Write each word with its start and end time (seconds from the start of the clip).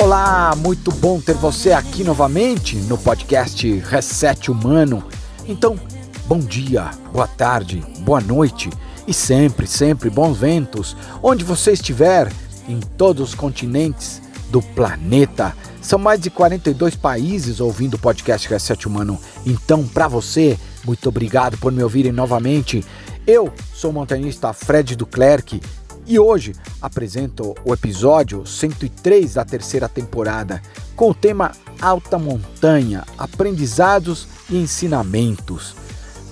Olá, 0.00 0.54
muito 0.56 0.90
bom 0.90 1.20
ter 1.20 1.34
você 1.34 1.72
aqui 1.72 2.02
novamente 2.02 2.76
no 2.76 2.96
podcast 2.96 3.80
Reset 3.80 4.50
Humano. 4.50 5.04
Então, 5.46 5.78
bom 6.26 6.38
dia, 6.38 6.92
boa 7.12 7.26
tarde, 7.26 7.84
boa 8.00 8.20
noite 8.20 8.70
e 9.06 9.12
sempre, 9.12 9.66
sempre 9.66 10.08
bons 10.08 10.38
ventos 10.38 10.96
onde 11.22 11.44
você 11.44 11.72
estiver 11.72 12.32
em 12.66 12.80
todos 12.80 13.30
os 13.30 13.34
continentes 13.34 14.22
do 14.50 14.60
planeta. 14.60 15.54
São 15.80 15.98
mais 15.98 16.20
de 16.20 16.30
42 16.30 16.96
países 16.96 17.60
ouvindo 17.60 17.94
o 17.94 17.98
podcast 17.98 18.48
Reset 18.48 18.86
Humano. 18.86 19.18
Então, 19.46 19.86
para 19.86 20.08
você, 20.08 20.58
muito 20.84 21.08
obrigado 21.08 21.56
por 21.58 21.72
me 21.72 21.82
ouvirem 21.82 22.12
novamente. 22.12 22.84
Eu 23.26 23.52
sou 23.74 23.90
o 23.90 23.94
montanhista 23.94 24.52
Fred 24.52 24.96
Duclerc 24.96 25.60
e 26.06 26.18
hoje 26.18 26.54
apresento 26.80 27.54
o 27.64 27.74
episódio 27.74 28.46
103 28.46 29.34
da 29.34 29.44
terceira 29.44 29.88
temporada 29.88 30.62
com 30.96 31.10
o 31.10 31.14
tema 31.14 31.52
Alta 31.80 32.18
Montanha, 32.18 33.04
Aprendizados 33.18 34.26
e 34.48 34.56
Ensinamentos. 34.56 35.76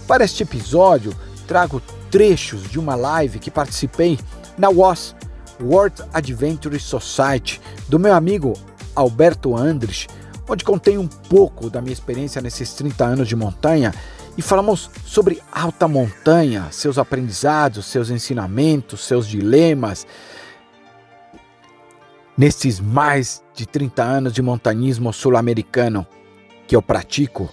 Para 0.06 0.24
este 0.24 0.42
episódio, 0.42 1.14
trago 1.46 1.82
trechos 2.10 2.62
de 2.70 2.78
uma 2.78 2.94
live 2.94 3.38
que 3.38 3.50
participei 3.50 4.18
na 4.56 4.68
WOS, 4.68 5.14
World 5.60 6.02
Adventure 6.12 6.78
Society, 6.78 7.60
do 7.88 7.98
meu 7.98 8.14
amigo 8.14 8.54
Alberto 8.94 9.56
Andres, 9.56 10.06
onde 10.48 10.64
contei 10.64 10.96
um 10.96 11.06
pouco 11.06 11.68
da 11.68 11.80
minha 11.80 11.92
experiência 11.92 12.40
nesses 12.40 12.72
30 12.74 13.04
anos 13.04 13.28
de 13.28 13.36
montanha 13.36 13.92
e 14.36 14.42
falamos 14.42 14.90
sobre 15.04 15.42
alta 15.50 15.88
montanha, 15.88 16.68
seus 16.70 16.98
aprendizados, 16.98 17.86
seus 17.86 18.10
ensinamentos, 18.10 19.04
seus 19.04 19.26
dilemas. 19.26 20.06
Nesses 22.36 22.78
mais 22.78 23.42
de 23.54 23.66
30 23.66 24.02
anos 24.02 24.32
de 24.32 24.42
montanismo 24.42 25.10
sul-americano 25.12 26.06
que 26.68 26.76
eu 26.76 26.82
pratico, 26.82 27.50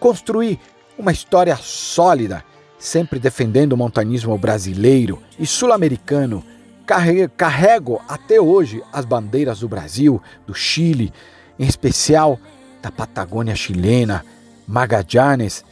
construí 0.00 0.58
uma 0.96 1.12
história 1.12 1.54
sólida, 1.56 2.42
sempre 2.78 3.18
defendendo 3.18 3.74
o 3.74 3.76
montanismo 3.76 4.36
brasileiro 4.38 5.22
e 5.38 5.46
sul-americano. 5.46 6.42
Carrego 6.86 8.00
até 8.08 8.40
hoje 8.40 8.82
as 8.92 9.04
bandeiras 9.04 9.60
do 9.60 9.68
Brasil, 9.68 10.20
do 10.46 10.54
Chile, 10.54 11.12
em 11.58 11.66
especial 11.66 12.38
da 12.82 12.90
Patagônia 12.90 13.54
chilena, 13.54 14.24
Magallanes 14.66 15.64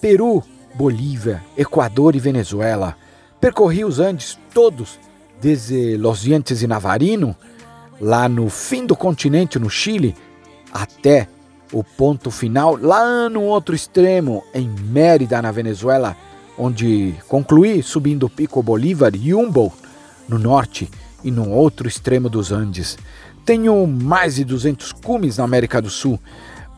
Peru, 0.00 0.42
Bolívia, 0.74 1.42
Equador 1.56 2.14
e 2.14 2.20
Venezuela. 2.20 2.96
Percorri 3.40 3.84
os 3.84 3.98
Andes 3.98 4.38
todos, 4.52 4.98
desde 5.40 5.96
Los 5.96 6.22
Dientes 6.22 6.62
e 6.62 6.66
Navarino, 6.66 7.36
lá 8.00 8.28
no 8.28 8.48
fim 8.48 8.86
do 8.86 8.96
continente, 8.96 9.58
no 9.58 9.68
Chile, 9.68 10.14
até 10.72 11.28
o 11.72 11.84
ponto 11.84 12.30
final, 12.30 12.78
lá 12.80 13.28
no 13.28 13.42
outro 13.42 13.74
extremo, 13.74 14.42
em 14.54 14.68
Mérida, 14.68 15.42
na 15.42 15.52
Venezuela, 15.52 16.16
onde 16.56 17.14
concluí 17.28 17.82
subindo 17.82 18.26
o 18.26 18.30
Pico 18.30 18.62
Bolívar 18.62 19.12
e 19.14 19.34
Humboldt, 19.34 19.76
no 20.28 20.38
norte 20.38 20.90
e 21.24 21.30
no 21.30 21.48
outro 21.50 21.88
extremo 21.88 22.28
dos 22.28 22.52
Andes. 22.52 22.98
Tenho 23.44 23.86
mais 23.86 24.36
de 24.36 24.44
200 24.44 24.92
cumes 24.92 25.38
na 25.38 25.44
América 25.44 25.80
do 25.80 25.88
Sul, 25.88 26.20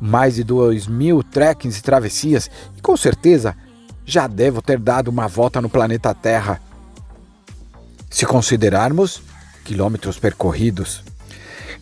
mais 0.00 0.36
de 0.36 0.44
2 0.44 0.86
mil 0.86 1.22
trekkings 1.22 1.78
e 1.78 1.82
travessias 1.82 2.50
e 2.76 2.80
com 2.80 2.96
certeza 2.96 3.56
já 4.04 4.26
devo 4.26 4.62
ter 4.62 4.78
dado 4.78 5.08
uma 5.08 5.28
volta 5.28 5.60
no 5.60 5.68
planeta 5.68 6.14
Terra. 6.14 6.60
Se 8.08 8.24
considerarmos 8.24 9.22
quilômetros 9.64 10.18
percorridos. 10.18 11.04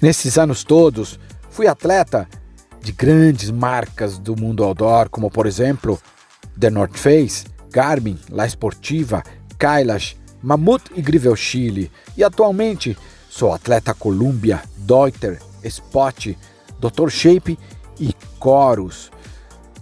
Nesses 0.00 0.36
anos 0.36 0.62
todos, 0.62 1.18
fui 1.48 1.66
atleta 1.66 2.28
de 2.82 2.92
grandes 2.92 3.50
marcas 3.50 4.18
do 4.18 4.36
mundo 4.36 4.62
outdoor, 4.62 5.08
como 5.08 5.30
por 5.30 5.46
exemplo 5.46 5.98
The 6.58 6.70
North 6.70 6.96
Face, 6.96 7.46
Garmin, 7.70 8.18
La 8.30 8.46
Esportiva, 8.46 9.22
Kailash, 9.58 10.17
Mammoth 10.42 10.90
e 10.94 11.02
Grivel 11.02 11.34
Chile. 11.36 11.90
E 12.16 12.24
atualmente 12.24 12.96
sou 13.28 13.52
atleta 13.52 13.94
Columbia, 13.94 14.62
Deuter, 14.76 15.38
Spot, 15.64 16.36
Dr. 16.80 17.08
Shape 17.08 17.58
e 17.98 18.14
coros. 18.38 19.10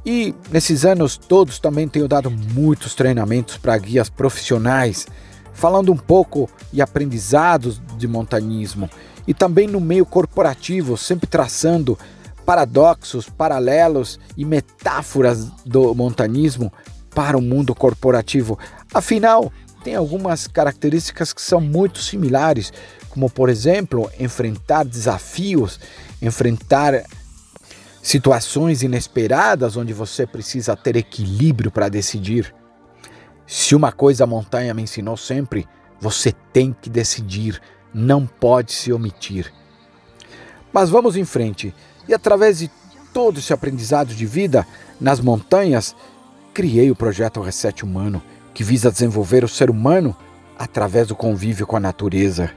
E 0.05 0.35
nesses 0.51 0.85
anos 0.85 1.17
todos 1.17 1.59
também 1.59 1.89
tenho 1.89 2.07
dado 2.07 2.31
muitos 2.31 2.95
treinamentos 2.95 3.57
para 3.57 3.77
guias 3.77 4.09
profissionais, 4.09 5.07
falando 5.53 5.93
um 5.93 5.97
pouco 5.97 6.49
e 6.73 6.81
aprendizados 6.81 7.81
de 7.97 8.07
montanismo 8.07 8.89
e 9.27 9.35
também 9.35 9.67
no 9.67 9.81
meio 9.81 10.07
corporativo, 10.07 10.97
sempre 10.97 11.27
traçando 11.27 11.99
paradoxos, 12.45 13.29
paralelos 13.29 14.21
e 14.37 14.45
metáforas 14.45 15.47
do 15.65 15.93
montanismo 15.95 16.73
para 17.13 17.37
o 17.37 17.43
mundo 17.43 17.75
corporativo. 17.75 18.59
Afinal, 18.95 19.53
tem 19.87 19.95
algumas 19.95 20.49
características 20.49 21.33
que 21.33 21.41
são 21.41 21.61
muito 21.61 22.01
similares, 22.01 22.73
como 23.09 23.31
por 23.31 23.49
exemplo, 23.49 24.11
enfrentar 24.19 24.85
desafios, 24.85 25.79
enfrentar 26.21 27.05
situações 28.03 28.83
inesperadas 28.83 29.77
onde 29.77 29.93
você 29.93 30.27
precisa 30.27 30.75
ter 30.75 30.97
equilíbrio 30.97 31.71
para 31.71 31.89
decidir. 31.89 32.53
Se 33.47 33.77
uma 33.77 33.93
coisa 33.93 34.25
a 34.25 34.27
montanha 34.27 34.75
me 34.75 34.83
ensinou 34.83 35.17
sempre, 35.17 35.69
você 36.01 36.33
tem 36.53 36.75
que 36.83 36.91
decidir, 36.91 37.63
não 37.95 38.27
pode 38.27 38.73
se 38.73 38.93
omitir. 38.93 39.55
Mas 40.73 40.91
vamos 40.91 41.17
em 41.17 41.25
frente 41.25 41.73
e 42.09 42.13
através 42.13 42.59
de 42.59 42.69
todo 43.13 43.39
esse 43.39 43.53
aprendizado 43.53 44.13
de 44.13 44.27
vida 44.27 44.67
nas 45.01 45.21
montanhas, 45.21 45.95
criei 46.53 46.91
o 46.91 46.97
projeto 46.97 47.41
Reset 47.41 47.85
Humano, 47.85 48.21
que 48.57 48.65
visa 48.65 48.91
desenvolver 48.91 49.45
o 49.45 49.49
ser 49.49 49.69
humano 49.69 50.17
através 50.59 51.09
do 51.09 51.15
convívio 51.15 51.67
com 51.67 51.77
a 51.77 51.81
natureza. 51.81 52.51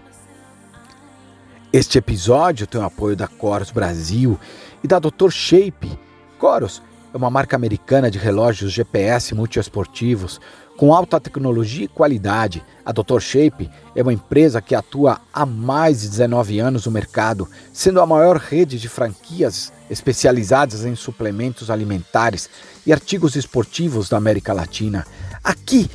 Este 1.73 1.97
episódio 1.97 2.65
tem 2.65 2.79
o 2.79 2.85
apoio 2.85 3.17
da 3.17 3.27
Coros 3.27 3.69
Brasil 3.69 4.39
e 4.81 4.87
da 4.87 4.97
Dr. 4.97 5.29
Shape. 5.29 5.99
Coros 6.37 6.81
é 7.13 7.17
uma 7.17 7.29
marca 7.29 7.57
americana 7.57 8.09
de 8.09 8.17
relógios 8.17 8.71
GPS 8.71 9.35
multiesportivos 9.35 10.39
com 10.77 10.93
alta 10.93 11.19
tecnologia 11.19 11.83
e 11.83 11.89
qualidade. 11.89 12.63
A 12.85 12.93
Dr. 12.93 13.19
Shape 13.19 13.69
é 13.93 14.01
uma 14.01 14.13
empresa 14.13 14.61
que 14.61 14.73
atua 14.73 15.19
há 15.33 15.45
mais 15.45 15.99
de 15.99 16.07
19 16.07 16.59
anos 16.61 16.85
no 16.85 16.93
mercado, 16.93 17.45
sendo 17.73 17.99
a 17.99 18.05
maior 18.05 18.37
rede 18.37 18.79
de 18.79 18.87
franquias 18.87 19.73
especializadas 19.89 20.85
em 20.85 20.95
suplementos 20.95 21.69
alimentares 21.69 22.49
e 22.85 22.93
artigos 22.93 23.35
esportivos 23.35 24.07
da 24.07 24.15
América 24.15 24.53
Latina. 24.53 25.05
Aqui 25.49 25.89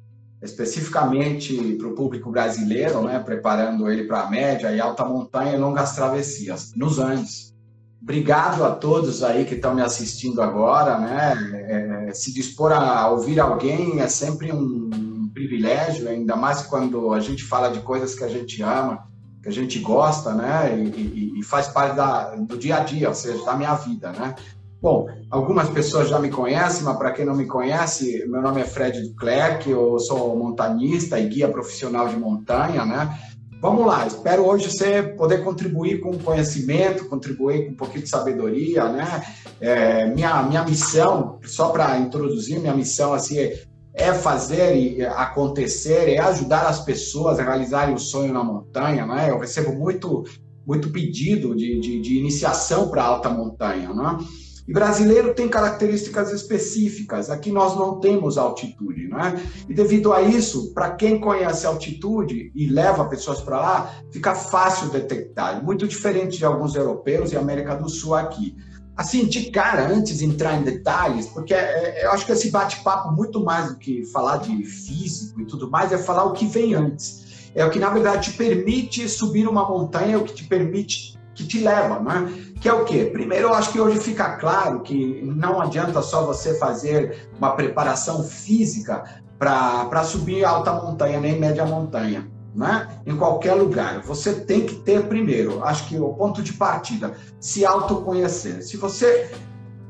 especificamente 0.43 1.75
para 1.75 1.89
o 1.89 1.95
público 1.95 2.31
brasileiro, 2.31 3.03
né? 3.03 3.19
Preparando 3.19 3.91
ele 3.91 4.05
para 4.05 4.23
a 4.23 4.31
média 4.31 4.73
e 4.73 4.81
alta 4.81 5.05
montanha 5.05 5.53
e 5.53 5.59
longas 5.59 5.95
travessias 5.95 6.73
nos 6.75 6.99
Andes. 6.99 7.55
Obrigado 8.03 8.65
a 8.65 8.71
todos 8.71 9.23
aí 9.23 9.45
que 9.45 9.57
estão 9.57 9.75
me 9.75 9.83
assistindo 9.83 10.41
agora, 10.41 10.99
né? 10.99 12.09
É, 12.09 12.15
se 12.15 12.33
dispor 12.33 12.73
a 12.73 13.11
ouvir 13.11 13.39
alguém 13.39 14.01
é 14.01 14.09
sempre 14.09 14.51
um 14.51 15.31
privilégio, 15.35 16.09
ainda 16.09 16.35
mais 16.35 16.63
quando 16.63 17.13
a 17.13 17.21
gente 17.21 17.45
fala 17.45 17.69
de 17.69 17.81
coisas 17.81 18.15
que 18.15 18.25
a 18.25 18.29
gente 18.29 18.63
ama 18.63 19.07
que 19.43 19.49
a 19.49 19.53
gente 19.53 19.79
gosta, 19.79 20.35
né? 20.35 20.77
E, 20.79 21.01
e, 21.01 21.41
e 21.41 21.43
faz 21.43 21.69
parte 21.69 21.97
da, 21.97 22.35
do 22.35 22.59
dia 22.59 22.77
a 22.77 22.81
dia, 22.81 23.09
ou 23.09 23.15
seja, 23.15 23.45
da 23.45 23.57
minha 23.57 23.75
vida, 23.75 24.13
né? 24.13 24.35
Bom, 24.83 25.09
algumas 25.31 25.69
pessoas 25.69 26.09
já 26.09 26.19
me 26.19 26.31
conhecem, 26.31 26.85
mas 26.85 26.97
para 26.97 27.13
quem 27.13 27.27
não 27.27 27.35
me 27.37 27.47
conhece, 27.47 28.25
meu 28.27 28.41
nome 28.41 28.63
é 28.63 28.65
Fred 28.65 29.01
Duclerc, 29.03 29.69
eu 29.69 29.99
sou 29.99 30.35
montanista 30.35 31.21
e 31.21 31.29
guia 31.29 31.49
profissional 31.49 32.09
de 32.09 32.17
montanha, 32.17 32.87
né? 32.87 33.15
Vamos 33.61 33.87
lá, 33.87 34.07
espero 34.07 34.47
hoje 34.47 34.71
você 34.71 35.03
poder 35.03 35.45
contribuir 35.45 36.01
com 36.01 36.17
conhecimento, 36.17 37.11
contribuir 37.11 37.67
com 37.67 37.73
um 37.73 37.77
pouquinho 37.77 38.05
de 38.05 38.09
sabedoria, 38.09 38.89
né? 38.89 39.23
É, 39.61 40.07
minha, 40.07 40.43
minha 40.45 40.65
missão, 40.65 41.39
só 41.45 41.69
para 41.69 41.99
introduzir, 41.99 42.59
minha 42.59 42.75
missão 42.75 43.13
assim, 43.13 43.39
é, 43.39 43.63
é 44.01 44.15
fazer 44.15 45.07
acontecer, 45.15 46.09
é 46.09 46.19
ajudar 46.19 46.67
as 46.67 46.81
pessoas 46.81 47.39
a 47.39 47.43
realizarem 47.43 47.95
o 47.95 47.99
sonho 47.99 48.33
na 48.33 48.43
montanha, 48.43 49.07
né? 49.07 49.31
Eu 49.31 49.39
recebo 49.39 49.73
muito, 49.75 50.25
muito 50.67 50.91
pedido 50.91 51.55
de, 51.55 51.79
de, 51.79 52.01
de 52.01 52.19
iniciação 52.19 52.89
para 52.89 53.05
alta 53.05 53.29
montanha, 53.29 53.93
né? 53.93 54.19
E 54.67 54.73
brasileiro 54.73 55.35
tem 55.35 55.49
características 55.49 56.33
específicas. 56.33 57.29
Aqui 57.29 57.51
nós 57.51 57.77
não 57.77 57.99
temos 57.99 58.39
altitude, 58.39 59.09
né? 59.09 59.39
E 59.69 59.75
devido 59.75 60.13
a 60.13 60.23
isso, 60.23 60.73
para 60.73 60.93
quem 60.93 61.21
conhece 61.21 61.67
altitude 61.67 62.53
e 62.55 62.67
leva 62.69 63.09
pessoas 63.09 63.41
para 63.41 63.59
lá, 63.59 63.95
fica 64.11 64.35
fácil 64.35 64.89
detectar. 64.89 65.63
Muito 65.63 65.87
diferente 65.87 66.39
de 66.39 66.45
alguns 66.45 66.75
europeus 66.75 67.33
e 67.33 67.37
América 67.37 67.75
do 67.75 67.89
Sul 67.89 68.15
aqui. 68.15 68.57
Assim, 68.97 69.27
de 69.27 69.51
cara, 69.51 69.89
antes 69.89 70.19
de 70.19 70.25
entrar 70.27 70.55
em 70.59 70.63
detalhes, 70.63 71.27
porque 71.27 71.55
é, 71.55 71.59
é, 71.59 72.05
eu 72.07 72.13
acho 72.13 72.27
que 72.27 72.33
esse 72.33 72.51
bate-papo, 72.51 73.13
muito 73.13 73.43
mais 73.43 73.69
do 73.69 73.79
que 73.79 74.05
falar 74.07 74.39
de 74.39 74.65
físico 74.65 75.41
e 75.41 75.47
tudo 75.47 75.71
mais, 75.71 75.93
é 75.93 75.99
falar 75.99 76.25
o 76.25 76.33
que 76.33 76.47
vem 76.47 76.75
antes. 76.75 77.51
É 77.55 77.65
o 77.65 77.71
que, 77.71 77.79
na 77.79 77.91
verdade, 77.91 78.31
te 78.31 78.37
permite 78.37 79.09
subir 79.09 79.49
uma 79.49 79.69
montanha, 79.69 80.15
é 80.15 80.19
o 80.19 80.25
que 80.25 80.35
te 80.35 80.45
permite, 80.45 81.19
que 81.35 81.47
te 81.47 81.61
leva, 81.61 81.99
né? 82.01 82.55
que 82.61 82.69
é 82.69 82.73
o 82.73 82.85
quê? 82.85 83.09
Primeiro, 83.11 83.49
eu 83.49 83.55
acho 83.55 83.73
que 83.73 83.81
hoje 83.81 83.99
fica 83.99 84.37
claro 84.37 84.81
que 84.81 85.23
não 85.25 85.61
adianta 85.61 86.03
só 86.03 86.27
você 86.27 86.59
fazer 86.59 87.31
uma 87.39 87.53
preparação 87.57 88.23
física 88.23 89.03
para 89.39 90.05
subir 90.05 90.45
alta 90.45 90.73
montanha, 90.75 91.19
nem 91.19 91.41
média 91.41 91.65
montanha. 91.65 92.31
Né? 92.55 92.89
Em 93.07 93.17
qualquer 93.17 93.55
lugar. 93.55 94.03
Você 94.03 94.33
tem 94.33 94.67
que 94.67 94.75
ter 94.77 95.07
primeiro, 95.07 95.63
acho 95.63 95.89
que 95.89 95.99
o 95.99 96.13
ponto 96.15 96.43
de 96.43 96.53
partida, 96.53 97.15
se 97.39 97.65
autoconhecer. 97.65 98.63
Se 98.63 98.77
você 98.77 99.31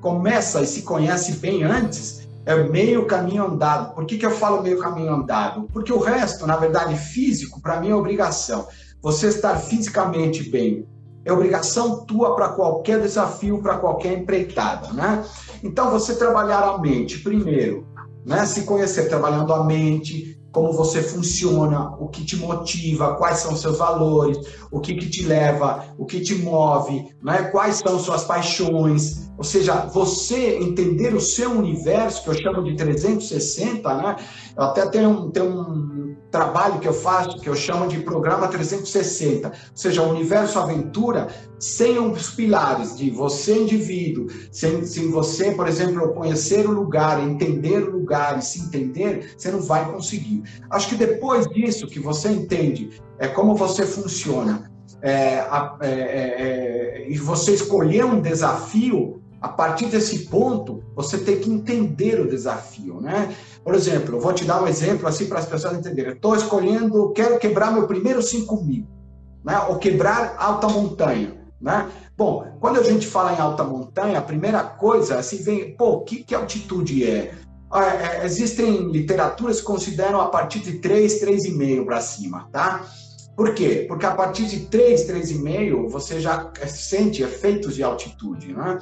começa 0.01 0.61
e 0.61 0.67
se 0.67 0.83
conhece 0.83 1.33
bem 1.33 1.63
antes, 1.63 2.29
é 2.45 2.55
meio 2.65 3.07
caminho 3.07 3.45
andado. 3.45 3.95
Por 3.95 4.05
que, 4.05 4.19
que 4.19 4.27
eu 4.27 4.31
falo 4.31 4.63
meio 4.63 4.79
caminho 4.79 5.15
andado? 5.15 5.69
Porque 5.73 5.93
o 5.93 5.99
resto, 5.99 6.47
na 6.47 6.57
verdade, 6.57 6.97
físico, 6.97 7.61
para 7.61 7.81
mim 7.81 7.91
é 7.91 7.95
obrigação. 7.95 8.67
Você 9.03 9.29
estar 9.29 9.57
fisicamente 9.57 10.51
bem 10.51 10.87
é 11.25 11.33
obrigação 11.33 12.05
tua 12.07 12.35
para 12.35 12.49
qualquer 12.49 13.01
desafio, 13.01 13.61
para 13.63 13.77
qualquer 13.77 14.19
empreitada, 14.19 14.93
né? 14.93 15.23
Então, 15.63 15.91
você 15.91 16.15
trabalhar 16.15 16.61
a 16.61 16.79
mente 16.79 17.19
primeiro, 17.19 17.87
né? 18.25 18.47
Se 18.47 18.63
conhecer 18.63 19.09
trabalhando 19.09 19.53
a 19.53 19.63
mente, 19.65 20.40
como 20.53 20.73
você 20.73 21.03
funciona, 21.03 21.95
o 21.99 22.09
que 22.09 22.25
te 22.25 22.37
motiva, 22.37 23.15
quais 23.15 23.39
são 23.39 23.55
seus 23.57 23.79
valores, 23.79 24.39
o 24.71 24.81
que, 24.81 24.95
que 24.95 25.09
te 25.09 25.25
leva, 25.25 25.85
o 25.97 26.05
que 26.05 26.21
te 26.21 26.35
move, 26.35 27.09
né? 27.23 27.45
quais 27.45 27.77
são 27.77 27.99
suas 27.99 28.25
paixões. 28.25 29.31
Ou 29.39 29.45
seja, 29.45 29.87
você 29.87 30.59
entender 30.59 31.15
o 31.15 31.21
seu 31.21 31.51
universo, 31.51 32.23
que 32.23 32.31
eu 32.31 32.35
chamo 32.35 32.63
de 32.63 32.77
360, 32.77 33.95
né? 33.95 34.17
Eu 34.57 34.65
até 34.65 34.87
tenho 34.87 35.31
tenho 35.31 35.47
um 35.47 36.00
trabalho 36.31 36.79
que 36.79 36.89
eu 36.89 36.95
faço 36.95 37.41
que 37.41 37.49
eu 37.49 37.57
chamo 37.57 37.89
de 37.89 38.01
programa 38.01 38.49
360, 38.49 39.49
ou 39.49 39.55
seja, 39.75 40.03
o 40.03 40.11
universo 40.11 40.59
aventura 40.59 41.29
sem 41.59 41.99
os 41.99 42.31
pilares 42.31 42.97
de 42.97 43.11
você 43.11 43.59
indivíduo, 43.59 44.29
sem, 44.51 44.85
sem 44.85 45.11
você, 45.11 45.53
por 45.53 45.69
exemplo, 45.69 46.13
conhecer 46.15 46.67
o 46.67 46.73
lugar, 46.73 47.21
entender 47.21 47.83
o 47.83 47.91
lugar 47.91 48.39
e 48.39 48.43
se 48.43 48.61
entender, 48.61 49.35
você 49.37 49.51
não 49.51 49.61
vai 49.61 49.91
conseguir. 49.93 50.43
Acho 50.71 50.89
que 50.89 50.95
depois 50.95 51.47
disso 51.49 51.87
que 51.87 51.99
você 51.99 52.31
entende 52.31 52.91
é 53.19 53.29
como 53.29 53.55
você 53.55 53.85
funciona, 53.85 54.71
é, 55.03 55.11
é, 55.11 55.47
é, 55.83 56.35
é, 56.39 57.07
e 57.11 57.17
você 57.19 57.53
escolher 57.53 58.05
um 58.05 58.21
desafio, 58.21 59.21
a 59.41 59.49
partir 59.49 59.87
desse 59.87 60.27
ponto, 60.27 60.83
você 60.95 61.17
tem 61.19 61.39
que 61.41 61.51
entender 61.51 62.21
o 62.21 62.29
desafio, 62.29 63.01
né? 63.01 63.35
Por 63.65 63.75
exemplo, 63.75 64.17
eu 64.17 64.21
vou 64.21 64.33
te 64.33 64.45
dar 64.45 64.63
um 64.63 64.67
exemplo 64.67 65.07
assim 65.07 65.27
para 65.27 65.39
as 65.39 65.47
pessoas 65.47 65.75
entenderem. 65.75 66.13
Estou 66.13 66.35
escolhendo, 66.35 67.13
quero 67.13 67.39
quebrar 67.39 67.73
meu 67.73 67.87
primeiro 67.87 68.23
5 68.23 68.65
mil, 68.65 68.87
né? 69.45 69.59
ou 69.69 69.77
quebrar 69.77 70.37
alta 70.39 70.69
montanha. 70.69 71.39
Né? 71.61 71.91
Bom, 72.17 72.57
quando 72.59 72.81
a 72.81 72.83
gente 72.83 73.07
fala 73.07 73.35
em 73.35 73.39
alta 73.39 73.63
montanha, 73.63 74.19
a 74.19 74.23
primeira 74.23 74.63
coisa, 74.63 75.19
assim, 75.19 75.43
vem, 75.43 75.77
pô, 75.77 75.91
o 75.91 76.01
que, 76.05 76.25
que 76.25 76.35
altitude 76.35 77.05
é? 77.05 77.35
Ah, 77.71 77.85
é? 77.85 78.25
Existem 78.25 78.91
literaturas 78.91 79.61
que 79.61 79.67
consideram 79.67 80.21
a 80.21 80.29
partir 80.29 80.61
de 80.61 80.79
3, 80.79 81.23
3,5 81.23 81.85
para 81.85 82.01
cima, 82.01 82.49
tá? 82.51 82.85
Por 83.37 83.55
quê? 83.55 83.85
Porque 83.87 84.05
a 84.05 84.15
partir 84.15 84.47
de 84.47 84.67
3, 84.67 85.07
3,5 85.07 85.89
você 85.89 86.21
já 86.21 86.51
sente 86.67 87.23
efeitos 87.23 87.75
de 87.75 87.83
altitude, 87.83 88.53
né? 88.53 88.79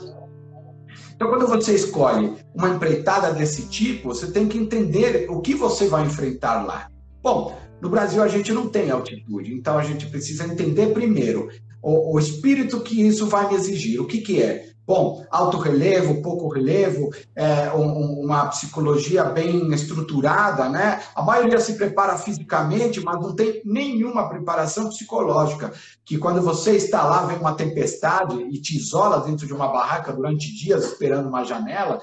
Então, 1.19 1.31
quando 1.31 1.49
você 1.49 1.75
escolhe 1.75 2.37
uma 2.55 2.69
empreitada 2.69 3.33
desse 3.33 3.63
tipo, 3.63 4.11
você 4.11 4.31
tem 4.31 4.47
que 4.47 4.57
entender 4.57 5.27
o 5.29 5.41
que 5.41 5.53
você 5.53 5.89
vai 5.89 6.07
enfrentar 6.07 6.65
lá. 6.65 6.89
Bom, 7.21 7.59
no 7.81 7.91
Brasil 7.91 8.23
a 8.23 8.29
gente 8.29 8.53
não 8.53 8.69
tem 8.69 8.89
altitude, 8.89 9.53
então 9.53 9.77
a 9.77 9.83
gente 9.83 10.07
precisa 10.07 10.45
entender 10.45 10.95
primeiro 10.95 11.49
o, 11.83 12.15
o 12.15 12.21
espírito 12.21 12.83
que 12.83 13.03
isso 13.03 13.27
vai 13.27 13.49
me 13.49 13.57
exigir. 13.57 14.01
O 14.01 14.07
que, 14.07 14.21
que 14.21 14.41
é? 14.41 14.68
Bom, 14.89 15.23
alto 15.31 15.59
relevo, 15.59 16.23
pouco 16.23 16.49
relevo, 16.49 17.11
é, 17.37 17.71
um, 17.75 18.25
uma 18.25 18.47
psicologia 18.47 19.23
bem 19.23 19.71
estruturada, 19.75 20.67
né? 20.71 21.03
A 21.15 21.21
maioria 21.23 21.61
se 21.61 21.75
prepara 21.75 22.17
fisicamente, 22.17 22.99
mas 22.99 23.21
não 23.21 23.37
tem 23.37 23.61
nenhuma 23.67 24.31
preparação 24.31 24.89
psicológica. 24.89 25.75
Que 26.07 26.17
quando 26.17 26.41
você 26.41 26.75
está 26.75 27.05
lá, 27.05 27.27
vem 27.27 27.37
uma 27.37 27.53
tempestade 27.53 28.41
e 28.51 28.59
te 28.63 28.79
isola 28.79 29.21
dentro 29.21 29.47
de 29.47 29.53
uma 29.53 29.69
barraca 29.69 30.11
durante 30.11 30.57
dias 30.57 30.87
esperando 30.87 31.29
uma 31.29 31.45
janela, 31.45 32.01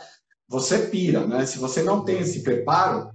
você 0.48 0.78
pira, 0.78 1.26
né? 1.26 1.44
Se 1.48 1.58
você 1.58 1.82
não 1.82 2.06
tem 2.06 2.20
esse 2.20 2.44
preparo, 2.44 3.10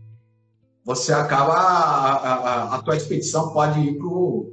você 0.85 1.13
acaba 1.13 1.55
a, 1.55 2.15
a, 2.17 2.75
a 2.75 2.83
tua 2.83 2.97
expedição 2.97 3.53
pode 3.53 3.79
ir 3.79 3.99
para 3.99 4.09
o 4.09 4.53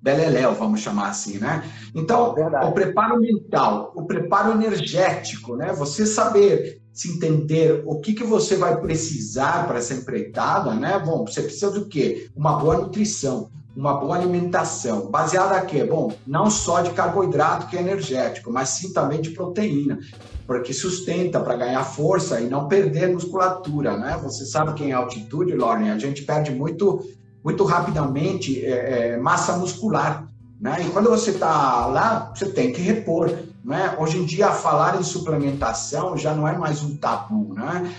beleléu, 0.00 0.54
vamos 0.54 0.80
chamar 0.80 1.08
assim, 1.08 1.38
né? 1.38 1.64
Então, 1.94 2.34
Verdade. 2.34 2.66
o 2.66 2.72
preparo 2.72 3.20
mental, 3.20 3.92
o 3.94 4.04
preparo 4.04 4.52
energético, 4.52 5.56
né? 5.56 5.72
Você 5.72 6.06
saber 6.06 6.80
se 6.92 7.12
entender 7.12 7.82
o 7.86 8.00
que, 8.00 8.12
que 8.12 8.24
você 8.24 8.56
vai 8.56 8.80
precisar 8.80 9.66
para 9.66 9.78
essa 9.78 9.94
empreitada, 9.94 10.74
né? 10.74 10.98
Bom, 10.98 11.24
você 11.24 11.42
precisa 11.42 11.70
do 11.70 11.86
quê? 11.86 12.28
Uma 12.34 12.58
boa 12.58 12.76
nutrição, 12.76 13.50
uma 13.76 13.94
boa 13.94 14.16
alimentação, 14.16 15.08
baseada 15.08 15.54
a 15.54 15.60
quê? 15.60 15.84
Bom, 15.84 16.12
não 16.26 16.50
só 16.50 16.80
de 16.80 16.90
carboidrato 16.90 17.68
que 17.68 17.76
é 17.76 17.80
energético, 17.80 18.50
mas 18.52 18.70
sim 18.70 18.92
também 18.92 19.20
de 19.20 19.30
proteína, 19.30 19.98
porque 20.46 20.72
sustenta 20.72 21.38
para 21.38 21.54
ganhar 21.56 21.84
força 21.84 22.40
e 22.40 22.48
não 22.48 22.66
perder 22.66 23.12
musculatura, 23.12 23.96
né? 23.96 24.18
Você 24.22 24.44
sabe 24.44 24.74
que 24.74 24.82
em 24.82 24.92
altitude, 24.92 25.54
Lauren, 25.54 25.90
a 25.90 25.98
gente 25.98 26.22
perde 26.22 26.50
muito 26.50 27.04
muito 27.44 27.64
rapidamente 27.64 28.64
é, 28.64 29.12
é, 29.12 29.16
massa 29.16 29.56
muscular. 29.56 30.28
Né? 30.60 30.86
E 30.86 30.90
quando 30.90 31.08
você 31.08 31.30
está 31.30 31.86
lá, 31.86 32.32
você 32.34 32.46
tem 32.46 32.72
que 32.72 32.82
repor. 32.82 33.30
Né? 33.64 33.94
Hoje 33.98 34.18
em 34.18 34.24
dia, 34.24 34.50
falar 34.50 34.98
em 34.98 35.02
suplementação 35.02 36.16
já 36.16 36.34
não 36.34 36.46
é 36.46 36.56
mais 36.56 36.82
um 36.82 36.96
tabu. 36.96 37.54
Né? 37.54 37.94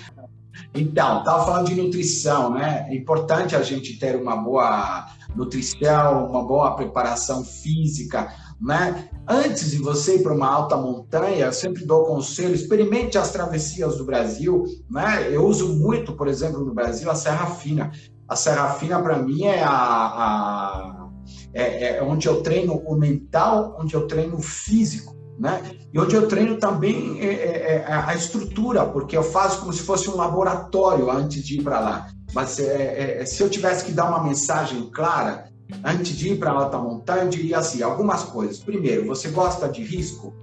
Então, 0.74 1.19
estava 1.19 1.46
falando 1.46 1.67
de 1.67 1.75
nutrição. 1.75 2.53
Né? 2.53 2.88
É 2.89 2.96
importante 2.96 3.55
a 3.55 3.62
gente 3.62 3.98
ter 3.98 4.15
uma 4.15 4.36
boa 4.36 5.08
nutrição, 5.36 6.27
uma 6.27 6.43
boa 6.46 6.75
preparação 6.75 7.46
física. 7.46 8.34
Né? 8.62 9.08
Antes 9.25 9.72
de 9.72 9.77
você 9.77 10.17
ir 10.17 10.24
para 10.24 10.34
uma 10.34 10.48
alta 10.48 10.75
montanha, 10.75 11.46
eu 11.46 11.53
sempre 11.53 11.86
dou 11.86 12.03
conselho, 12.03 12.53
experimente 12.53 13.17
as 13.17 13.31
travessias 13.31 13.98
do 13.98 14.03
Brasil. 14.03 14.65
Né? 14.89 15.29
Eu 15.31 15.46
uso 15.46 15.75
muito, 15.75 16.13
por 16.13 16.27
exemplo, 16.27 16.65
no 16.65 16.74
Brasil, 16.74 17.10
a 17.10 17.15
Serra 17.15 17.46
Fina 17.46 17.91
a 18.29 18.36
Serafina, 18.36 19.01
para 19.01 19.17
mim, 19.17 19.43
é, 19.43 19.63
a, 19.63 19.71
a 19.71 21.09
é, 21.53 21.98
é, 21.98 22.03
onde 22.03 22.27
eu 22.27 22.41
treino 22.41 22.75
o 22.75 22.95
mental, 22.95 23.75
onde 23.79 23.95
eu 23.95 24.07
treino 24.07 24.38
o 24.38 24.41
físico. 24.41 25.17
Né? 25.39 25.62
E 25.93 26.00
onde 26.00 26.15
eu 26.15 26.27
treino 26.27 26.57
também 26.57 27.17
é, 27.21 27.25
é, 27.25 27.86
é 27.88 27.93
a 27.93 28.13
estrutura, 28.13 28.86
porque 28.86 29.15
eu 29.15 29.24
faço 29.24 29.62
como 29.62 29.71
se 29.71 29.81
fosse 29.81 30.09
um 30.09 30.15
laboratório 30.15 31.09
antes 31.09 31.43
de 31.43 31.59
ir 31.59 31.63
para 31.63 31.79
lá. 31.79 32.07
Mas 32.33 32.59
é, 32.59 33.21
é, 33.21 33.25
se 33.25 33.41
eu 33.41 33.50
tivesse 33.50 33.86
que 33.86 33.93
dar 33.93 34.09
uma 34.09 34.24
mensagem 34.24 34.89
clara, 34.91 35.45
antes 35.83 36.15
de 36.15 36.33
ir 36.33 36.39
para 36.39 36.51
a 36.51 36.55
alta 36.55 36.77
montanha, 36.77 37.24
eu 37.24 37.29
diria 37.29 37.57
assim: 37.57 37.81
algumas 37.81 38.24
coisas. 38.24 38.59
Primeiro, 38.59 39.07
você 39.07 39.29
gosta 39.29 39.69
de 39.69 39.81
risco? 39.81 40.33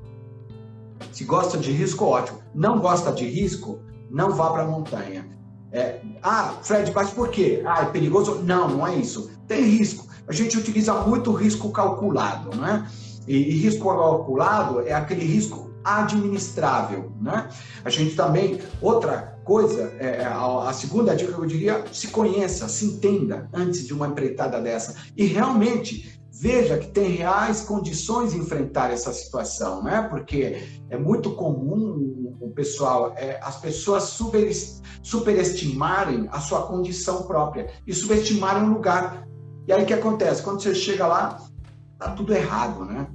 Se 1.12 1.24
gosta 1.24 1.58
de 1.58 1.70
risco, 1.70 2.04
ótimo. 2.04 2.38
Não 2.54 2.80
gosta 2.80 3.12
de 3.12 3.26
risco, 3.26 3.80
não 4.10 4.30
vá 4.30 4.50
para 4.50 4.62
a 4.62 4.66
montanha. 4.66 5.28
É, 5.72 6.00
ah, 6.22 6.54
Fred, 6.62 6.92
mas 6.94 7.10
por 7.10 7.28
quê? 7.28 7.62
Ah, 7.66 7.82
é 7.82 7.86
perigoso? 7.86 8.42
Não, 8.42 8.68
não 8.68 8.86
é 8.86 8.94
isso. 8.94 9.30
Tem 9.46 9.62
risco. 9.62 10.06
A 10.28 10.32
gente 10.32 10.56
utiliza 10.56 10.92
muito 11.02 11.32
risco 11.32 11.70
calculado, 11.70 12.56
né? 12.56 12.88
E, 13.26 13.36
e 13.36 13.58
risco 13.58 13.84
calculado 13.88 14.80
é 14.80 14.92
aquele 14.92 15.24
risco 15.24 15.70
administrável, 15.84 17.12
né? 17.20 17.48
A 17.84 17.90
gente 17.90 18.16
também, 18.16 18.58
outra 18.80 19.38
coisa, 19.44 19.94
é, 20.00 20.24
a, 20.24 20.68
a, 20.68 20.72
segunda 20.72 21.14
dica 21.14 21.32
que 21.32 21.38
eu 21.38 21.46
diria, 21.46 21.84
se 21.92 22.08
conheça, 22.08 22.68
se 22.68 22.84
entenda 22.84 23.48
antes 23.52 23.86
de 23.86 23.94
uma 23.94 24.08
empreitada 24.08 24.60
dessa 24.60 24.96
e 25.16 25.26
realmente 25.26 26.20
veja 26.38 26.76
que 26.78 26.88
tem 26.88 27.08
reais 27.08 27.62
condições 27.62 28.32
de 28.32 28.38
enfrentar 28.38 28.90
essa 28.90 29.12
situação, 29.12 29.82
né? 29.82 30.06
Porque 30.08 30.62
é 30.90 30.98
muito 30.98 31.34
comum 31.34 32.36
o 32.40 32.50
pessoal, 32.50 33.14
é, 33.16 33.40
as 33.42 33.56
pessoas 33.56 34.04
super, 34.04 34.50
superestimarem 35.02 36.28
a 36.30 36.40
sua 36.40 36.66
condição 36.66 37.22
própria 37.22 37.70
e 37.86 37.94
subestimarem 37.94 38.64
o 38.64 38.72
lugar. 38.72 39.26
E 39.66 39.72
aí 39.72 39.82
o 39.82 39.86
que 39.86 39.94
acontece? 39.94 40.42
Quando 40.42 40.62
você 40.62 40.74
chega 40.74 41.06
lá, 41.06 41.38
tá 41.98 42.10
tudo 42.10 42.34
errado, 42.34 42.84
né? 42.84 43.08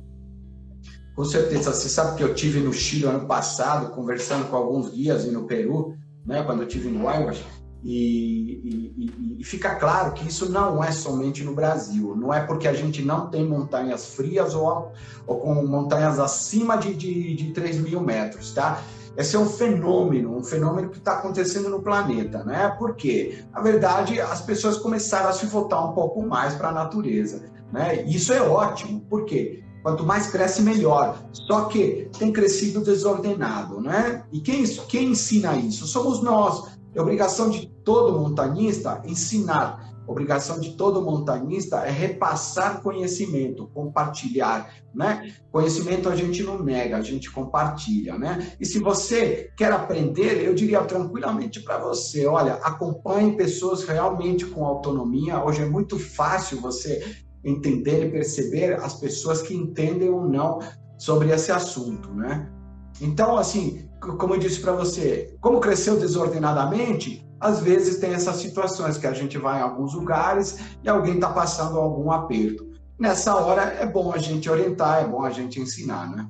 Com 1.16 1.26
certeza, 1.26 1.74
você 1.74 1.90
sabe 1.90 2.18
que 2.18 2.24
eu 2.24 2.34
tive 2.34 2.60
no 2.60 2.74
Chile 2.74 3.06
ano 3.06 3.28
passado, 3.28 3.94
conversando 3.94 4.50
com 4.50 4.56
alguns 4.56 4.90
guias 4.90 5.26
e 5.26 5.32
no 5.32 5.46
Peru, 5.46 5.96
né? 6.26 6.42
Quando 6.44 6.64
eu 6.64 6.68
tive 6.68 6.90
no 6.90 7.08
Ayahuasca 7.08 7.61
e, 7.84 8.94
e, 8.96 9.38
e, 9.40 9.44
fica 9.44 9.74
claro 9.76 10.14
que 10.14 10.28
isso 10.28 10.52
não 10.52 10.84
é 10.84 10.92
somente 10.92 11.44
no 11.44 11.56
Brasil, 11.56 12.16
não 12.16 12.32
é 12.32 12.40
porque 12.40 12.68
a 12.68 12.74
gente 12.74 13.02
não 13.02 13.28
tem 13.28 13.44
montanhas 13.48 14.14
frias 14.14 14.54
ou, 14.54 14.92
ou 15.26 15.40
com 15.40 15.66
montanhas 15.66 16.20
acima 16.20 16.78
de, 16.78 16.94
de, 16.94 17.34
de 17.34 17.52
3 17.52 17.78
mil 17.78 18.00
metros, 18.00 18.54
tá? 18.54 18.84
Esse 19.18 19.36
é 19.36 19.40
um 19.40 19.48
fenômeno, 19.48 20.38
um 20.38 20.44
fenômeno 20.44 20.90
que 20.90 21.00
está 21.00 21.14
acontecendo 21.14 21.70
no 21.70 21.82
planeta, 21.82 22.44
né? 22.44 22.74
Porque, 22.78 23.44
na 23.52 23.62
verdade, 23.62 24.22
as 24.22 24.42
pessoas 24.42 24.78
começaram 24.78 25.30
a 25.30 25.34
se 25.34 25.46
voltar 25.48 25.84
um 25.84 25.94
pouco 25.94 26.22
mais 26.22 26.54
para 26.54 26.70
a 26.70 26.72
natureza, 26.72 27.44
né? 27.74 28.04
Isso 28.04 28.32
é 28.32 28.42
ótimo, 28.42 29.02
por 29.10 29.26
quê? 29.26 29.64
Quanto 29.82 30.06
mais 30.06 30.28
cresce, 30.28 30.62
melhor. 30.62 31.18
Só 31.34 31.66
que 31.66 32.10
tem 32.18 32.32
crescido 32.32 32.82
desordenado, 32.82 33.82
né? 33.82 34.24
E 34.32 34.40
quem, 34.40 34.64
quem 34.88 35.10
ensina 35.10 35.56
isso? 35.56 35.88
Somos 35.88 36.22
nós. 36.22 36.80
É 36.94 37.02
obrigação 37.02 37.50
de 37.50 37.68
todo 37.84 38.20
montanista 38.20 39.02
ensinar. 39.06 39.92
Obrigação 40.08 40.60
de 40.60 40.76
todo 40.76 41.02
montanista 41.02 41.78
é 41.86 41.90
repassar 41.90 42.82
conhecimento, 42.82 43.68
compartilhar, 43.68 44.70
né? 44.94 45.34
Conhecimento 45.52 46.10
a 46.10 46.16
gente 46.16 46.44
não 46.44 46.62
nega, 46.62 46.98
a 46.98 47.02
gente 47.02 47.32
compartilha, 47.32 48.18
né? 48.18 48.52
E 48.60 48.66
se 48.66 48.80
você 48.80 49.52
quer 49.56 49.72
aprender, 49.72 50.44
eu 50.44 50.54
diria 50.54 50.84
tranquilamente 50.84 51.62
para 51.62 51.78
você, 51.78 52.26
olha, 52.26 52.56
acompanhe 52.56 53.38
pessoas 53.38 53.84
realmente 53.84 54.46
com 54.46 54.66
autonomia. 54.66 55.42
Hoje 55.44 55.62
é 55.62 55.66
muito 55.66 55.98
fácil 55.98 56.60
você 56.60 57.24
entender 57.44 58.08
e 58.08 58.12
perceber 58.12 58.74
as 58.74 58.96
pessoas 58.96 59.42
que 59.42 59.56
entendem 59.56 60.10
ou 60.10 60.28
não 60.28 60.60
sobre 60.98 61.32
esse 61.32 61.52
assunto, 61.52 62.14
né? 62.14 62.52
Então, 63.02 63.36
assim, 63.36 63.90
como 64.00 64.36
eu 64.36 64.40
disse 64.40 64.62
para 64.62 64.74
você, 64.74 65.36
como 65.42 65.60
cresceu 65.60 66.00
desordenadamente, 66.00 67.28
às 67.40 67.60
vezes 67.60 67.98
tem 68.00 68.14
essas 68.14 68.36
situações 68.36 68.98
que 68.98 69.08
a 69.08 69.14
gente 69.14 69.40
vai 69.40 69.60
em 69.60 69.64
alguns 69.64 69.96
lugares 69.96 70.60
e 70.84 70.88
alguém 70.88 71.16
está 71.16 71.30
passando 71.30 71.80
algum 71.80 72.12
aperto. 72.12 72.70
Nessa 73.00 73.36
hora 73.36 73.64
é 73.64 73.88
bom 73.88 74.14
a 74.14 74.20
gente 74.20 74.48
orientar, 74.48 75.04
é 75.04 75.08
bom 75.08 75.24
a 75.24 75.32
gente 75.32 75.60
ensinar, 75.60 76.08
né? 76.12 76.30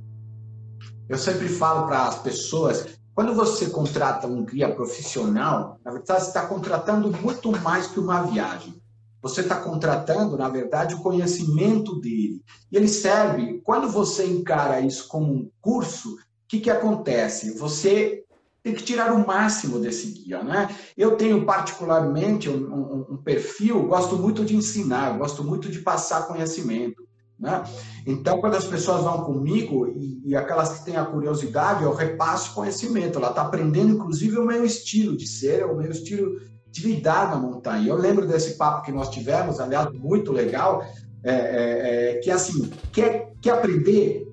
Eu 1.09 1.17
sempre 1.17 1.49
falo 1.49 1.87
para 1.87 2.07
as 2.07 2.19
pessoas, 2.19 2.87
quando 3.13 3.35
você 3.35 3.69
contrata 3.69 4.25
um 4.25 4.45
guia 4.45 4.73
profissional, 4.73 5.77
na 5.83 5.91
verdade 5.91 6.21
você 6.21 6.27
está 6.29 6.45
contratando 6.45 7.11
muito 7.21 7.51
mais 7.51 7.87
que 7.87 7.99
uma 7.99 8.21
viagem. 8.21 8.81
Você 9.21 9.41
está 9.41 9.57
contratando, 9.57 10.37
na 10.37 10.47
verdade, 10.47 10.95
o 10.95 11.01
conhecimento 11.01 11.99
dele. 11.99 12.41
E 12.71 12.77
ele 12.77 12.87
serve, 12.87 13.61
quando 13.63 13.89
você 13.89 14.25
encara 14.25 14.79
isso 14.79 15.07
como 15.07 15.31
um 15.31 15.49
curso, 15.61 16.15
que, 16.51 16.59
que 16.59 16.69
acontece? 16.69 17.57
Você 17.57 18.25
tem 18.61 18.75
que 18.75 18.83
tirar 18.83 19.13
o 19.13 19.25
máximo 19.25 19.79
desse 19.79 20.11
guia, 20.11 20.43
né? 20.43 20.69
Eu 20.97 21.15
tenho 21.15 21.45
particularmente 21.45 22.49
um, 22.49 22.57
um, 22.57 23.05
um 23.11 23.17
perfil, 23.17 23.87
gosto 23.87 24.17
muito 24.17 24.43
de 24.43 24.53
ensinar, 24.53 25.17
gosto 25.17 25.45
muito 25.45 25.69
de 25.69 25.79
passar 25.79 26.27
conhecimento, 26.27 27.01
né? 27.39 27.63
Então, 28.05 28.41
quando 28.41 28.55
as 28.55 28.65
pessoas 28.65 29.01
vão 29.01 29.23
comigo 29.23 29.87
e, 29.87 30.21
e 30.25 30.35
aquelas 30.35 30.77
que 30.77 30.85
têm 30.85 30.97
a 30.97 31.05
curiosidade, 31.05 31.83
eu 31.83 31.93
repasso 31.93 32.53
conhecimento. 32.53 33.17
Ela 33.17 33.29
está 33.29 33.43
aprendendo, 33.43 33.93
inclusive, 33.93 34.37
o 34.37 34.45
meu 34.45 34.65
estilo 34.65 35.15
de 35.15 35.25
ser, 35.25 35.65
o 35.65 35.77
meu 35.77 35.89
estilo 35.89 36.37
de 36.69 36.85
lidar 36.85 37.31
na 37.31 37.37
montanha. 37.37 37.87
Eu 37.87 37.95
lembro 37.95 38.27
desse 38.27 38.57
papo 38.57 38.83
que 38.83 38.91
nós 38.91 39.09
tivemos, 39.09 39.59
aliás, 39.59 39.89
muito 39.93 40.33
legal, 40.33 40.83
é, 41.23 41.31
é, 41.33 42.11
é, 42.11 42.19
que 42.19 42.29
assim, 42.29 42.69
quer, 42.91 43.31
quer 43.41 43.51
aprender 43.51 44.29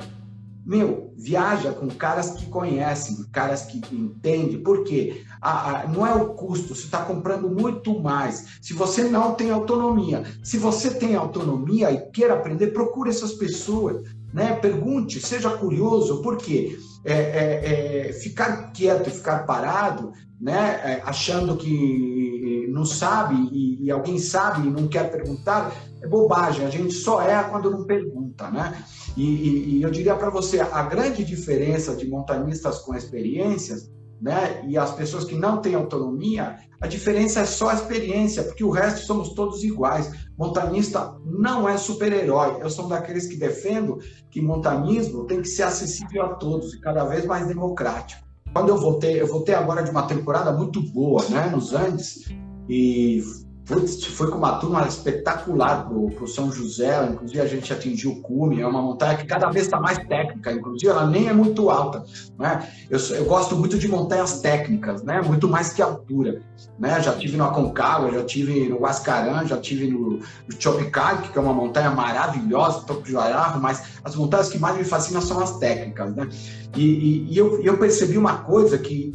meu, 0.69 1.15
viaja 1.17 1.73
com 1.73 1.89
caras 1.89 2.33
que 2.33 2.45
conhecem, 2.45 3.25
caras 3.33 3.63
que 3.63 3.79
entendem, 3.91 4.63
porque 4.63 5.25
a, 5.41 5.81
a, 5.81 5.89
não 5.89 6.07
é 6.07 6.13
o 6.13 6.35
custo, 6.35 6.75
você 6.75 6.85
está 6.85 7.03
comprando 7.07 7.49
muito 7.49 7.99
mais. 7.99 8.59
Se 8.61 8.75
você 8.75 9.05
não 9.05 9.35
tem 9.35 9.51
autonomia, 9.51 10.23
se 10.45 10.59
você 10.59 10.91
tem 10.91 11.15
autonomia 11.15 11.91
e 11.91 12.11
quer 12.11 12.31
aprender, 12.31 12.67
procure 12.67 13.09
essas 13.09 13.33
pessoas, 13.33 14.03
né? 14.31 14.57
Pergunte, 14.57 15.27
seja 15.27 15.49
curioso, 15.49 16.21
porque 16.21 16.79
é, 17.03 17.15
é, 17.15 18.09
é, 18.09 18.13
ficar 18.13 18.71
quieto, 18.73 19.11
ficar 19.11 19.47
parado, 19.47 20.13
né? 20.39 20.81
É, 20.85 21.03
achando 21.03 21.57
que 21.57 22.69
não 22.69 22.85
sabe 22.85 23.37
e, 23.51 23.87
e 23.87 23.91
alguém 23.91 24.19
sabe 24.19 24.69
e 24.69 24.71
não 24.71 24.87
quer 24.87 25.11
perguntar, 25.11 25.75
é 26.03 26.07
bobagem. 26.07 26.67
A 26.67 26.71
gente 26.71 26.93
só 26.93 27.23
é 27.23 27.43
quando 27.45 27.71
não 27.71 27.85
pergunta, 27.85 28.51
né? 28.51 28.85
E, 29.17 29.23
e, 29.23 29.79
e 29.79 29.83
eu 29.83 29.91
diria 29.91 30.15
para 30.15 30.31
você, 30.31 30.61
a 30.61 30.83
grande 30.83 31.25
diferença 31.25 31.95
de 31.97 32.09
montanistas 32.09 32.79
com 32.81 32.95
experiências 32.95 33.91
né, 34.21 34.65
e 34.67 34.77
as 34.77 34.93
pessoas 34.93 35.25
que 35.25 35.35
não 35.35 35.61
têm 35.61 35.75
autonomia, 35.75 36.57
a 36.81 36.87
diferença 36.87 37.41
é 37.41 37.45
só 37.45 37.71
a 37.71 37.75
experiência, 37.75 38.43
porque 38.43 38.65
o 38.65 38.71
resto 38.71 39.01
somos 39.07 39.31
todos 39.31 39.65
iguais. 39.65 40.11
Montanista 40.37 41.17
não 41.25 41.69
é 41.69 41.77
super-herói. 41.77 42.59
Eu 42.61 42.71
sou 42.71 42.89
daqueles 42.89 43.27
que 43.27 43.37
defendo 43.37 43.99
que 44.31 44.41
montanismo 44.41 45.25
tem 45.25 45.41
que 45.41 45.49
ser 45.49 45.65
acessível 45.65 46.23
a 46.23 46.35
todos 46.35 46.75
e 46.75 46.81
cada 46.81 47.05
vez 47.05 47.25
mais 47.25 47.47
democrático. 47.47 48.27
Quando 48.53 48.71
eu 48.71 48.79
voltei, 48.79 49.21
eu 49.21 49.27
voltei 49.27 49.55
agora 49.55 49.83
de 49.83 49.91
uma 49.91 50.07
temporada 50.07 50.53
muito 50.53 50.81
boa, 50.93 51.23
né, 51.29 51.47
nos 51.51 51.75
Andes, 51.75 52.29
e 52.69 53.23
Putz, 53.69 54.03
foi 54.07 54.31
com 54.31 54.39
uma 54.39 54.59
turma 54.59 54.89
espetacular 54.89 55.87
pro, 55.87 56.11
pro 56.13 56.27
São 56.27 56.51
José, 56.51 57.05
inclusive 57.05 57.39
a 57.39 57.47
gente 57.47 57.71
atingiu 57.71 58.13
o 58.13 58.23
cume, 58.23 58.63
é 58.63 58.67
uma 58.67 58.81
montanha 58.81 59.15
que 59.15 59.27
cada 59.27 59.51
vez 59.51 59.67
está 59.67 59.79
mais 59.79 59.99
técnica, 59.99 60.51
inclusive 60.51 60.91
ela 60.91 61.07
nem 61.07 61.29
é 61.29 61.35
muito 61.35 61.69
alta, 61.69 62.03
né? 62.39 62.67
Eu, 62.89 62.99
eu 62.99 63.27
gosto 63.27 63.55
muito 63.57 63.79
de 63.79 63.87
montanhas 63.87 64.41
técnicas, 64.41 65.03
né? 65.03 65.21
Muito 65.21 65.47
mais 65.47 65.71
que 65.71 65.83
altura, 65.83 66.41
né? 66.79 66.99
Já 67.03 67.13
tive 67.13 67.37
no 67.37 67.45
Aconcagua, 67.45 68.11
já 68.11 68.25
tive 68.25 68.71
no 68.71 68.81
Huascarán, 68.81 69.47
já 69.47 69.59
tive 69.59 69.91
no, 69.91 70.13
no 70.13 70.23
Chopicard, 70.59 71.29
que 71.29 71.37
é 71.37 71.41
uma 71.41 71.53
montanha 71.53 71.91
maravilhosa, 71.91 72.87
Topo 72.87 73.03
de 73.03 73.15
Ararro, 73.19 73.61
mas 73.61 73.99
as 74.03 74.17
montanhas 74.17 74.49
que 74.49 74.59
mais 74.59 74.79
me 74.79 74.85
fascinam 74.85 75.21
são 75.21 75.41
as 75.41 75.59
técnicas, 75.59 76.15
né? 76.17 76.27
E, 76.75 76.83
e, 76.83 77.35
e 77.35 77.37
eu, 77.37 77.63
eu 77.63 77.77
percebi 77.77 78.17
uma 78.17 78.39
coisa 78.39 78.79
que 78.79 79.13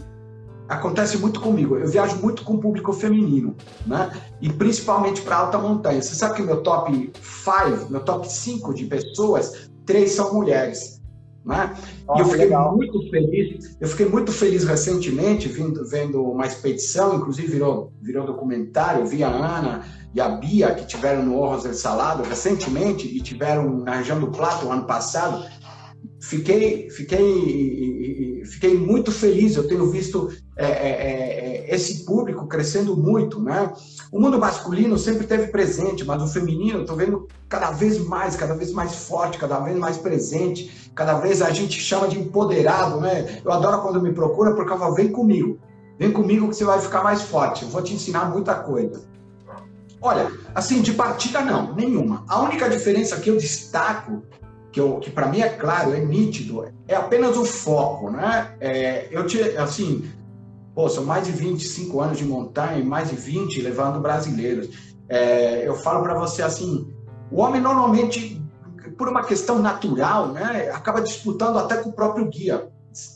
acontece 0.67 1.17
muito 1.17 1.39
comigo. 1.39 1.77
Eu 1.77 1.87
viajo 1.87 2.17
muito 2.17 2.43
com 2.43 2.53
o 2.53 2.59
público 2.59 2.93
feminino, 2.93 3.55
né? 3.85 4.11
E 4.41 4.51
principalmente 4.51 5.21
para 5.21 5.37
alta 5.37 5.57
montanha. 5.57 6.01
Você 6.01 6.15
sabe 6.15 6.35
que 6.35 6.41
meu 6.41 6.61
top 6.61 7.11
5, 7.21 7.91
meu 7.91 8.01
top 8.01 8.31
5 8.31 8.73
de 8.73 8.85
pessoas, 8.85 9.69
três 9.85 10.11
são 10.11 10.33
mulheres. 10.33 11.01
Né? 11.45 11.75
e 12.15 12.21
eu 12.21 12.25
fiquei 12.25 12.45
legal. 12.45 12.73
muito 12.73 13.09
feliz. 13.09 13.75
Eu 13.79 13.89
fiquei 13.89 14.07
muito 14.07 14.31
feliz 14.31 14.63
recentemente 14.63 15.49
vindo, 15.49 15.85
vendo 15.85 16.23
uma 16.23 16.45
expedição, 16.45 17.17
inclusive 17.17 17.49
virou, 17.49 17.91
virou 18.01 18.25
documentário. 18.25 19.01
Eu 19.01 19.05
vi 19.05 19.25
a 19.25 19.29
Ana 19.29 19.83
e 20.13 20.21
a 20.21 20.29
Bia 20.29 20.73
que 20.73 20.85
tiveram 20.85 21.25
no 21.25 21.37
Orros 21.37 21.63
del 21.63 21.73
Salado 21.73 22.23
recentemente 22.23 23.05
e 23.07 23.19
tiveram 23.19 23.79
na 23.79 23.95
região 23.95 24.21
do 24.21 24.27
Plato 24.27 24.71
ano 24.71 24.85
passado 24.85 25.43
fiquei, 26.23 26.89
fiquei, 26.89 28.43
fiquei 28.45 28.77
muito 28.77 29.11
feliz. 29.11 29.55
Eu 29.55 29.67
tenho 29.67 29.85
visto 29.91 30.31
é, 30.55 30.65
é, 30.65 31.67
é, 31.67 31.75
esse 31.75 32.05
público 32.05 32.47
crescendo 32.47 32.95
muito, 32.95 33.41
né? 33.41 33.73
O 34.11 34.19
mundo 34.19 34.39
masculino 34.39 34.97
sempre 34.97 35.27
teve 35.27 35.47
presente, 35.47 36.05
mas 36.05 36.21
o 36.21 36.27
feminino, 36.27 36.81
estou 36.81 36.95
vendo 36.95 37.27
cada 37.49 37.71
vez 37.71 37.99
mais, 37.99 38.35
cada 38.37 38.55
vez 38.55 38.71
mais 38.71 38.95
forte, 38.95 39.37
cada 39.37 39.59
vez 39.59 39.77
mais 39.77 39.97
presente, 39.97 40.91
cada 40.95 41.15
vez 41.15 41.41
a 41.41 41.51
gente 41.51 41.79
chama 41.79 42.07
de 42.07 42.17
empoderado, 42.17 43.01
né? 43.01 43.41
Eu 43.43 43.51
adoro 43.51 43.81
quando 43.81 44.01
me 44.01 44.13
procura 44.13 44.53
porque 44.53 44.71
eu 44.71 44.77
falo, 44.77 44.95
vem 44.95 45.11
comigo, 45.11 45.59
vem 45.99 46.11
comigo 46.11 46.47
que 46.47 46.55
você 46.55 46.63
vai 46.63 46.79
ficar 46.79 47.03
mais 47.03 47.21
forte. 47.21 47.63
Eu 47.63 47.69
vou 47.69 47.81
te 47.81 47.93
ensinar 47.93 48.29
muita 48.29 48.55
coisa. 48.55 49.03
Olha, 50.01 50.31
assim, 50.55 50.81
de 50.81 50.93
partida 50.93 51.41
não, 51.41 51.73
nenhuma. 51.75 52.23
A 52.27 52.41
única 52.41 52.69
diferença 52.69 53.17
que 53.17 53.29
eu 53.29 53.37
destaco 53.37 54.21
que, 54.73 54.81
eu, 54.81 54.99
que 54.99 55.11
para 55.11 55.27
mim 55.27 55.39
é 55.39 55.49
claro, 55.49 55.93
é 55.93 55.99
nítido, 55.99 56.65
é 56.87 56.95
apenas 56.95 57.37
o 57.37 57.45
foco, 57.45 58.09
né? 58.09 58.55
É, 58.59 59.07
eu 59.11 59.25
te, 59.27 59.39
assim, 59.55 60.11
pô, 60.73 60.89
são 60.89 61.05
mais 61.05 61.27
de 61.27 61.31
25 61.31 62.01
anos 62.01 62.17
de 62.17 62.25
montanha 62.25 62.83
mais 62.83 63.11
de 63.11 63.15
20 63.15 63.61
levando 63.61 64.01
brasileiros. 64.01 64.69
É, 65.07 65.67
eu 65.67 65.75
falo 65.75 66.01
para 66.01 66.17
você 66.17 66.41
assim, 66.41 66.91
o 67.31 67.39
homem 67.39 67.61
normalmente, 67.61 68.41
por 68.97 69.07
uma 69.07 69.23
questão 69.23 69.59
natural, 69.59 70.29
né, 70.29 70.71
acaba 70.73 71.01
disputando 71.01 71.59
até 71.59 71.77
com 71.77 71.89
o 71.89 71.93
próprio 71.93 72.27
guia. 72.27 72.67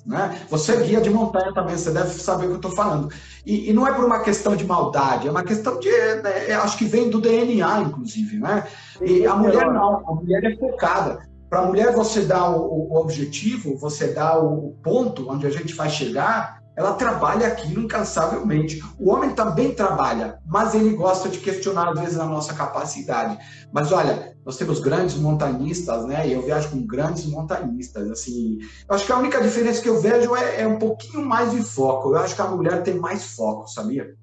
Né? 0.05 0.39
Você 0.49 0.73
é 0.73 0.81
guia 0.81 1.01
de 1.01 1.09
montanha 1.09 1.53
também, 1.53 1.75
você 1.75 1.91
deve 1.91 2.09
saber 2.09 2.45
o 2.45 2.47
que 2.49 2.53
eu 2.53 2.57
estou 2.57 2.71
falando. 2.71 3.11
E, 3.43 3.69
e, 3.69 3.73
não 3.73 3.87
é 3.87 3.93
por 3.93 4.05
uma 4.05 4.19
questão 4.19 4.55
de 4.55 4.65
maldade, 4.65 5.27
é 5.27 5.31
uma 5.31 5.43
questão 5.43 5.79
de. 5.79 5.89
Né, 5.89 6.53
acho 6.53 6.77
que 6.77 6.85
vem 6.85 7.09
do 7.09 7.21
DNA, 7.21 7.81
inclusive. 7.81 8.39
Né? 8.39 8.63
E 9.01 9.25
a 9.25 9.35
mulher 9.35 9.71
não, 9.71 10.03
a 10.07 10.15
mulher 10.15 10.43
é 10.43 10.55
focada. 10.55 11.27
Para 11.49 11.59
a 11.59 11.65
mulher, 11.65 11.93
você 11.93 12.21
dá 12.21 12.49
o, 12.49 12.91
o, 12.91 12.97
objetivo, 12.97 13.77
você 13.77 14.07
dá 14.07 14.37
o 14.37 14.73
ponto 14.83 15.29
onde 15.29 15.47
a 15.47 15.49
gente 15.49 15.73
vai 15.73 15.89
chegar, 15.89 16.61
ela 16.75 16.93
trabalha 16.93 17.47
aquilo 17.47 17.81
incansavelmente. 17.81 18.83
O 18.99 19.09
homem 19.11 19.31
também 19.31 19.73
trabalha, 19.73 20.39
mas 20.45 20.75
ele 20.75 20.93
gosta 20.93 21.29
de 21.29 21.39
questionar, 21.39 21.89
às 21.89 21.99
vezes, 21.99 22.19
a 22.19 22.25
nossa 22.25 22.53
capacidade. 22.53 23.37
Mas 23.71 23.91
olha, 23.91 24.35
nós 24.45 24.57
temos 24.57 24.79
grandes 24.79 25.15
montanistas, 25.15 26.05
né? 26.05 26.27
Eu 26.29 26.43
viajo 26.43 26.69
com 26.69 26.85
grandes 26.85 27.25
montanistas. 27.25 28.11
Assim, 28.11 28.59
eu 28.87 28.95
acho 28.95 29.05
que 29.05 29.11
a 29.11 29.17
única 29.17 29.41
diferença 29.41 29.81
que 29.81 29.89
eu 29.89 29.99
vejo 29.99 30.35
é, 30.35 30.61
é 30.61 30.67
um 30.67 30.77
pouquinho 30.77 31.25
mais 31.25 31.51
de 31.51 31.63
foco. 31.63 32.09
Eu 32.09 32.17
acho 32.17 32.35
que 32.35 32.41
a 32.41 32.47
mulher 32.47 32.83
tem 32.83 32.95
mais 32.95 33.35
foco, 33.35 33.67
sabia? 33.67 34.13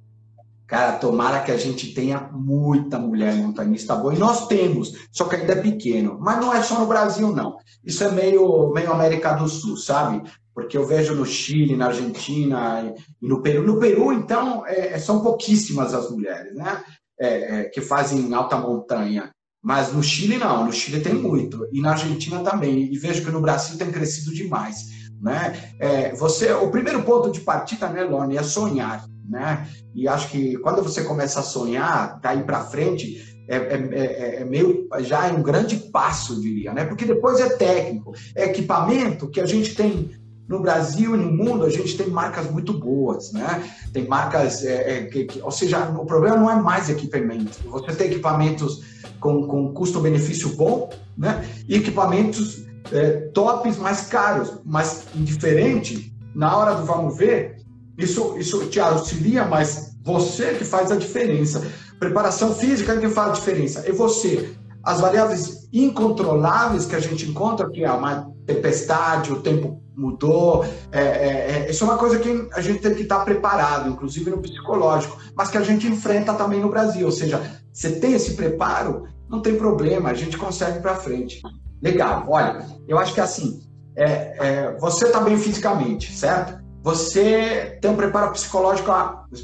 Cara, 0.66 0.92
tomara 0.92 1.40
que 1.40 1.52
a 1.52 1.58
gente 1.58 1.92
tenha 1.92 2.30
muita 2.32 2.98
mulher 2.98 3.34
montanista 3.34 3.94
boa. 3.94 4.14
E 4.14 4.18
nós 4.18 4.46
temos, 4.46 4.94
só 5.12 5.24
que 5.24 5.36
ainda 5.36 5.52
é 5.52 5.60
pequeno. 5.60 6.18
Mas 6.20 6.40
não 6.40 6.54
é 6.54 6.62
só 6.62 6.78
no 6.80 6.86
Brasil, 6.86 7.32
não. 7.32 7.56
Isso 7.84 8.02
é 8.02 8.10
meio, 8.10 8.72
meio 8.72 8.92
América 8.92 9.34
do 9.34 9.46
Sul, 9.46 9.76
sabe? 9.76 10.22
Porque 10.54 10.76
eu 10.78 10.86
vejo 10.86 11.14
no 11.14 11.26
Chile, 11.26 11.76
na 11.76 11.86
Argentina 11.86 12.94
e 13.20 13.28
no 13.28 13.42
Peru. 13.42 13.66
No 13.66 13.78
Peru, 13.78 14.12
então, 14.12 14.66
é, 14.66 14.94
é 14.94 14.98
são 14.98 15.20
pouquíssimas 15.20 15.92
as 15.92 16.10
mulheres, 16.10 16.54
né? 16.54 16.82
É, 17.20 17.60
é, 17.60 17.64
que 17.64 17.82
fazem 17.82 18.32
alta 18.32 18.56
montanha. 18.56 19.30
Mas 19.62 19.92
no 19.92 20.02
Chile, 20.02 20.38
não. 20.38 20.64
No 20.64 20.72
Chile 20.72 21.00
tem 21.00 21.14
muito. 21.14 21.68
E 21.72 21.80
na 21.82 21.90
Argentina 21.90 22.40
também. 22.40 22.90
E 22.90 22.96
vejo 22.96 23.22
que 23.22 23.30
no 23.30 23.40
Brasil 23.40 23.76
tem 23.76 23.92
crescido 23.92 24.34
demais. 24.34 25.04
Né? 25.20 25.74
É, 25.78 26.14
você, 26.14 26.52
o 26.52 26.70
primeiro 26.70 27.02
ponto 27.02 27.30
de 27.30 27.40
partida, 27.40 27.88
né, 27.88 28.02
Lorne, 28.02 28.36
é 28.36 28.42
sonhar 28.42 29.04
né? 29.28 29.68
E 29.94 30.06
acho 30.06 30.30
que 30.30 30.56
quando 30.58 30.82
você 30.82 31.02
começa 31.04 31.40
a 31.40 31.42
sonhar, 31.42 32.18
daí 32.20 32.42
para 32.42 32.64
frente, 32.64 33.34
é, 33.48 33.56
é, 33.56 33.88
é, 33.92 34.36
é, 34.40 34.44
meio 34.44 34.88
já 35.00 35.28
é 35.28 35.32
um 35.32 35.42
grande 35.42 35.76
passo, 35.76 36.40
diria, 36.40 36.72
né? 36.72 36.84
Porque 36.84 37.04
depois 37.04 37.40
é 37.40 37.48
técnico, 37.50 38.12
é 38.34 38.44
equipamento 38.44 39.28
que 39.28 39.40
a 39.40 39.46
gente 39.46 39.74
tem 39.74 40.10
no 40.48 40.60
Brasil 40.60 41.14
e 41.14 41.18
no 41.18 41.32
mundo, 41.32 41.64
a 41.64 41.70
gente 41.70 41.96
tem 41.96 42.08
marcas 42.08 42.50
muito 42.50 42.72
boas, 42.72 43.32
né? 43.32 43.70
Tem 43.92 44.06
marcas, 44.06 44.64
é, 44.64 44.98
é, 44.98 45.04
que, 45.04 45.24
que, 45.24 45.42
ou 45.42 45.50
seja, 45.50 45.88
o 45.90 46.04
problema 46.04 46.36
não 46.36 46.50
é 46.50 46.56
mais 46.56 46.88
equipamento. 46.90 47.58
Você 47.68 47.94
tem 47.94 48.08
equipamentos 48.08 48.82
com, 49.20 49.46
com 49.46 49.72
custo-benefício 49.72 50.50
bom, 50.50 50.90
né? 51.16 51.48
E 51.66 51.76
equipamentos 51.76 52.64
é, 52.92 53.28
tops 53.32 53.78
mais 53.78 54.06
caros, 54.06 54.58
mas 54.64 55.06
indiferente, 55.14 56.14
na 56.34 56.56
hora 56.56 56.74
do 56.74 56.84
vamos 56.84 57.16
ver, 57.16 57.63
isso, 57.96 58.36
isso 58.38 58.66
te 58.66 58.80
auxilia, 58.80 59.44
mas 59.44 59.94
você 60.02 60.54
que 60.54 60.64
faz 60.64 60.90
a 60.90 60.96
diferença. 60.96 61.62
Preparação 61.98 62.54
física 62.54 62.92
é 62.92 62.98
que 62.98 63.08
faz 63.08 63.30
a 63.30 63.34
diferença. 63.34 63.84
É 63.86 63.92
você. 63.92 64.54
As 64.82 65.00
variáveis 65.00 65.68
incontroláveis 65.72 66.84
que 66.84 66.94
a 66.94 67.00
gente 67.00 67.28
encontra, 67.28 67.70
que 67.70 67.82
é 67.82 67.90
uma 67.90 68.30
tempestade, 68.46 69.32
o 69.32 69.40
tempo 69.40 69.82
mudou, 69.96 70.64
é, 70.92 71.00
é, 71.00 71.66
é, 71.66 71.70
isso 71.70 71.84
é 71.84 71.86
uma 71.86 71.96
coisa 71.96 72.18
que 72.18 72.48
a 72.52 72.60
gente 72.60 72.80
tem 72.80 72.94
que 72.94 73.02
estar 73.02 73.24
preparado, 73.24 73.88
inclusive 73.88 74.30
no 74.30 74.38
psicológico, 74.38 75.16
mas 75.36 75.50
que 75.50 75.56
a 75.56 75.62
gente 75.62 75.86
enfrenta 75.86 76.34
também 76.34 76.60
no 76.60 76.68
Brasil. 76.68 77.06
Ou 77.06 77.12
seja, 77.12 77.40
você 77.72 77.92
tem 77.92 78.12
esse 78.12 78.34
preparo, 78.34 79.06
não 79.28 79.40
tem 79.40 79.56
problema, 79.56 80.10
a 80.10 80.14
gente 80.14 80.36
consegue 80.36 80.80
para 80.80 80.96
frente. 80.96 81.40
Legal, 81.80 82.24
olha, 82.28 82.66
eu 82.88 82.98
acho 82.98 83.14
que 83.14 83.20
assim, 83.20 83.60
é, 83.96 84.04
é, 84.04 84.76
você 84.78 85.06
está 85.06 85.20
bem 85.20 85.38
fisicamente, 85.38 86.12
certo? 86.12 86.63
Você 86.84 87.78
tem 87.80 87.90
um 87.90 87.96
preparo 87.96 88.30
psicológico, 88.32 88.92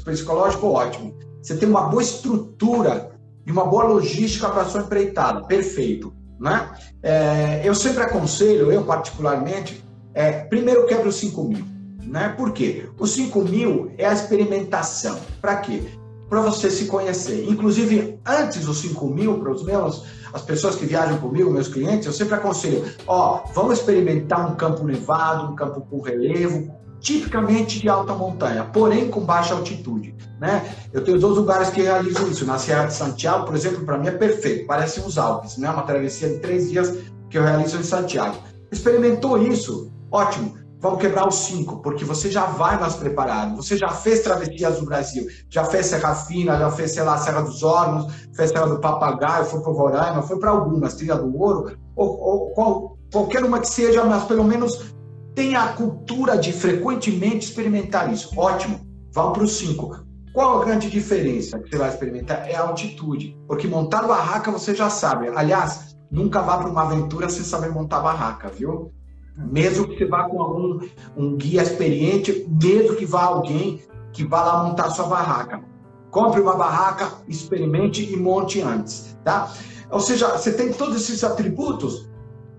psicológico 0.05 0.67
ótimo. 0.67 1.17
Você 1.41 1.57
tem 1.57 1.67
uma 1.67 1.89
boa 1.89 2.03
estrutura 2.03 3.09
e 3.47 3.51
uma 3.51 3.65
boa 3.65 3.83
logística 3.85 4.47
para 4.47 4.61
a 4.61 4.65
sua 4.65 4.81
empreitada. 4.81 5.41
Perfeito. 5.45 6.13
Né? 6.39 6.69
É, 7.01 7.61
eu 7.63 7.73
sempre 7.73 8.03
aconselho, 8.03 8.71
eu 8.71 8.83
particularmente, 8.83 9.83
é, 10.13 10.31
primeiro 10.31 10.85
quebra 10.85 11.09
os 11.09 11.15
5 11.15 11.43
mil. 11.45 11.65
Né? 12.03 12.29
Por 12.29 12.51
quê? 12.51 12.87
Os 12.99 13.09
5 13.13 13.41
mil 13.41 13.91
é 13.97 14.05
a 14.05 14.13
experimentação. 14.13 15.19
Para 15.41 15.57
quê? 15.57 15.81
Para 16.29 16.41
você 16.41 16.69
se 16.69 16.85
conhecer. 16.85 17.49
Inclusive, 17.49 18.19
antes 18.23 18.65
dos 18.65 18.81
5 18.81 19.07
mil, 19.07 19.39
para 19.39 19.51
os 19.51 19.63
meus, 19.63 20.03
as 20.31 20.43
pessoas 20.43 20.75
que 20.75 20.85
viajam 20.85 21.17
comigo, 21.17 21.49
meus 21.49 21.67
clientes, 21.67 22.05
eu 22.05 22.13
sempre 22.13 22.35
aconselho: 22.35 22.85
ó, 23.07 23.43
vamos 23.55 23.79
experimentar 23.79 24.51
um 24.51 24.55
campo 24.55 24.83
nevado, 24.83 25.51
um 25.51 25.55
campo 25.55 25.81
com 25.81 26.01
relevo, 26.01 26.71
tipicamente 27.01 27.79
de 27.79 27.89
alta 27.89 28.13
montanha, 28.13 28.63
porém 28.63 29.09
com 29.09 29.21
baixa 29.21 29.53
altitude. 29.53 30.15
Né? 30.39 30.73
Eu 30.93 31.03
tenho 31.03 31.19
dois 31.19 31.35
lugares 31.35 31.69
que 31.69 31.81
realizam 31.81 32.27
isso. 32.29 32.45
Na 32.45 32.57
Serra 32.57 32.85
de 32.85 32.93
Santiago, 32.93 33.45
por 33.45 33.55
exemplo, 33.55 33.83
para 33.83 33.97
mim 33.97 34.07
é 34.07 34.11
perfeito, 34.11 34.65
parece 34.67 34.99
os 35.01 35.17
Alpes, 35.17 35.57
né? 35.57 35.69
uma 35.69 35.83
travessia 35.83 36.29
de 36.29 36.39
três 36.39 36.69
dias 36.69 36.95
que 37.29 37.37
eu 37.37 37.43
realizo 37.43 37.77
em 37.77 37.83
Santiago. 37.83 38.37
Experimentou 38.71 39.41
isso? 39.41 39.91
Ótimo. 40.11 40.61
Vamos 40.79 40.99
quebrar 40.99 41.27
os 41.27 41.35
cinco, 41.35 41.79
porque 41.83 42.03
você 42.03 42.31
já 42.31 42.45
vai 42.45 42.79
mais 42.79 42.95
preparado. 42.95 43.55
Você 43.55 43.77
já 43.77 43.89
fez 43.89 44.21
travessias 44.21 44.79
do 44.79 44.85
Brasil, 44.85 45.27
já 45.47 45.63
fez 45.63 45.85
Serra 45.85 46.15
Fina, 46.15 46.57
já 46.57 46.71
fez, 46.71 46.91
sei 46.91 47.03
lá, 47.03 47.19
Serra 47.19 47.41
dos 47.41 47.61
Hornos, 47.61 48.11
fez 48.35 48.49
Serra 48.49 48.65
do 48.65 48.79
Papagaio, 48.79 49.45
foi 49.45 49.61
para 49.61 49.71
Roraima, 49.71 50.23
foi 50.23 50.39
para 50.39 50.49
algumas, 50.49 50.95
Trilha 50.95 51.15
do 51.15 51.39
Ouro, 51.39 51.77
ou, 51.95 52.19
ou 52.19 52.49
qual, 52.53 52.97
qualquer 53.13 53.43
uma 53.43 53.59
que 53.59 53.67
seja, 53.67 54.03
mas 54.03 54.23
pelo 54.23 54.43
menos 54.43 54.95
tenha 55.35 55.63
a 55.63 55.73
cultura 55.73 56.37
de 56.37 56.51
frequentemente 56.51 57.45
experimentar 57.47 58.11
isso. 58.11 58.31
Ótimo, 58.37 58.79
vamos 59.13 59.33
para 59.33 59.43
o 59.43 59.47
5. 59.47 60.05
Qual 60.33 60.61
a 60.61 60.65
grande 60.65 60.89
diferença 60.89 61.59
que 61.59 61.69
você 61.69 61.77
vai 61.77 61.89
experimentar? 61.89 62.49
É 62.49 62.55
a 62.55 62.61
altitude. 62.61 63.37
Porque 63.47 63.67
montar 63.67 64.07
barraca 64.07 64.49
você 64.51 64.73
já 64.73 64.89
sabe. 64.89 65.27
Aliás, 65.27 65.97
nunca 66.09 66.41
vá 66.41 66.57
para 66.57 66.69
uma 66.69 66.83
aventura 66.83 67.29
sem 67.29 67.43
saber 67.43 67.69
montar 67.69 67.99
barraca, 67.99 68.49
viu? 68.49 68.91
Mesmo 69.37 69.87
que 69.87 69.97
você 69.97 70.05
vá 70.05 70.29
com 70.29 70.41
algum 70.41 70.79
um 71.17 71.35
guia 71.35 71.63
experiente, 71.63 72.47
mesmo 72.49 72.95
que 72.95 73.05
vá 73.05 73.23
alguém 73.23 73.81
que 74.13 74.23
vá 74.23 74.43
lá 74.43 74.63
montar 74.63 74.89
sua 74.89 75.07
barraca. 75.07 75.61
Compre 76.09 76.41
uma 76.41 76.55
barraca, 76.55 77.09
experimente 77.27 78.03
e 78.11 78.17
monte 78.17 78.61
antes, 78.61 79.17
tá? 79.23 79.51
Ou 79.89 79.99
seja, 79.99 80.29
você 80.29 80.51
tem 80.51 80.73
todos 80.73 80.97
esses 80.97 81.23
atributos, 81.23 82.09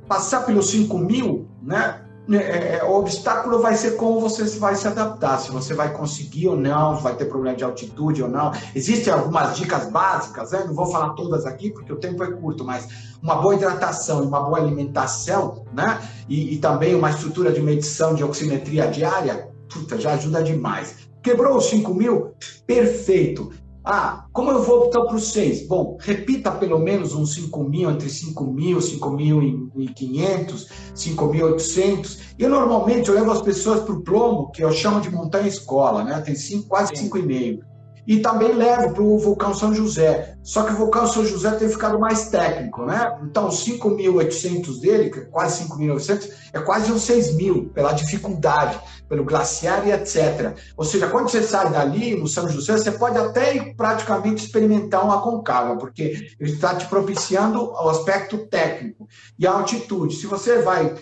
passar 0.09 0.45
pelos 0.45 0.71
5 0.71 0.99
mil, 0.99 1.49
né? 1.63 2.02
Né, 2.27 2.39
é, 2.39 2.77
é, 2.77 2.85
o 2.85 2.95
obstáculo 2.95 3.61
vai 3.61 3.75
ser 3.75 3.97
como 3.97 4.21
você 4.21 4.45
vai 4.59 4.77
se 4.77 4.87
adaptar, 4.87 5.39
se 5.39 5.51
você 5.51 5.75
vai 5.75 5.93
conseguir 5.93 6.49
ou 6.49 6.57
não, 6.57 6.97
vai 6.97 7.17
ter 7.17 7.25
problema 7.25 7.57
de 7.57 7.65
altitude 7.65 8.23
ou 8.23 8.29
não. 8.29 8.53
Existem 8.75 9.13
algumas 9.13 9.57
dicas 9.57 9.91
básicas, 9.91 10.53
né? 10.53 10.63
não 10.65 10.75
vou 10.75 10.87
falar 10.87 11.11
todas 11.11 11.45
aqui 11.45 11.71
porque 11.71 11.93
o 11.93 11.97
tempo 11.97 12.23
é 12.23 12.31
curto, 12.31 12.65
mas 12.65 12.89
uma 13.21 13.37
boa 13.37 13.55
hidratação 13.55 14.23
e 14.23 14.27
uma 14.27 14.41
boa 14.41 14.59
alimentação, 14.59 15.65
né? 15.73 16.01
E, 16.29 16.55
e 16.55 16.59
também 16.59 16.95
uma 16.95 17.11
estrutura 17.11 17.53
de 17.53 17.61
medição 17.61 18.15
de 18.15 18.23
oximetria 18.23 18.87
diária, 18.89 19.49
puta, 19.69 19.99
já 20.01 20.13
ajuda 20.13 20.43
demais. 20.43 20.97
Quebrou 21.23 21.57
os 21.57 21.67
5 21.67 21.95
mil? 21.95 22.35
Perfeito. 22.67 23.53
Ah, 23.85 24.27
como 24.33 24.51
eu 24.53 24.63
vou 24.63 24.85
optar 24.85 25.01
para 25.03 25.17
os 25.17 25.33
seis? 25.33 25.67
Bom, 25.67 25.97
repita 26.01 26.53
pelo 26.53 26.79
menos 26.79 27.15
uns 27.15 27.35
5 27.35 27.65
mil, 27.65 27.91
entre 27.91 28.09
5 28.09 28.45
mil, 28.45 28.79
5.500, 28.79 30.69
5.800. 30.95 32.19
E 32.39 32.47
normalmente 32.47 33.09
eu 33.09 33.15
levo 33.15 33.33
as 33.33 33.43
pessoas 33.43 33.81
para 33.81 33.95
o 33.95 34.03
plomo, 34.03 34.53
que 34.53 34.63
eu 34.63 34.71
chamo 34.71 35.01
de 35.01 35.11
montanha 35.11 35.49
escola, 35.49 36.05
né? 36.05 36.21
Tem 36.21 36.35
cinco, 36.37 36.69
quase 36.69 36.93
5,5. 36.93 37.72
E 38.07 38.19
também 38.19 38.53
levo 38.53 38.93
para 38.93 39.03
o 39.03 39.19
vulcão 39.19 39.55
São 39.55 39.73
José. 39.75 40.37
Só 40.43 40.65
que 40.65 40.73
o 40.73 40.77
vulcão 40.77 41.07
São 41.07 41.25
José 41.25 41.53
tem 41.53 41.69
ficado 41.69 41.99
mais 41.99 42.29
técnico, 42.29 42.85
né? 42.85 43.17
Então, 43.23 43.47
os 43.47 43.65
5.800 43.65 44.81
dele, 44.81 45.13
é 45.15 45.21
quase 45.21 45.65
5.900, 45.65 46.31
é 46.53 46.61
quase 46.61 46.93
uns 46.93 47.03
6 47.03 47.37
mil, 47.37 47.71
pela 47.73 47.93
dificuldade, 47.93 48.81
pelo 49.09 49.25
glaciar 49.25 49.87
e 49.87 49.93
etc. 49.93 50.57
Ou 50.77 50.85
seja, 50.85 51.07
quando 51.07 51.29
você 51.29 51.43
sai 51.43 51.71
dali, 51.71 52.17
no 52.17 52.27
São 52.27 52.49
José, 52.49 52.77
você 52.77 52.91
pode 52.91 53.19
até 53.19 53.55
ir 53.57 53.75
praticamente 53.77 54.45
experimentar 54.45 55.05
uma 55.05 55.23
concava, 55.23 55.77
porque 55.77 56.35
ele 56.41 56.53
está 56.53 56.75
te 56.75 56.87
propiciando 56.87 57.71
o 57.71 57.89
aspecto 57.89 58.39
técnico 58.49 59.07
e 59.39 59.47
a 59.47 59.53
altitude. 59.53 60.17
Se 60.17 60.27
você 60.27 60.61
vai 60.63 60.95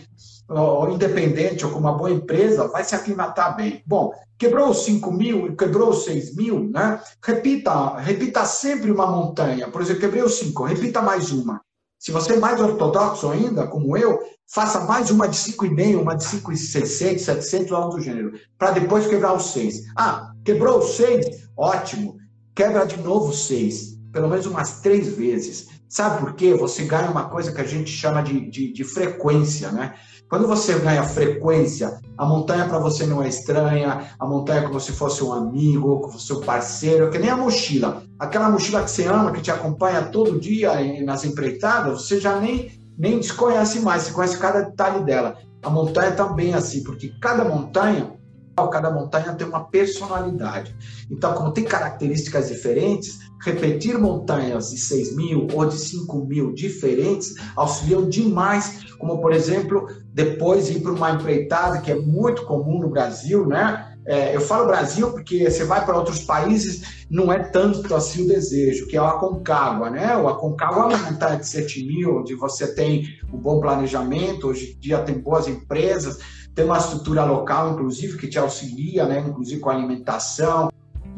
ou 0.50 0.90
independente 0.90 1.64
ou 1.64 1.70
com 1.70 1.78
uma 1.78 1.92
boa 1.92 2.10
empresa, 2.10 2.66
vai 2.68 2.82
se 2.82 2.94
aclimatar 2.94 3.56
bem. 3.56 3.82
Bom, 3.86 4.12
quebrou 4.36 4.70
os 4.70 4.84
5 4.84 5.12
mil, 5.12 5.54
quebrou 5.54 5.90
os 5.90 6.04
6 6.04 6.34
mil, 6.34 6.68
né? 6.68 7.00
Repita, 7.24 7.96
repita 7.98 8.44
sempre 8.44 8.90
uma 8.90 9.06
montanha. 9.06 9.68
Por 9.68 9.80
exemplo, 9.80 10.00
quebrei 10.00 10.22
os 10.22 10.38
5, 10.38 10.64
repita 10.64 11.00
mais 11.00 11.30
uma. 11.30 11.60
Se 11.98 12.10
você 12.10 12.32
é 12.32 12.38
mais 12.38 12.60
ortodoxo 12.60 13.28
ainda, 13.30 13.66
como 13.66 13.96
eu, 13.96 14.18
faça 14.52 14.80
mais 14.80 15.10
uma 15.10 15.28
de 15.28 15.36
5,5, 15.36 16.00
uma 16.00 16.16
de 16.16 16.24
5,600, 16.24 17.22
700, 17.22 17.72
algo 17.72 17.96
do 17.96 18.02
gênero, 18.02 18.32
para 18.58 18.72
depois 18.72 19.06
quebrar 19.06 19.34
os 19.34 19.52
6. 19.52 19.82
Ah, 19.96 20.32
quebrou 20.44 20.78
os 20.78 20.96
6? 20.96 21.48
Ótimo. 21.56 22.16
Quebra 22.54 22.86
de 22.86 22.98
novo 23.00 23.32
6, 23.32 23.98
pelo 24.12 24.28
menos 24.28 24.46
umas 24.46 24.80
três 24.80 25.08
vezes. 25.08 25.68
Sabe 25.88 26.20
por 26.20 26.34
quê? 26.34 26.54
Você 26.54 26.84
ganha 26.84 27.10
uma 27.10 27.28
coisa 27.28 27.52
que 27.52 27.60
a 27.60 27.64
gente 27.64 27.90
chama 27.90 28.22
de, 28.22 28.50
de, 28.50 28.72
de 28.72 28.84
frequência, 28.84 29.70
né? 29.70 29.94
Quando 30.30 30.46
você 30.46 30.78
ganha 30.78 31.02
frequência, 31.02 32.00
a 32.16 32.24
montanha 32.24 32.64
para 32.68 32.78
você 32.78 33.04
não 33.04 33.20
é 33.20 33.28
estranha, 33.28 34.14
a 34.16 34.24
montanha 34.24 34.60
é 34.60 34.62
como 34.62 34.78
se 34.78 34.92
fosse 34.92 35.24
um 35.24 35.32
amigo, 35.32 35.98
como 35.98 36.20
seu 36.20 36.40
parceiro, 36.40 37.10
que 37.10 37.18
nem 37.18 37.28
a 37.28 37.36
mochila. 37.36 38.04
Aquela 38.16 38.48
mochila 38.48 38.84
que 38.84 38.92
você 38.92 39.06
ama, 39.06 39.32
que 39.32 39.42
te 39.42 39.50
acompanha 39.50 40.02
todo 40.02 40.38
dia 40.38 40.72
nas 41.02 41.24
empreitadas, 41.24 42.02
você 42.02 42.20
já 42.20 42.38
nem, 42.38 42.70
nem 42.96 43.18
desconhece 43.18 43.80
mais, 43.80 44.04
você 44.04 44.12
conhece 44.12 44.38
cada 44.38 44.60
detalhe 44.60 45.04
dela. 45.04 45.36
A 45.64 45.68
montanha 45.68 46.12
também 46.12 46.52
é 46.52 46.54
assim, 46.54 46.84
porque 46.84 47.10
cada 47.20 47.44
montanha 47.44 48.20
cada 48.68 48.90
montanha 48.90 49.34
tem 49.34 49.46
uma 49.46 49.64
personalidade. 49.64 50.76
Então, 51.10 51.32
como 51.34 51.52
tem 51.52 51.64
características 51.64 52.48
diferentes, 52.48 53.18
repetir 53.40 53.98
montanhas 53.98 54.70
de 54.70 54.78
6 54.78 55.16
mil 55.16 55.46
ou 55.52 55.66
de 55.66 55.78
5 55.78 56.24
mil 56.24 56.52
diferentes 56.52 57.34
auxiliam 57.56 58.08
demais, 58.08 58.84
como 58.98 59.20
por 59.20 59.32
exemplo, 59.32 59.86
depois 60.12 60.68
ir 60.70 60.80
para 60.80 60.92
uma 60.92 61.10
empreitada 61.10 61.80
que 61.80 61.90
é 61.90 61.94
muito 61.94 62.44
comum 62.44 62.80
no 62.80 62.90
Brasil, 62.90 63.46
né? 63.46 63.86
É, 64.06 64.34
eu 64.34 64.40
falo 64.40 64.66
Brasil 64.66 65.10
porque 65.12 65.50
você 65.50 65.64
vai 65.64 65.84
para 65.84 65.96
outros 65.96 66.24
países, 66.24 67.06
não 67.10 67.30
é 67.32 67.38
tanto 67.38 67.94
assim 67.94 68.24
o 68.24 68.28
desejo, 68.28 68.86
que 68.86 68.96
é 68.96 69.00
o 69.00 69.04
Aconcagua, 69.04 69.90
né? 69.90 70.16
O 70.16 70.26
Aconcagua 70.26 70.84
é 70.84 70.86
uma 70.96 71.10
montanha 71.10 71.36
de 71.36 71.46
7 71.46 71.86
mil, 71.86 72.16
onde 72.18 72.34
você 72.34 72.74
tem 72.74 73.04
um 73.32 73.38
bom 73.38 73.60
planejamento, 73.60 74.48
hoje 74.48 74.74
em 74.74 74.80
dia 74.80 75.02
tem 75.02 75.18
boas 75.18 75.46
empresas, 75.46 76.18
tem 76.54 76.64
uma 76.64 76.78
estrutura 76.78 77.24
local, 77.24 77.72
inclusive, 77.72 78.18
que 78.18 78.26
te 78.26 78.38
auxilia, 78.38 79.06
né? 79.06 79.20
Inclusive 79.20 79.60
com 79.60 79.70
alimentação, 79.70 80.69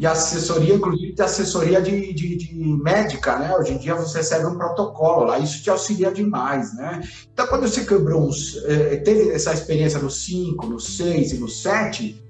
e 0.02 0.06
assessoria, 0.06 0.74
inclusive, 0.74 1.12
de 1.12 1.22
assessoria 1.22 1.80
de, 1.80 2.12
de, 2.12 2.34
de, 2.34 2.54
médica, 2.82 3.38
né? 3.38 3.54
Hoje 3.56 3.74
em 3.74 3.78
dia 3.78 3.94
você 3.94 4.18
recebe 4.18 4.46
um 4.46 4.58
protocolo 4.58 5.26
lá, 5.26 5.38
isso 5.38 5.62
te 5.62 5.70
auxilia 5.70 6.10
demais, 6.10 6.74
né? 6.74 7.00
Então, 7.32 7.46
quando 7.46 7.68
você 7.68 7.84
quebrou 7.84 8.26
uns, 8.26 8.60
eh, 8.64 8.96
teve 8.96 9.30
essa 9.30 9.52
experiência 9.52 10.00
no 10.00 10.10
5, 10.10 10.66
no 10.66 10.80
6 10.80 11.34
e 11.34 11.38
no 11.38 11.48
7, 11.48 12.20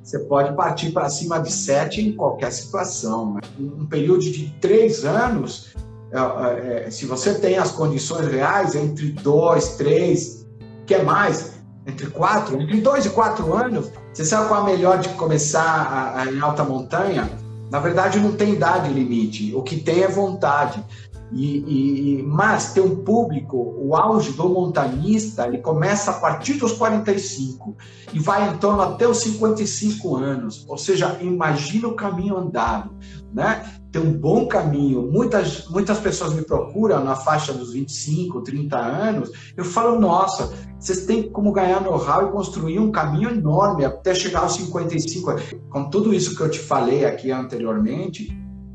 você 0.00 0.20
pode 0.20 0.54
partir 0.54 0.92
para 0.92 1.08
cima 1.08 1.40
de 1.40 1.50
7 1.50 2.00
em 2.00 2.12
qualquer 2.12 2.52
situação. 2.52 3.34
Né? 3.34 3.40
Um 3.58 3.86
período 3.86 4.20
de 4.20 4.48
3 4.60 5.04
anos, 5.04 5.74
é, 6.12 6.88
se 6.92 7.06
você 7.06 7.34
tem 7.34 7.58
as 7.58 7.72
condições 7.72 8.28
reais, 8.28 8.76
entre 8.76 9.10
2, 9.10 9.68
3, 9.70 10.46
quer 10.86 11.02
mais, 11.02 11.54
entre 11.84 12.06
4, 12.06 12.62
entre 12.62 12.80
2 12.80 13.06
e 13.06 13.10
4 13.10 13.52
anos, 13.52 13.90
você 14.18 14.24
sabe 14.24 14.48
qual 14.48 14.66
é 14.66 14.72
a 14.72 14.76
melhor 14.76 14.98
de 14.98 15.10
começar 15.10 15.62
a, 15.62 16.22
a, 16.22 16.26
em 16.26 16.40
alta 16.40 16.64
montanha? 16.64 17.30
Na 17.70 17.78
verdade, 17.78 18.18
não 18.18 18.32
tem 18.32 18.54
idade 18.54 18.92
limite. 18.92 19.54
O 19.54 19.62
que 19.62 19.76
tem 19.76 20.02
é 20.02 20.08
vontade. 20.08 20.84
E, 21.30 22.18
e, 22.18 22.22
mas 22.24 22.72
tem 22.72 22.82
um 22.82 22.96
público, 23.04 23.76
o 23.78 23.94
auge 23.94 24.32
do 24.32 24.48
montanista, 24.48 25.46
ele 25.46 25.58
começa 25.58 26.10
a 26.10 26.14
partir 26.14 26.54
dos 26.54 26.72
45 26.72 27.76
e 28.12 28.18
vai 28.18 28.48
em 28.48 28.56
torno 28.56 28.82
até 28.82 29.06
os 29.06 29.18
55 29.18 30.16
anos. 30.16 30.66
Ou 30.68 30.76
seja, 30.76 31.16
imagina 31.20 31.86
o 31.86 31.94
caminho 31.94 32.36
andado, 32.36 32.90
né? 33.32 33.64
Tem 33.90 34.02
um 34.02 34.12
bom 34.12 34.46
caminho. 34.46 35.10
Muitas, 35.10 35.66
muitas 35.68 35.98
pessoas 35.98 36.34
me 36.34 36.42
procuram 36.42 37.02
na 37.02 37.16
faixa 37.16 37.52
dos 37.52 37.72
25, 37.72 38.42
30 38.42 38.76
anos. 38.76 39.30
Eu 39.56 39.64
falo, 39.64 39.98
nossa, 39.98 40.52
vocês 40.78 41.06
têm 41.06 41.30
como 41.30 41.52
ganhar 41.52 41.80
know-how 41.80 42.28
e 42.28 42.32
construir 42.32 42.78
um 42.78 42.90
caminho 42.90 43.30
enorme 43.30 43.84
até 43.84 44.14
chegar 44.14 44.40
aos 44.40 44.54
55. 44.54 45.36
Com 45.70 45.88
tudo 45.88 46.12
isso 46.12 46.36
que 46.36 46.42
eu 46.42 46.50
te 46.50 46.58
falei 46.58 47.04
aqui 47.04 47.30
anteriormente, 47.30 48.28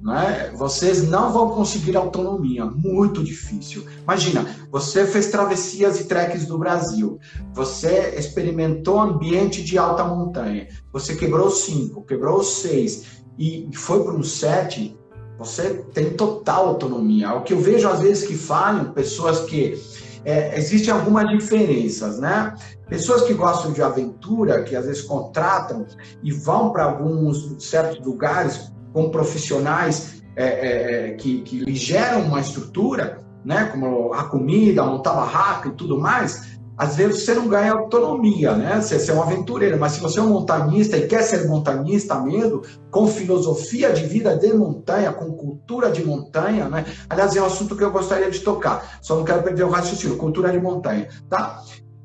né, 0.04 0.52
vocês 0.58 1.08
não 1.08 1.32
vão 1.32 1.52
conseguir 1.52 1.96
autonomia, 1.96 2.66
muito 2.66 3.24
difícil. 3.24 3.86
Imagina, 4.04 4.46
você 4.70 5.08
fez 5.08 5.28
travessias 5.32 6.02
e 6.02 6.06
treques 6.06 6.46
do 6.46 6.58
Brasil, 6.58 7.18
você 7.54 8.14
experimentou 8.18 9.00
ambiente 9.00 9.64
de 9.64 9.78
alta 9.78 10.04
montanha, 10.04 10.68
você 10.92 11.16
quebrou 11.16 11.50
cinco, 11.50 12.04
quebrou 12.04 12.44
seis 12.44 13.24
e 13.40 13.70
foi 13.74 14.04
para 14.04 14.14
um 14.14 14.24
sete, 14.24 14.98
você 15.38 15.84
tem 15.94 16.12
total 16.12 16.68
autonomia. 16.68 17.34
O 17.34 17.42
que 17.42 17.54
eu 17.54 17.60
vejo 17.60 17.88
às 17.88 18.00
vezes 18.00 18.28
que 18.28 18.36
falham, 18.36 18.94
pessoas 18.94 19.42
que 19.42 19.80
é, 20.26 20.58
existem 20.58 20.94
algumas 20.94 21.28
diferenças, 21.30 22.20
né? 22.20 22.56
Pessoas 22.88 23.24
que 23.24 23.34
gostam 23.34 23.72
de 23.72 23.82
aventura, 23.82 24.64
que 24.64 24.76
às 24.76 24.86
vezes 24.86 25.02
contratam 25.02 25.86
e 26.22 26.32
vão 26.32 26.72
para 26.72 26.86
alguns 26.86 27.64
certos 27.64 28.06
lugares 28.06 28.72
com 28.94 29.10
profissionais 29.10 30.22
é, 30.36 30.46
é, 30.46 31.08
é, 31.10 31.12
que, 31.14 31.42
que 31.42 31.60
lhe 31.60 31.76
geram 31.76 32.22
uma 32.22 32.40
estrutura, 32.40 33.20
né? 33.44 33.66
Como 33.66 34.14
a 34.14 34.24
comida, 34.26 34.84
montar 34.84 35.14
barraca 35.14 35.70
e 35.70 35.74
tudo 35.74 36.00
mais. 36.00 36.60
Às 36.78 36.96
vezes 36.96 37.24
você 37.24 37.34
não 37.34 37.48
ganha 37.48 37.72
autonomia, 37.72 38.56
né? 38.56 38.82
Você, 38.82 39.00
você 39.00 39.12
é 39.12 39.14
um 39.14 39.22
aventureiro, 39.22 39.80
mas 39.80 39.94
se 39.94 40.00
você 40.00 40.20
é 40.20 40.22
um 40.22 40.30
montanista 40.30 40.98
e 40.98 41.08
quer 41.08 41.22
ser 41.22 41.48
montanista 41.48 42.20
mesmo, 42.20 42.62
com 42.90 43.08
filosofia 43.08 43.92
de 43.94 44.06
vida 44.06 44.36
de 44.36 44.52
montanha, 44.54 45.12
com 45.12 45.32
cultura 45.34 45.92
de 45.92 46.04
montanha, 46.04 46.68
né? 46.68 46.86
Aliás, 47.10 47.36
é 47.36 47.42
um 47.42 47.46
assunto 47.46 47.76
que 47.76 47.84
eu 47.84 47.92
gostaria 47.92 48.30
de 48.32 48.40
tocar, 48.40 49.00
só 49.02 49.16
não 49.16 49.24
quero 49.24 49.44
perder 49.44 49.64
o 49.64 49.70
raciocínio, 49.70 50.18
cultura 50.18 50.52
de 50.52 50.60
montanha, 50.60 51.08
tá? 51.30 51.62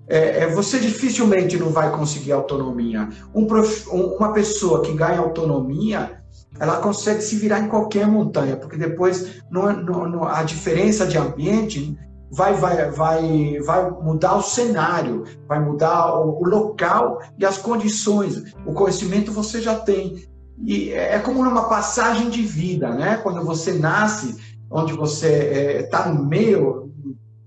É, 0.08 0.44
é, 0.44 0.46
você 0.48 0.78
dificilmente 0.78 1.58
não 1.58 1.68
vai 1.68 1.90
conseguir 1.90 2.32
autonomia. 2.32 3.08
Um 3.34 3.46
prof, 3.46 3.88
um, 3.90 4.16
uma 4.16 4.32
pessoa 4.32 4.80
que 4.80 4.92
ganha 4.92 5.18
autonomia, 5.18 6.18
ela 6.58 6.78
consegue 6.78 7.20
se 7.20 7.36
virar 7.36 7.60
em 7.60 7.68
qualquer 7.68 8.06
montanha, 8.06 8.56
porque 8.56 8.76
depois 8.76 9.42
no, 9.50 10.24
a 10.24 10.42
diferença 10.42 11.06
de 11.06 11.18
ambiente 11.18 11.96
vai, 12.30 12.54
vai, 12.54 12.90
vai, 12.90 13.58
vai 13.60 13.90
mudar 13.90 14.36
o 14.36 14.42
cenário, 14.42 15.24
vai 15.46 15.60
mudar 15.60 16.14
o, 16.14 16.42
o 16.42 16.48
local 16.48 17.20
e 17.38 17.44
as 17.44 17.58
condições. 17.58 18.54
O 18.66 18.72
conhecimento 18.72 19.32
você 19.32 19.60
já 19.60 19.74
tem. 19.74 20.28
E 20.64 20.90
é 20.90 21.18
como 21.18 21.44
numa 21.44 21.68
passagem 21.68 22.30
de 22.30 22.42
vida, 22.42 22.90
né? 22.90 23.18
Quando 23.22 23.44
você 23.44 23.72
nasce, 23.72 24.36
onde 24.70 24.92
você 24.92 25.80
está 25.84 26.06
é, 26.06 26.08
no 26.10 26.24
meio 26.24 26.92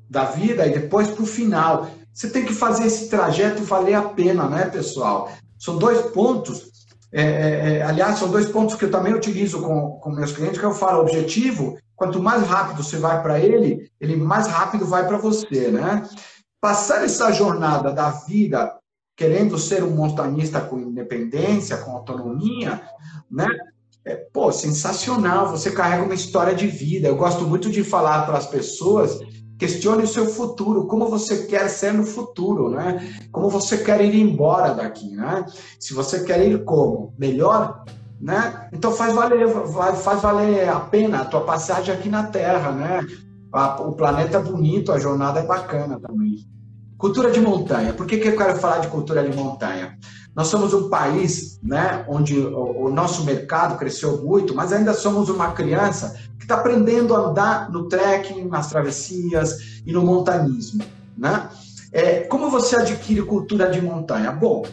da 0.10 0.26
vida 0.26 0.66
e 0.66 0.74
depois 0.74 1.10
para 1.10 1.24
o 1.24 1.28
final. 1.28 1.88
Você 2.14 2.30
tem 2.30 2.44
que 2.44 2.54
fazer 2.54 2.86
esse 2.86 3.10
trajeto 3.10 3.64
valer 3.64 3.94
a 3.94 4.02
pena, 4.02 4.48
né, 4.48 4.66
pessoal? 4.66 5.32
São 5.58 5.78
dois 5.78 6.02
pontos. 6.12 6.70
É, 7.14 7.22
é, 7.22 7.78
é 7.78 7.84
aliás, 7.84 8.20
são 8.20 8.30
dois 8.30 8.48
pontos 8.48 8.76
que 8.76 8.86
eu 8.86 8.92
também 8.92 9.14
utilizo 9.14 9.62
com, 9.62 10.00
com 10.02 10.12
meus 10.12 10.32
clientes, 10.32 10.60
que 10.60 10.66
eu 10.66 10.74
falo 10.74 11.02
objetivo 11.02 11.78
Quanto 12.02 12.20
mais 12.20 12.42
rápido 12.48 12.82
você 12.82 12.98
vai 12.98 13.22
para 13.22 13.40
ele, 13.40 13.88
ele 14.02 14.16
mais 14.16 14.48
rápido 14.48 14.88
vai 14.88 15.06
para 15.06 15.20
você, 15.20 15.68
né? 15.68 16.02
Passar 16.60 17.06
essa 17.06 17.32
jornada 17.32 17.94
da 17.94 18.10
vida 18.10 18.76
querendo 19.16 19.56
ser 19.60 19.84
um 19.84 19.92
montanhista 19.92 20.60
com 20.60 20.80
independência, 20.80 21.78
com 21.78 21.92
autonomia, 21.92 22.82
né? 23.30 23.46
É, 24.04 24.16
pô, 24.16 24.52
sensacional. 24.52 25.52
Você 25.52 25.70
carrega 25.70 26.02
uma 26.02 26.16
história 26.16 26.56
de 26.56 26.66
vida. 26.66 27.08
Eu 27.08 27.16
gosto 27.16 27.46
muito 27.46 27.70
de 27.70 27.84
falar 27.84 28.26
para 28.26 28.40
as 28.40 28.48
pessoas 28.48 29.20
questione 29.60 30.02
o 30.02 30.08
seu 30.08 30.26
futuro, 30.26 30.88
como 30.88 31.08
você 31.08 31.46
quer 31.46 31.70
ser 31.70 31.94
no 31.94 32.04
futuro, 32.04 32.72
né? 32.72 33.16
Como 33.32 33.48
você 33.48 33.78
quer 33.78 34.02
ir 34.04 34.16
embora 34.16 34.74
daqui, 34.74 35.16
né? 35.16 35.46
Se 35.80 35.94
você 35.94 36.24
quer 36.24 36.44
ir 36.48 36.64
como? 36.64 37.14
Melhor? 37.16 37.86
Né? 38.22 38.68
Então 38.72 38.92
faz 38.92 39.14
valer, 39.14 39.48
faz 39.96 40.22
valer 40.22 40.70
a 40.70 40.80
pena 40.80 41.22
a 41.22 41.26
tua 41.26 41.42
passagem 41.42 41.94
aqui 41.94 42.08
na 42.08 42.24
Terra, 42.24 42.72
né? 42.72 43.08
O 43.80 43.92
planeta 43.94 44.38
é 44.38 44.42
bonito, 44.42 44.92
a 44.92 45.00
jornada 45.00 45.40
é 45.40 45.46
bacana 45.46 46.00
também. 46.00 46.48
Cultura 46.98 47.32
de 47.32 47.42
montanha. 47.42 47.94
Por 47.94 48.06
que, 48.06 48.18
que 48.18 48.28
eu 48.28 48.38
quero 48.38 48.58
falar 48.58 48.78
de 48.78 48.88
cultura 48.88 49.28
de 49.28 49.36
montanha? 49.36 49.98
Nós 50.36 50.48
somos 50.48 50.74
um 50.74 50.88
país, 50.88 51.60
né, 51.62 52.06
onde 52.08 52.40
o, 52.40 52.90
nosso 52.90 53.26
mercado 53.26 53.78
cresceu 53.78 54.24
muito, 54.24 54.56
mas 54.56 54.72
ainda 54.72 54.94
somos 54.94 55.28
uma 55.28 55.52
criança 55.52 56.16
que 56.38 56.46
está 56.46 56.56
aprendendo 56.56 57.14
a 57.14 57.20
andar 57.20 57.70
no 57.70 57.90
trekking, 57.90 58.46
nas 58.46 58.70
travessias 58.70 59.82
e 59.86 59.92
no 59.92 60.04
montanismo, 60.04 60.84
né? 61.18 61.50
É, 61.92 62.22
como 62.22 62.50
você 62.50 62.78
adquire 62.78 63.22
cultura 63.24 63.70
de 63.70 63.82
montanha? 63.82 64.32
Bom, 64.32 64.64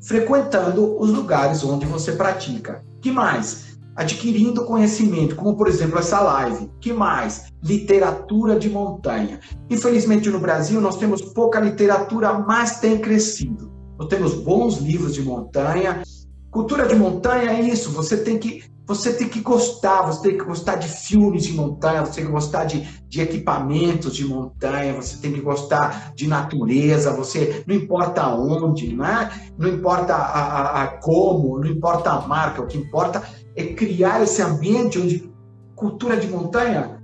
frequentando 0.00 0.96
os 1.00 1.10
lugares 1.10 1.64
onde 1.64 1.84
você 1.84 2.12
pratica. 2.12 2.84
Que 3.00 3.10
mais? 3.10 3.78
Adquirindo 3.96 4.64
conhecimento, 4.64 5.34
como 5.34 5.56
por 5.56 5.66
exemplo 5.66 5.98
essa 5.98 6.20
live. 6.20 6.70
Que 6.80 6.92
mais? 6.92 7.46
Literatura 7.62 8.58
de 8.58 8.68
montanha. 8.68 9.40
Infelizmente 9.68 10.30
no 10.30 10.38
Brasil 10.38 10.80
nós 10.80 10.96
temos 10.96 11.20
pouca 11.20 11.60
literatura, 11.60 12.32
mas 12.38 12.78
tem 12.80 12.98
crescido. 12.98 13.72
Nós 13.98 14.08
temos 14.08 14.34
bons 14.34 14.78
livros 14.78 15.14
de 15.14 15.22
montanha. 15.22 16.02
Cultura 16.50 16.86
de 16.86 16.94
montanha 16.94 17.50
é 17.50 17.60
isso, 17.60 17.90
você 17.90 18.16
tem 18.16 18.38
que 18.38 18.64
você 18.86 19.12
tem 19.12 19.28
que 19.28 19.40
gostar, 19.40 20.00
você 20.00 20.30
tem 20.30 20.38
que 20.38 20.44
gostar 20.44 20.76
de 20.76 20.88
filmes 20.88 21.44
de 21.44 21.52
montanha, 21.52 22.06
você 22.06 22.14
tem 22.14 22.24
que 22.24 22.32
gostar 22.32 22.64
de, 22.64 22.88
de 23.06 23.20
equipamentos 23.20 24.16
de 24.16 24.24
montanha, 24.24 24.94
você 24.94 25.18
tem 25.18 25.30
que 25.30 25.42
gostar 25.42 26.14
de 26.14 26.26
natureza, 26.26 27.12
você 27.12 27.62
não 27.66 27.74
importa 27.74 28.26
onde, 28.28 28.96
né? 28.96 29.30
não 29.58 29.68
importa 29.68 30.14
a, 30.14 30.40
a, 30.40 30.82
a 30.84 30.86
como, 30.86 31.58
não 31.58 31.66
importa 31.66 32.12
a 32.12 32.26
marca, 32.26 32.62
o 32.62 32.66
que 32.66 32.78
importa 32.78 33.22
é 33.54 33.74
criar 33.74 34.22
esse 34.22 34.40
ambiente 34.40 34.98
onde 34.98 35.30
cultura 35.76 36.16
de 36.16 36.26
montanha, 36.26 36.98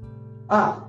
ah, 0.48 0.85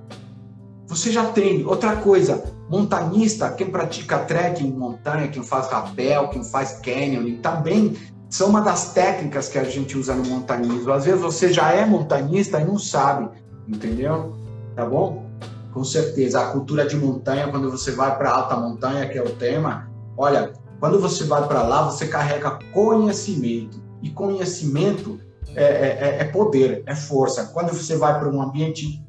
você 0.86 1.12
já 1.12 1.26
tem. 1.26 1.66
Outra 1.66 1.96
coisa, 1.96 2.42
montanhista, 2.70 3.50
quem 3.50 3.68
pratica 3.68 4.20
trekking 4.20 4.68
em 4.68 4.72
montanha, 4.72 5.28
quem 5.28 5.42
faz 5.42 5.68
rapel, 5.68 6.28
quem 6.28 6.42
faz 6.42 6.80
canyoning, 6.80 7.36
também 7.36 7.94
são 8.36 8.50
uma 8.50 8.60
das 8.60 8.92
técnicas 8.92 9.48
que 9.48 9.58
a 9.58 9.64
gente 9.64 9.96
usa 9.96 10.14
no 10.14 10.22
montanhismo. 10.26 10.92
Às 10.92 11.06
vezes 11.06 11.22
você 11.22 11.50
já 11.50 11.72
é 11.72 11.86
montanhista 11.86 12.60
e 12.60 12.66
não 12.66 12.78
sabe, 12.78 13.30
entendeu? 13.66 14.34
Tá 14.74 14.84
bom? 14.84 15.24
Com 15.72 15.82
certeza. 15.82 16.42
A 16.42 16.50
cultura 16.50 16.84
de 16.84 16.96
montanha, 16.96 17.48
quando 17.48 17.70
você 17.70 17.92
vai 17.92 18.14
para 18.18 18.30
alta 18.30 18.54
montanha, 18.54 19.08
que 19.08 19.16
é 19.16 19.22
o 19.22 19.30
tema, 19.30 19.90
olha, 20.18 20.52
quando 20.78 21.00
você 21.00 21.24
vai 21.24 21.48
para 21.48 21.62
lá, 21.62 21.90
você 21.90 22.08
carrega 22.08 22.58
conhecimento. 22.74 23.82
E 24.02 24.10
conhecimento 24.10 25.18
é, 25.54 25.64
é, 25.64 25.98
é, 26.00 26.18
é 26.20 26.24
poder, 26.24 26.82
é 26.84 26.94
força. 26.94 27.46
Quando 27.54 27.72
você 27.72 27.96
vai 27.96 28.18
para 28.18 28.28
um 28.28 28.42
ambiente 28.42 29.02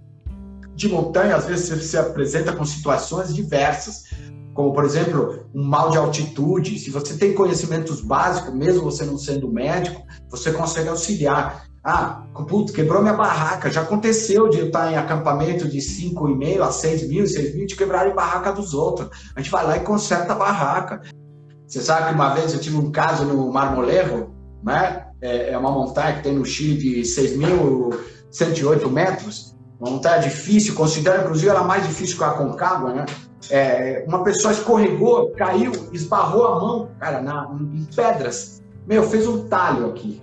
de 0.73 0.87
montanha, 0.87 1.35
às 1.35 1.45
vezes 1.45 1.67
você 1.67 1.81
se 1.81 1.97
apresenta 1.97 2.53
com 2.53 2.63
situações 2.63 3.35
diversas 3.35 4.05
como 4.57 4.73
por 4.73 4.83
exemplo 4.83 5.45
um 5.53 5.63
mal 5.63 5.91
de 5.91 5.99
altitude. 5.99 6.79
Se 6.79 6.89
você 6.89 7.15
tem 7.15 7.35
conhecimentos 7.35 8.01
básicos, 8.01 8.51
mesmo 8.55 8.81
você 8.81 9.05
não 9.05 9.15
sendo 9.15 9.47
médico, 9.51 10.01
você 10.31 10.51
consegue 10.51 10.89
auxiliar. 10.89 11.67
Ah, 11.83 12.23
putz, 12.49 12.71
quebrou 12.71 13.03
minha 13.03 13.13
barraca. 13.13 13.69
Já 13.69 13.81
aconteceu 13.81 14.49
de 14.49 14.57
eu 14.57 14.65
estar 14.65 14.91
em 14.91 14.97
acampamento 14.97 15.69
de 15.69 15.77
5,5 15.77 16.61
a 16.61 16.71
6 16.71 17.07
mil, 17.07 17.27
6 17.27 17.55
mil, 17.55 17.67
de 17.67 17.75
quebrar 17.75 18.07
a 18.07 18.13
barraca 18.15 18.51
dos 18.51 18.73
outros. 18.73 19.09
A 19.35 19.39
gente 19.39 19.51
vai 19.51 19.63
lá 19.63 19.77
e 19.77 19.81
conserta 19.81 20.33
a 20.33 20.35
barraca. 20.35 21.03
Você 21.67 21.79
sabe 21.79 22.07
que 22.07 22.15
uma 22.15 22.33
vez 22.33 22.51
eu 22.51 22.59
tive 22.59 22.77
um 22.77 22.91
caso 22.91 23.25
no 23.25 23.51
Marmolejo, 23.53 24.31
né? 24.63 25.05
É, 25.21 25.51
é 25.51 25.57
uma 25.57 25.69
montanha 25.69 26.15
que 26.15 26.23
tem 26.23 26.33
no 26.33 26.43
Chile 26.43 26.77
de 26.77 27.01
6.108 27.01 28.89
metros. 28.89 29.55
Uma 29.79 29.91
montanha 29.91 30.19
difícil, 30.19 30.73
considero 30.73 31.21
inclusive 31.21 31.49
ela 31.49 31.63
mais 31.63 31.85
difícil 31.85 32.17
que 32.17 32.23
a 32.23 32.31
Concagua, 32.31 32.93
né? 32.93 33.05
É, 33.49 34.03
uma 34.07 34.23
pessoa 34.23 34.51
escorregou, 34.51 35.31
caiu, 35.31 35.71
esbarrou 35.93 36.47
a 36.47 36.59
mão, 36.59 36.89
cara, 36.99 37.21
na, 37.21 37.49
em 37.73 37.85
pedras. 37.95 38.61
Meu, 38.87 39.03
fez 39.03 39.27
um 39.27 39.47
talho 39.47 39.87
aqui. 39.87 40.21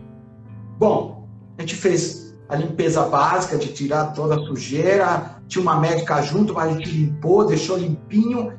Bom, 0.78 1.28
a 1.56 1.60
gente 1.62 1.76
fez 1.76 2.34
a 2.48 2.56
limpeza 2.56 3.02
básica 3.02 3.56
de 3.56 3.68
tirar 3.68 4.12
toda 4.12 4.34
a 4.34 4.38
sujeira. 4.46 5.36
Tinha 5.46 5.62
uma 5.62 5.78
médica 5.78 6.20
junto, 6.22 6.54
mas 6.54 6.70
a 6.70 6.72
gente 6.72 6.90
limpou, 6.90 7.46
deixou 7.46 7.76
limpinho. 7.76 8.52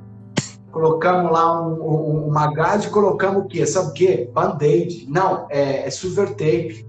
Colocamos 0.71 1.31
lá 1.31 1.61
um, 1.61 1.73
um, 1.81 2.27
uma 2.27 2.51
colocamos 2.89 3.43
o 3.43 3.47
quê? 3.47 3.65
Sabe 3.65 3.89
o 3.89 3.93
quê? 3.93 4.29
Band-aid. 4.33 5.07
Não, 5.09 5.47
é, 5.49 5.87
é 5.87 5.89
silver 5.89 6.29
tape. 6.31 6.85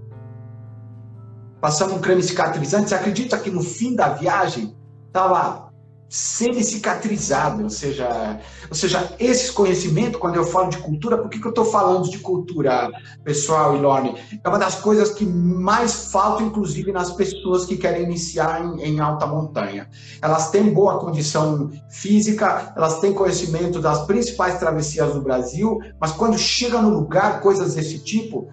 Passamos 1.59 1.95
um 1.95 1.99
creme 1.99 2.21
cicatrizante. 2.21 2.89
Você 2.89 2.95
acredita 2.95 3.37
que 3.37 3.49
no 3.49 3.61
fim 3.61 3.95
da 3.95 4.09
viagem 4.09 4.75
tava 5.11 5.67
semi-cicatrizado, 6.09 7.63
ou 7.63 7.69
seja, 7.69 8.39
ou 8.69 8.75
seja, 8.75 9.13
esses 9.19 9.51
conhecimentos, 9.51 10.19
quando 10.19 10.35
eu 10.35 10.45
falo 10.45 10.69
de 10.69 10.77
cultura, 10.77 11.17
por 11.17 11.29
que, 11.29 11.39
que 11.39 11.45
eu 11.45 11.49
estou 11.49 11.65
falando 11.65 12.09
de 12.09 12.19
cultura, 12.19 12.89
pessoal 13.23 13.75
e? 13.75 14.15
É 14.41 14.47
uma 14.47 14.57
das 14.57 14.75
coisas 14.75 15.11
que 15.11 15.25
mais 15.25 16.09
falta, 16.11 16.43
inclusive, 16.43 16.93
nas 16.93 17.11
pessoas 17.11 17.65
que 17.65 17.75
querem 17.75 18.03
iniciar 18.03 18.63
em, 18.63 18.81
em, 18.83 18.99
alta 18.99 19.27
montanha. 19.27 19.89
Elas 20.21 20.49
têm 20.49 20.73
boa 20.73 20.97
condição 20.97 21.71
física, 21.89 22.71
elas 22.75 22.99
têm 22.99 23.13
conhecimento 23.13 23.81
das 23.81 24.05
principais 24.05 24.57
travessias 24.59 25.13
do 25.13 25.21
Brasil, 25.21 25.79
mas 25.99 26.13
quando 26.13 26.37
chega 26.37 26.81
no 26.81 26.89
lugar, 26.89 27.41
coisas 27.41 27.75
desse 27.75 27.99
tipo, 27.99 28.47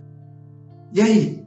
e 0.93 1.01
aí? 1.01 1.44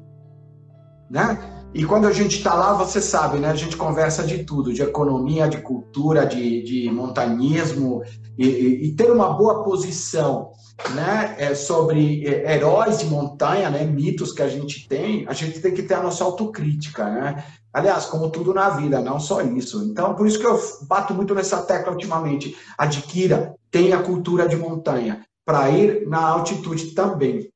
Né? 1.10 1.38
E 1.74 1.86
quando 1.86 2.08
a 2.08 2.12
gente 2.12 2.38
está 2.38 2.54
lá, 2.54 2.74
você 2.74 3.02
sabe, 3.02 3.38
né? 3.38 3.50
A 3.50 3.56
gente 3.56 3.78
conversa 3.78 4.24
de 4.24 4.44
tudo, 4.44 4.74
de 4.74 4.82
economia, 4.82 5.48
de 5.48 5.58
cultura, 5.58 6.26
de, 6.26 6.64
de 6.64 6.90
montanhismo, 6.90 8.02
e, 8.38 8.48
e, 8.48 8.86
e 8.88 8.96
ter 8.96 9.12
uma 9.12 9.30
boa 9.34 9.64
posição 9.64 10.52
né, 10.94 11.36
é, 11.38 11.56
sobre 11.56 12.26
é, 12.26 12.56
heróis 12.56 13.00
de 13.00 13.06
montanha, 13.08 13.70
né, 13.70 13.84
mitos 13.84 14.32
que 14.32 14.42
a 14.42 14.48
gente 14.48 14.88
tem, 14.88 15.26
a 15.28 15.34
gente 15.34 15.60
tem 15.60 15.74
que 15.74 15.84
ter 15.84 15.96
a 15.96 16.04
nossa 16.04 16.24
autocrítica, 16.24 17.10
né? 17.10 17.44
Aliás, 17.74 18.06
como 18.06 18.30
tudo 18.30 18.54
na 18.54 18.70
vida, 18.70 19.02
não 19.02 19.20
só 19.20 19.42
isso. 19.42 19.84
Então, 19.84 20.16
por 20.16 20.26
isso 20.26 20.40
que 20.40 20.46
eu 20.46 20.60
bato 20.88 21.14
muito 21.14 21.36
nessa 21.36 21.62
tecla 21.62 21.92
ultimamente. 21.92 22.58
Adquira, 22.76 23.54
tenha 23.70 24.02
cultura 24.02 24.48
de 24.48 24.56
montanha, 24.56 25.24
para 25.46 25.70
ir 25.70 26.08
na 26.08 26.28
altitude 26.28 26.88
também. 26.96 27.52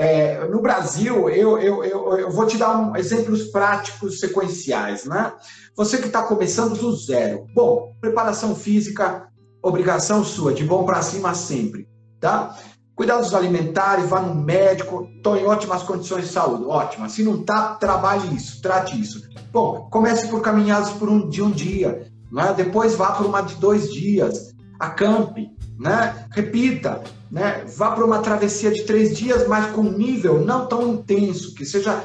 É, 0.00 0.48
no 0.48 0.62
Brasil, 0.62 1.28
eu, 1.28 1.58
eu, 1.58 1.84
eu, 1.84 2.18
eu, 2.18 2.30
vou 2.30 2.46
te 2.46 2.56
dar 2.56 2.74
um, 2.74 2.96
exemplos 2.96 3.48
práticos 3.48 4.18
sequenciais. 4.18 5.04
Né? 5.04 5.30
Você 5.76 5.98
que 5.98 6.06
está 6.06 6.22
começando 6.22 6.74
do 6.74 6.96
zero. 6.96 7.44
Bom, 7.54 7.94
preparação 8.00 8.54
física, 8.54 9.28
obrigação 9.62 10.24
sua, 10.24 10.54
de 10.54 10.64
bom 10.64 10.86
para 10.86 11.02
cima 11.02 11.34
sempre. 11.34 11.86
Tá? 12.18 12.56
Cuidados 12.96 13.34
alimentares, 13.34 14.08
vá 14.08 14.22
no 14.22 14.34
médico, 14.34 15.06
estou 15.16 15.36
em 15.36 15.44
ótimas 15.44 15.82
condições 15.82 16.24
de 16.24 16.32
saúde. 16.32 16.64
Ótima. 16.64 17.10
Se 17.10 17.22
não 17.22 17.38
está, 17.38 17.74
trabalhe 17.74 18.34
isso, 18.34 18.62
trate 18.62 18.98
isso. 18.98 19.20
Bom, 19.52 19.86
comece 19.90 20.28
por 20.28 20.40
caminhadas 20.40 20.92
por 20.92 21.10
um, 21.10 21.28
de 21.28 21.42
um 21.42 21.50
dia. 21.50 22.10
Né? 22.32 22.54
Depois 22.56 22.94
vá 22.94 23.12
por 23.12 23.26
uma 23.26 23.42
de 23.42 23.56
dois 23.56 23.92
dias. 23.92 24.54
Acampe, 24.78 25.50
né? 25.80 26.26
Repita, 26.30 27.02
né? 27.30 27.64
Vá 27.76 27.92
para 27.92 28.04
uma 28.04 28.18
travessia 28.18 28.70
de 28.70 28.82
três 28.82 29.16
dias, 29.16 29.48
mas 29.48 29.72
com 29.72 29.80
um 29.80 29.96
nível 29.96 30.44
não 30.44 30.66
tão 30.66 30.86
intenso, 30.92 31.54
que 31.54 31.64
seja, 31.64 32.04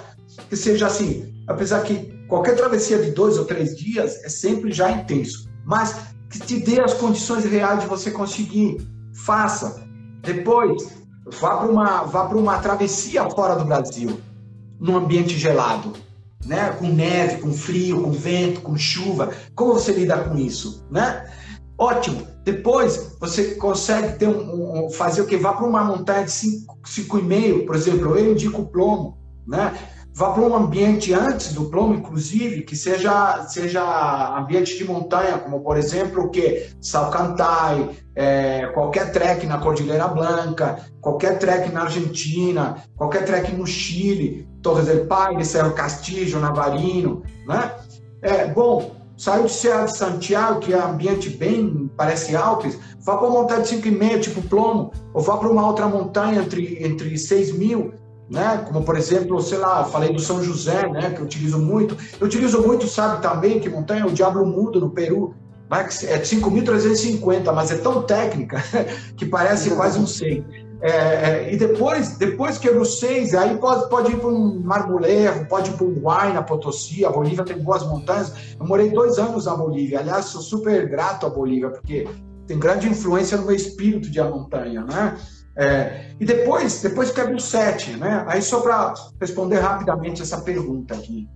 que 0.50 0.56
seja 0.56 0.88
assim, 0.88 1.44
apesar 1.46 1.84
que 1.84 2.26
qualquer 2.30 2.56
travessia 2.56 3.00
de 3.00 3.12
dois 3.12 3.38
ou 3.38 3.44
três 3.44 3.76
dias 3.76 4.24
é 4.24 4.30
sempre 4.30 4.72
já 4.72 4.90
intenso, 4.90 5.50
mas 5.66 5.94
que 6.30 6.40
te 6.40 6.60
dê 6.60 6.82
as 6.82 6.94
condições 6.94 7.44
reais 7.44 7.82
de 7.82 7.88
você 7.88 8.12
conseguir, 8.12 8.78
faça. 9.14 9.84
Depois, 10.22 10.82
vá 11.42 11.58
para 11.58 11.70
uma, 11.70 12.04
vá 12.04 12.26
para 12.28 12.38
uma 12.38 12.58
travessia 12.60 13.30
fora 13.30 13.56
do 13.56 13.66
Brasil, 13.66 14.18
num 14.80 14.96
ambiente 14.96 15.38
gelado, 15.38 15.92
né? 16.46 16.72
Com 16.80 16.88
neve, 16.88 17.42
com 17.42 17.52
frio, 17.52 18.04
com 18.04 18.12
vento, 18.12 18.62
com 18.62 18.78
chuva. 18.78 19.32
Como 19.54 19.74
você 19.74 19.92
lida 19.92 20.18
com 20.18 20.38
isso, 20.38 20.86
né? 20.90 21.30
Ótimo. 21.78 22.35
Depois 22.46 23.18
você 23.20 23.56
consegue 23.56 24.20
ter 24.20 24.28
um, 24.28 24.86
um 24.86 24.90
fazer 24.92 25.22
o 25.22 25.26
que? 25.26 25.36
Vá 25.36 25.54
para 25.54 25.66
uma 25.66 25.84
montanha 25.84 26.24
de 26.24 26.32
5,5, 26.32 27.66
por 27.66 27.76
exemplo, 27.76 28.16
eu 28.16 28.32
indico 28.32 28.62
o 28.62 28.68
plomo, 28.68 29.18
né? 29.48 29.74
Vá 30.14 30.30
para 30.30 30.44
um 30.44 30.56
ambiente 30.56 31.12
antes 31.12 31.54
do 31.54 31.66
plomo, 31.66 31.96
inclusive, 31.96 32.62
que 32.62 32.76
seja, 32.76 33.46
seja 33.50 34.38
ambiente 34.38 34.78
de 34.78 34.86
montanha, 34.86 35.40
como 35.40 35.60
por 35.60 35.76
exemplo 35.76 36.24
o 36.24 36.30
que? 36.30 36.70
Salcantay, 36.80 37.90
é, 38.16 38.68
qualquer 38.68 39.12
trek 39.12 39.46
na 39.48 39.58
Cordilheira 39.58 40.08
Blanca, 40.08 40.80
qualquer 41.02 41.40
trek 41.40 41.70
na 41.72 41.82
Argentina, 41.82 42.78
qualquer 42.96 43.26
trek 43.26 43.52
no 43.54 43.66
Chile, 43.66 44.48
Torres 44.62 44.86
del 44.86 45.08
Paine, 45.08 45.44
Cerro 45.44 45.74
Castillo, 45.74 46.40
Navarino, 46.40 47.24
né? 47.46 47.72
É, 48.22 48.46
bom, 48.48 48.95
Saiu 49.18 49.46
de 49.46 49.52
Serra 49.52 49.86
de 49.86 49.98
Santiago, 49.98 50.60
que 50.60 50.74
é 50.74 50.80
ambiente 50.80 51.30
bem, 51.30 51.90
parece 51.96 52.36
Alpes, 52.36 52.78
vá 53.00 53.16
para 53.16 53.28
uma 53.28 53.42
montanha 53.42 53.62
de 53.62 53.76
5,5, 53.76 54.20
tipo 54.20 54.42
Plomo, 54.42 54.92
ou 55.14 55.22
vá 55.22 55.38
para 55.38 55.50
uma 55.50 55.66
outra 55.66 55.88
montanha 55.88 56.42
entre, 56.42 56.84
entre 56.84 57.18
6 57.18 57.58
mil, 57.58 57.94
né? 58.30 58.64
Como, 58.68 58.84
por 58.84 58.98
exemplo, 58.98 59.42
sei 59.42 59.58
lá, 59.58 59.84
falei 59.86 60.12
do 60.12 60.20
São 60.20 60.44
José, 60.44 60.88
né? 60.90 61.12
Que 61.12 61.22
eu 61.22 61.26
utilizo 61.26 61.60
muito. 61.60 61.96
Eu 62.20 62.28
utilizo 62.28 62.62
muito, 62.62 62.88
sabe 62.88 63.22
também, 63.22 63.60
que 63.60 63.70
montanha 63.70 64.02
é 64.02 64.06
o 64.06 64.12
Diablo 64.12 64.46
Mudo, 64.46 64.80
no 64.80 64.90
Peru. 64.90 65.34
É 65.72 66.18
de 66.18 66.28
5.350, 66.28 67.52
mas 67.52 67.72
é 67.72 67.78
tão 67.78 68.04
técnica 68.04 68.64
que 69.18 69.26
parece 69.26 69.72
quase 69.72 69.98
um 69.98 70.06
100. 70.06 70.65
É, 70.82 70.90
é, 70.90 71.54
e 71.54 71.58
depois, 71.58 72.18
depois 72.18 72.58
que 72.58 72.70
vocês, 72.70 73.34
aí 73.34 73.58
pode, 73.58 73.90
pode 73.90 74.12
ir 74.12 74.20
para 74.20 74.30
um 74.30 74.60
Marmolejo, 74.60 75.48
pode 75.48 75.72
ir 75.72 75.74
para 75.74 75.86
um 75.86 76.02
Huayna, 76.02 76.44
Potosí, 76.44 77.06
a 77.06 77.10
Bolívia 77.10 77.46
tem 77.46 77.58
boas 77.58 77.84
montanhas. 77.84 78.34
Eu 78.60 78.66
morei 78.66 78.90
dois 78.90 79.18
anos 79.18 79.46
na 79.46 79.56
Bolívia, 79.56 80.00
aliás, 80.00 80.26
sou 80.26 80.42
super 80.42 80.88
grato 80.90 81.26
à 81.26 81.30
Bolívia, 81.30 81.70
porque 81.70 82.08
tem 82.46 82.60
grande 82.60 82.88
influência 82.90 83.38
no 83.38 83.46
meu 83.46 83.56
espírito 83.56 84.10
de 84.10 84.20
a 84.20 84.26
montanha, 84.26 84.84
né? 84.84 85.18
É, 85.58 86.12
e 86.20 86.26
depois, 86.26 86.82
depois 86.82 87.12
que 87.12 87.22
é 87.22 87.24
o 87.24 87.40
sete, 87.40 87.92
né? 87.92 88.26
Aí 88.28 88.42
só 88.42 88.60
para 88.60 88.94
responder 89.20 89.60
rapidamente 89.60 90.22
essa 90.22 90.42
pergunta 90.42 90.94
aqui. 90.94 91.30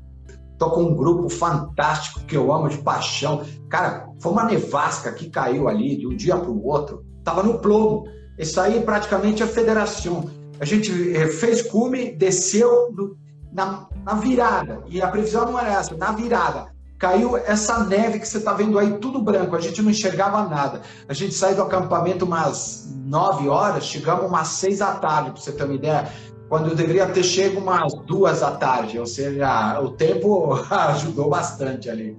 Tô 0.58 0.70
com 0.72 0.84
um 0.84 0.96
grupo 0.96 1.30
fantástico 1.30 2.26
que 2.26 2.36
eu 2.36 2.52
amo 2.52 2.68
de 2.68 2.80
paixão. 2.80 3.46
Cara, 3.70 4.10
foi 4.20 4.34
uma 4.34 4.44
nevasca 4.44 5.10
que 5.14 5.30
caiu 5.30 5.70
ali 5.70 5.96
de 5.96 6.06
um 6.06 6.16
dia 6.16 6.36
para 6.36 6.52
o 6.52 6.66
outro. 6.66 7.06
Tava 7.24 7.42
no 7.42 7.60
plomo. 7.60 8.04
Isso 8.40 8.60
aí 8.62 8.80
praticamente 8.82 9.44
é 9.44 9.48
federação. 9.48 10.30
A 10.62 10.66
gente 10.66 11.14
eh, 11.14 11.28
fez 11.28 11.62
cume, 11.62 12.14
desceu 12.14 12.90
no, 12.94 13.18
na, 13.52 13.86
na, 14.06 14.14
virada, 14.14 14.82
e 14.88 15.02
a 15.02 15.10
previsão 15.10 15.52
não 15.52 15.60
era 15.60 15.74
essa, 15.74 15.96
na 15.98 16.14
virada. 16.14 16.68
Caiu 16.98 17.36
essa 17.36 17.84
neve 17.84 18.20
que 18.20 18.28
você 18.28 18.38
está 18.38 18.54
vendo 18.54 18.80
aí, 18.80 18.98
tudo 19.00 19.22
branco, 19.22 19.56
a 19.56 19.62
gente 19.62 19.82
não 19.82 19.92
enxergava 19.92 20.44
nada. 20.44 20.82
A 21.08 21.14
gente 21.14 21.34
saiu 21.34 21.58
do 21.58 21.64
acampamento 21.64 22.26
umas 22.26 22.90
9 23.06 23.50
horas, 23.50 23.86
chegamos 23.86 24.26
umas 24.26 24.48
6 24.50 24.80
da 24.80 24.94
tarde, 24.96 25.32
para 25.32 25.42
você 25.42 25.52
ter 25.52 25.64
uma 25.66 25.76
ideia, 25.76 26.10
quando 26.48 26.70
eu 26.70 26.76
deveria 26.76 27.08
ter 27.08 27.24
chego 27.24 27.60
umas 27.60 27.94
duas 28.06 28.40
da 28.40 28.52
tarde, 28.52 29.00
ou 29.00 29.06
seja, 29.06 29.80
o 29.82 29.92
tempo 29.92 30.54
ajudou 30.72 31.30
bastante 31.30 31.90
ali. 31.90 32.18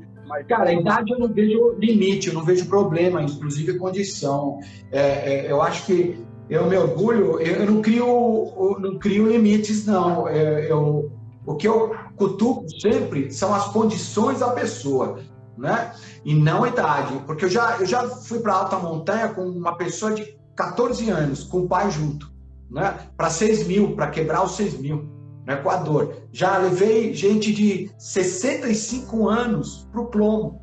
Cara, 0.48 0.70
a 0.70 0.72
idade 0.72 1.12
eu 1.12 1.18
não 1.18 1.28
vejo 1.28 1.74
limite, 1.78 2.28
eu 2.28 2.34
não 2.34 2.44
vejo 2.44 2.66
problema, 2.66 3.22
inclusive 3.22 3.78
condição. 3.78 4.60
É, 4.90 5.00
é, 5.00 5.52
eu 5.52 5.60
acho 5.60 5.86
que 5.86 6.24
eu 6.48 6.66
me 6.66 6.76
orgulho, 6.76 7.40
eu 7.40 7.66
não 7.70 7.80
crio, 7.80 8.76
não 8.80 8.98
crio 8.98 9.28
limites, 9.28 9.86
não. 9.86 10.28
É, 10.28 10.70
eu, 10.70 11.12
o 11.46 11.54
que 11.54 11.68
eu 11.68 11.94
cutuco 12.16 12.66
sempre 12.80 13.30
são 13.32 13.54
as 13.54 13.66
condições 13.68 14.40
da 14.40 14.50
pessoa, 14.50 15.20
né? 15.56 15.92
E 16.24 16.34
não 16.34 16.64
a 16.64 16.68
idade. 16.68 17.14
Porque 17.26 17.44
eu 17.44 17.48
já, 17.48 17.78
eu 17.78 17.86
já 17.86 18.08
fui 18.08 18.40
para 18.40 18.54
alta 18.54 18.78
montanha 18.78 19.28
com 19.28 19.42
uma 19.42 19.76
pessoa 19.76 20.12
de 20.12 20.38
14 20.56 21.08
anos, 21.10 21.44
com 21.44 21.60
o 21.60 21.68
pai 21.68 21.90
junto, 21.90 22.30
né? 22.70 22.98
Para 23.16 23.30
6 23.30 23.66
mil, 23.66 23.94
para 23.94 24.08
quebrar 24.08 24.44
os 24.44 24.56
6 24.56 24.80
mil 24.80 25.19
no 25.50 25.56
Equador. 25.56 26.14
Já 26.32 26.56
levei 26.58 27.12
gente 27.12 27.52
de 27.52 27.90
65 27.98 29.28
anos 29.28 29.88
para 29.90 30.00
o 30.00 30.06
plomo. 30.06 30.62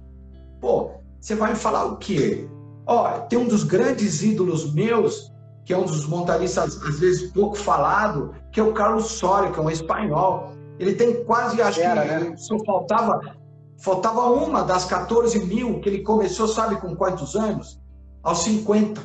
Pô, 0.62 0.91
você 1.19 1.36
vai 1.36 1.52
me 1.52 1.56
falar 1.58 1.86
o 1.86 1.97
quê? 1.97 2.47
Ó, 2.86 3.19
tem 3.21 3.38
um 3.38 3.47
dos 3.47 3.63
grandes 3.63 4.23
ídolos 4.23 4.73
meus, 4.73 5.32
que 5.65 5.73
é 5.73 5.78
um 5.78 5.86
dos 5.86 6.08
montanistas, 6.08 6.82
às 6.82 7.00
vezes, 7.00 7.32
pouco 7.32 7.58
falado, 7.58 8.34
que 8.52 8.60
é 8.60 8.63
o 8.63 8.73
Carlos 8.73 9.08
Soria, 9.08 9.52
que 9.52 9.60
é 9.60 9.62
um 9.62 9.69
espanhol. 9.69 10.52
Ele 10.80 10.93
tem 10.93 11.23
quase, 11.26 11.62
acho 11.62 11.82
Era, 11.82 12.02
que 12.02 12.30
né? 12.30 12.38
só 12.38 12.58
faltava, 12.63 13.19
faltava 13.78 14.21
uma 14.32 14.63
das 14.63 14.86
14 14.86 15.38
mil 15.45 15.82
que 15.82 15.89
ele 15.89 16.02
começou, 16.02 16.47
sabe 16.47 16.78
com 16.78 16.95
quantos 16.95 17.36
anos? 17.36 17.80
Aos 18.23 18.39
50. 18.43 19.02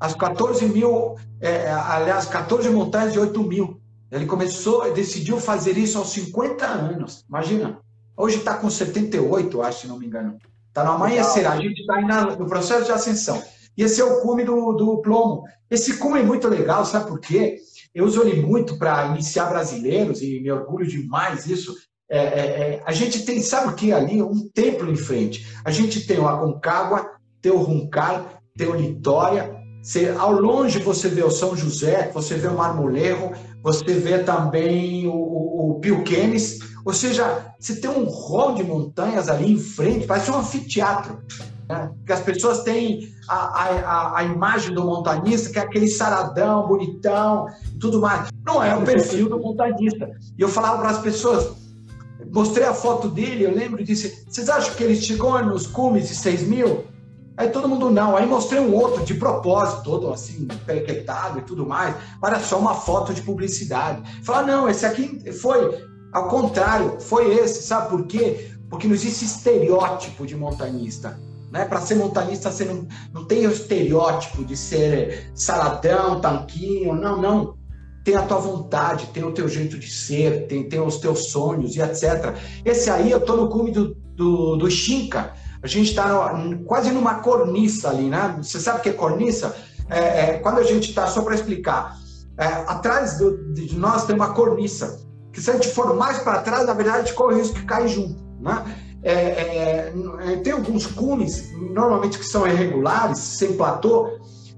As 0.00 0.14
14 0.14 0.66
mil, 0.66 1.14
é, 1.40 1.70
aliás, 1.70 2.26
14 2.26 2.68
montanhas 2.70 3.12
de 3.12 3.20
8 3.20 3.42
mil. 3.44 3.80
Ele 4.14 4.26
começou, 4.26 4.92
decidiu 4.92 5.40
fazer 5.40 5.76
isso 5.76 5.98
aos 5.98 6.10
50 6.10 6.64
anos. 6.64 7.24
Imagina. 7.28 7.80
Hoje 8.16 8.38
está 8.38 8.56
com 8.56 8.70
78, 8.70 9.60
acho, 9.60 9.80
se 9.80 9.86
não 9.88 9.98
me 9.98 10.06
engano. 10.06 10.38
Está 10.68 10.84
no 10.84 10.92
amanhecer. 10.92 11.44
A 11.46 11.56
gente 11.56 11.80
está 11.80 12.00
no 12.36 12.46
processo 12.46 12.84
de 12.84 12.92
ascensão. 12.92 13.42
E 13.76 13.82
esse 13.82 14.00
é 14.00 14.04
o 14.04 14.20
cume 14.20 14.44
do, 14.44 14.72
do 14.74 15.02
plomo. 15.02 15.42
Esse 15.68 15.96
cume 15.96 16.20
é 16.20 16.22
muito 16.22 16.46
legal, 16.46 16.84
sabe 16.84 17.08
por 17.08 17.18
quê? 17.18 17.58
Eu 17.92 18.04
uso 18.04 18.22
ele 18.22 18.40
muito 18.40 18.78
para 18.78 19.06
iniciar 19.06 19.46
brasileiros 19.46 20.22
e 20.22 20.38
me 20.40 20.50
orgulho 20.52 20.86
demais 20.86 21.44
disso. 21.44 21.74
É, 22.08 22.18
é, 22.18 22.22
é, 22.22 22.82
a 22.86 22.92
gente 22.92 23.24
tem, 23.24 23.42
sabe 23.42 23.72
o 23.72 23.74
que 23.74 23.92
ali? 23.92 24.22
Um 24.22 24.48
templo 24.48 24.90
em 24.90 24.96
frente. 24.96 25.44
A 25.64 25.72
gente 25.72 26.06
tem 26.06 26.20
o 26.20 26.28
Aconcagua, 26.28 27.10
tem 27.42 27.50
o 27.50 27.58
Runcar, 27.58 28.40
tem 28.56 28.68
o 28.68 28.76
Litória. 28.76 29.63
Você, 29.84 30.14
ao 30.18 30.32
longe 30.32 30.78
você 30.78 31.10
vê 31.10 31.22
o 31.22 31.30
São 31.30 31.54
José, 31.54 32.10
você 32.10 32.36
vê 32.36 32.48
o 32.48 32.56
Marmolejo, 32.56 33.32
você 33.62 33.92
vê 33.92 34.18
também 34.18 35.06
o, 35.06 35.12
o, 35.12 35.72
o 35.72 35.80
ou 36.86 36.92
seja, 36.94 37.54
você 37.60 37.76
tem 37.76 37.90
um 37.90 38.04
rol 38.04 38.54
de 38.54 38.64
montanhas 38.64 39.28
ali 39.28 39.52
em 39.52 39.58
frente, 39.58 40.06
parece 40.06 40.30
um 40.30 40.38
anfiteatro. 40.38 41.18
Né? 41.68 41.90
Que 42.06 42.14
as 42.14 42.20
pessoas 42.20 42.62
têm 42.62 43.10
a, 43.28 43.36
a, 43.36 44.18
a, 44.20 44.24
imagem 44.24 44.74
do 44.74 44.82
montanista, 44.82 45.50
que 45.50 45.58
é 45.58 45.62
aquele 45.62 45.88
saradão, 45.88 46.66
bonitão 46.66 47.46
tudo 47.78 48.00
mais. 48.00 48.30
Não 48.44 48.64
é 48.64 48.74
o 48.74 48.84
perfil 48.84 49.28
do 49.28 49.38
montanista. 49.38 50.10
E 50.38 50.40
eu 50.40 50.48
falava 50.48 50.78
para 50.78 50.90
as 50.90 50.98
pessoas, 50.98 51.52
mostrei 52.32 52.66
a 52.66 52.74
foto 52.74 53.08
dele, 53.08 53.44
eu 53.44 53.54
lembro 53.54 53.82
e 53.82 53.84
disse: 53.84 54.24
vocês 54.26 54.48
acham 54.48 54.74
que 54.74 54.82
ele 54.82 54.96
chegou 54.96 55.42
nos 55.44 55.66
cumes 55.66 56.08
de 56.08 56.14
6 56.14 56.42
mil? 56.48 56.93
Aí 57.36 57.48
todo 57.50 57.68
mundo 57.68 57.90
não. 57.90 58.16
Aí 58.16 58.26
mostrei 58.26 58.60
um 58.60 58.74
outro 58.74 59.04
de 59.04 59.14
propósito, 59.14 59.82
todo 59.82 60.12
assim, 60.12 60.46
perequetado 60.66 61.38
e 61.38 61.42
tudo 61.42 61.66
mais, 61.66 61.94
para 62.20 62.38
só 62.40 62.58
uma 62.58 62.74
foto 62.74 63.12
de 63.12 63.22
publicidade. 63.22 64.02
Falar, 64.22 64.44
não, 64.44 64.68
esse 64.68 64.86
aqui 64.86 65.32
foi, 65.32 65.84
ao 66.12 66.28
contrário, 66.28 67.00
foi 67.00 67.34
esse, 67.34 67.62
sabe 67.62 67.90
por 67.90 68.06
quê? 68.06 68.50
Porque 68.70 68.86
não 68.86 68.94
existe 68.94 69.24
estereótipo 69.24 70.26
de 70.26 70.36
montanista. 70.36 71.18
Né? 71.50 71.64
Para 71.64 71.80
ser 71.80 71.96
montanista, 71.96 72.50
você 72.50 72.64
não, 72.64 72.86
não 73.12 73.24
tem 73.24 73.46
o 73.46 73.50
estereótipo 73.50 74.44
de 74.44 74.56
ser 74.56 75.30
saladão, 75.34 76.20
tanquinho, 76.20 76.94
não, 76.94 77.20
não. 77.20 77.56
Tem 78.04 78.16
a 78.16 78.22
tua 78.22 78.38
vontade, 78.38 79.06
tem 79.14 79.24
o 79.24 79.32
teu 79.32 79.48
jeito 79.48 79.78
de 79.78 79.90
ser, 79.90 80.46
tem, 80.46 80.68
tem 80.68 80.80
os 80.80 80.98
teus 80.98 81.30
sonhos 81.30 81.74
e 81.74 81.80
etc. 81.80 82.36
Esse 82.64 82.90
aí, 82.90 83.10
eu 83.10 83.20
tô 83.20 83.34
no 83.34 83.48
cume 83.48 83.70
do, 83.70 83.94
do, 83.94 84.56
do 84.56 84.70
Shinka, 84.70 85.32
a 85.64 85.66
gente 85.66 85.88
está 85.88 86.30
quase 86.66 86.90
numa 86.90 87.14
corniça 87.20 87.88
ali, 87.88 88.10
né? 88.10 88.36
Você 88.36 88.60
sabe 88.60 88.80
o 88.80 88.82
que 88.82 88.90
é 88.90 88.92
corniça? 88.92 89.56
É, 89.88 89.98
é, 89.98 90.38
quando 90.40 90.58
a 90.58 90.62
gente 90.62 90.90
está, 90.90 91.06
só 91.06 91.22
para 91.22 91.34
explicar, 91.34 91.96
é, 92.36 92.44
atrás 92.44 93.16
do, 93.16 93.54
de 93.54 93.74
nós 93.74 94.04
tem 94.04 94.14
uma 94.14 94.34
corniça, 94.34 95.00
que 95.32 95.40
se 95.40 95.50
a 95.50 95.54
gente 95.54 95.68
for 95.68 95.96
mais 95.96 96.18
para 96.18 96.42
trás, 96.42 96.66
na 96.66 96.74
verdade, 96.74 97.14
corre 97.14 97.36
o 97.36 97.38
risco 97.38 97.58
de 97.58 97.64
cair 97.64 97.88
junto, 97.88 98.22
né? 98.42 98.62
É, 99.02 99.12
é, 99.12 99.94
é, 100.20 100.36
tem 100.36 100.52
alguns 100.52 100.86
cumes, 100.86 101.50
normalmente 101.72 102.18
que 102.18 102.26
são 102.26 102.46
irregulares, 102.46 103.18
sem 103.18 103.54
platô, 103.54 104.10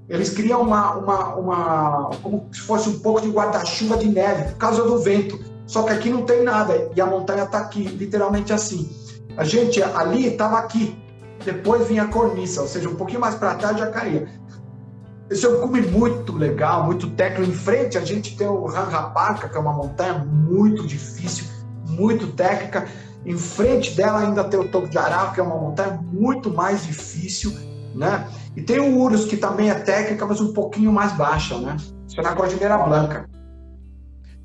eles 0.09 0.29
criam 0.31 0.61
uma, 0.61 0.95
uma, 0.95 1.35
uma 1.35 2.09
como 2.21 2.49
se 2.51 2.59
fosse 2.61 2.89
um 2.89 2.99
pouco 2.99 3.21
de 3.21 3.29
guarda-chuva 3.29 3.95
de 3.95 4.09
neve, 4.09 4.51
por 4.51 4.57
causa 4.57 4.83
do 4.83 4.99
vento. 4.99 5.39
Só 5.65 5.83
que 5.83 5.91
aqui 5.91 6.09
não 6.09 6.23
tem 6.23 6.43
nada, 6.43 6.91
e 6.93 6.99
a 6.99 7.05
montanha 7.05 7.43
está 7.43 7.59
aqui, 7.59 7.83
literalmente 7.83 8.51
assim. 8.51 9.06
A 9.37 9.43
gente 9.43 9.81
ali 9.81 10.27
estava 10.27 10.57
aqui, 10.57 10.97
depois 11.45 11.87
vinha 11.87 12.03
a 12.03 12.07
corniça, 12.07 12.61
ou 12.61 12.67
seja, 12.67 12.89
um 12.89 12.95
pouquinho 12.95 13.21
mais 13.21 13.35
para 13.35 13.53
trás 13.55 13.77
já 13.77 13.87
caía. 13.91 14.27
Esse 15.29 15.45
é 15.45 15.49
um 15.49 15.61
cume 15.61 15.81
muito 15.81 16.33
legal, 16.35 16.85
muito 16.85 17.09
técnico. 17.11 17.51
Em 17.51 17.53
frente 17.53 17.97
a 17.97 18.01
gente 18.01 18.35
tem 18.35 18.47
o 18.47 18.65
Ranrapaca, 18.65 19.47
que 19.47 19.55
é 19.55 19.59
uma 19.59 19.73
montanha 19.73 20.13
muito 20.17 20.87
difícil, 20.87 21.45
muito 21.87 22.27
técnica. 22.27 22.87
Em 23.25 23.37
frente 23.37 23.91
dela 23.91 24.19
ainda 24.19 24.43
tem 24.43 24.59
o 24.59 24.67
Toco 24.69 24.87
de 24.87 24.97
Arau, 24.97 25.33
que 25.33 25.39
é 25.39 25.43
uma 25.43 25.57
montanha 25.57 26.01
muito 26.11 26.51
mais 26.51 26.85
difícil, 26.85 27.53
né? 27.93 28.27
E 28.55 28.61
tem 28.61 28.79
o 28.79 28.97
Urus, 28.97 29.25
que 29.25 29.37
também 29.37 29.69
é 29.69 29.75
técnica, 29.75 30.25
mas 30.25 30.41
um 30.41 30.53
pouquinho 30.53 30.91
mais 30.91 31.11
baixa, 31.11 31.57
né? 31.57 31.77
Isso 32.07 32.19
é 32.19 32.23
na 32.23 32.33
Cordilheira 32.33 32.77
Blanca. 32.77 33.29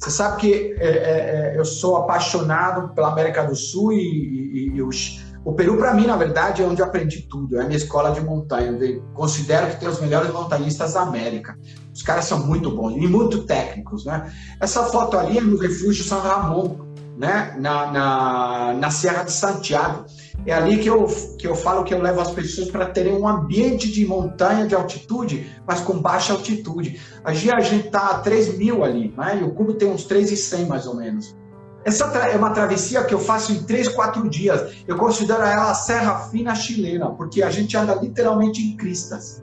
Você 0.03 0.11
sabe 0.11 0.37
que 0.39 0.75
é, 0.81 0.87
é, 0.87 1.55
é, 1.55 1.55
eu 1.57 1.65
sou 1.65 1.97
apaixonado 1.97 2.93
pela 2.93 3.13
América 3.13 3.45
do 3.45 3.55
Sul 3.55 3.93
e, 3.93 3.99
e, 3.99 4.73
e 4.75 4.83
os, 4.83 5.23
o 5.45 5.53
Peru, 5.53 5.77
para 5.77 5.95
mim, 5.95 6.09
na 6.09 6.17
verdade, 6.17 6.61
é 6.61 6.67
onde 6.67 6.83
eu 6.83 6.87
aprendi 6.87 7.23
tudo. 7.31 7.57
É 7.57 7.63
a 7.63 7.65
minha 7.65 7.77
escola 7.77 8.11
de 8.11 8.21
montanha. 8.21 8.77
Eu 8.81 9.01
considero 9.15 9.69
que 9.69 9.79
tem 9.79 9.89
os 9.89 10.01
melhores 10.01 10.33
montanhistas 10.33 10.95
da 10.95 11.03
América. 11.03 11.57
Os 11.95 12.03
caras 12.03 12.25
são 12.25 12.45
muito 12.45 12.75
bons 12.75 12.97
e 12.97 13.07
muito 13.07 13.45
técnicos, 13.45 14.05
né? 14.05 14.29
Essa 14.59 14.83
foto 14.87 15.17
ali 15.17 15.39
é 15.39 15.41
no 15.41 15.57
Refúgio 15.57 16.03
São 16.03 16.21
Ramon, 16.21 16.79
né? 17.17 17.55
Na, 17.61 17.93
na, 17.93 18.75
na 18.75 18.91
Serra 18.91 19.23
de 19.23 19.31
Santiago. 19.31 20.05
É 20.45 20.53
ali 20.53 20.79
que 20.79 20.89
eu, 20.89 21.07
que 21.39 21.47
eu 21.47 21.55
falo 21.55 21.85
que 21.85 21.95
eu 21.95 22.01
levo 22.01 22.21
as 22.21 22.31
pessoas 22.31 22.71
para 22.71 22.87
terem 22.87 23.15
um 23.15 23.29
ambiente 23.29 23.91
de 23.91 24.05
montanha, 24.05 24.67
de 24.67 24.75
altitude, 24.75 25.53
mas 25.67 25.81
com 25.81 25.99
baixa 25.99 26.33
altitude. 26.33 27.01
A 27.25 27.33
gente 27.33 27.87
está 27.87 28.11
a 28.11 28.19
3 28.19 28.59
mil 28.59 28.83
ali, 28.83 29.15
né? 29.17 29.39
e 29.41 29.45
o 29.45 29.53
cubo 29.53 29.75
tem 29.75 29.89
uns 29.89 30.05
3,100 30.05 30.67
mais 30.67 30.87
ou 30.87 30.97
menos. 30.97 31.37
Essa 31.85 32.05
é 32.05 32.37
uma 32.37 32.51
travessia 32.51 33.03
que 33.05 33.13
eu 33.13 33.19
faço 33.19 33.53
em 33.53 33.63
3, 33.65 33.89
4 33.89 34.29
dias. 34.29 34.73
Eu 34.87 34.97
considero 34.97 35.43
ela 35.43 35.71
a 35.71 35.75
Serra 35.75 36.29
Fina 36.29 36.55
chilena, 36.55 37.11
porque 37.11 37.43
a 37.43 37.51
gente 37.51 37.77
anda 37.77 37.95
literalmente 37.95 38.63
em 38.63 38.77
cristas. 38.77 39.43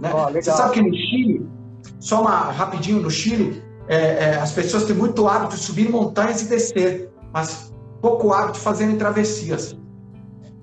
Né? 0.00 0.10
Oh, 0.12 0.32
Você 0.32 0.50
sabe 0.50 0.74
que 0.74 0.82
no 0.82 0.94
Chile, 0.94 1.46
só 1.98 2.22
uma 2.22 2.50
rapidinho, 2.52 3.00
no 3.00 3.10
Chile, 3.10 3.62
é, 3.88 3.96
é, 3.96 4.34
as 4.36 4.52
pessoas 4.52 4.84
têm 4.84 4.94
muito 4.94 5.26
hábito 5.26 5.56
de 5.56 5.62
subir 5.62 5.90
montanhas 5.90 6.42
e 6.42 6.48
descer, 6.48 7.10
mas 7.32 7.71
pouco 8.02 8.32
hábito 8.32 8.58
fazerem 8.58 8.98
travessias. 8.98 9.76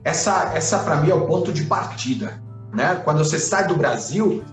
Essa, 0.04 0.52
essa 0.54 0.80
para 0.80 0.98
mim 0.98 1.10
é 1.10 1.16
o 1.16 1.26
ponto 1.26 1.52
de 1.52 1.64
partida, 1.64 2.42
né? 2.74 3.02
Quando 3.04 3.20
você 3.20 3.40
sai 3.40 3.66
do 3.66 3.76
Brasil, 3.76 4.44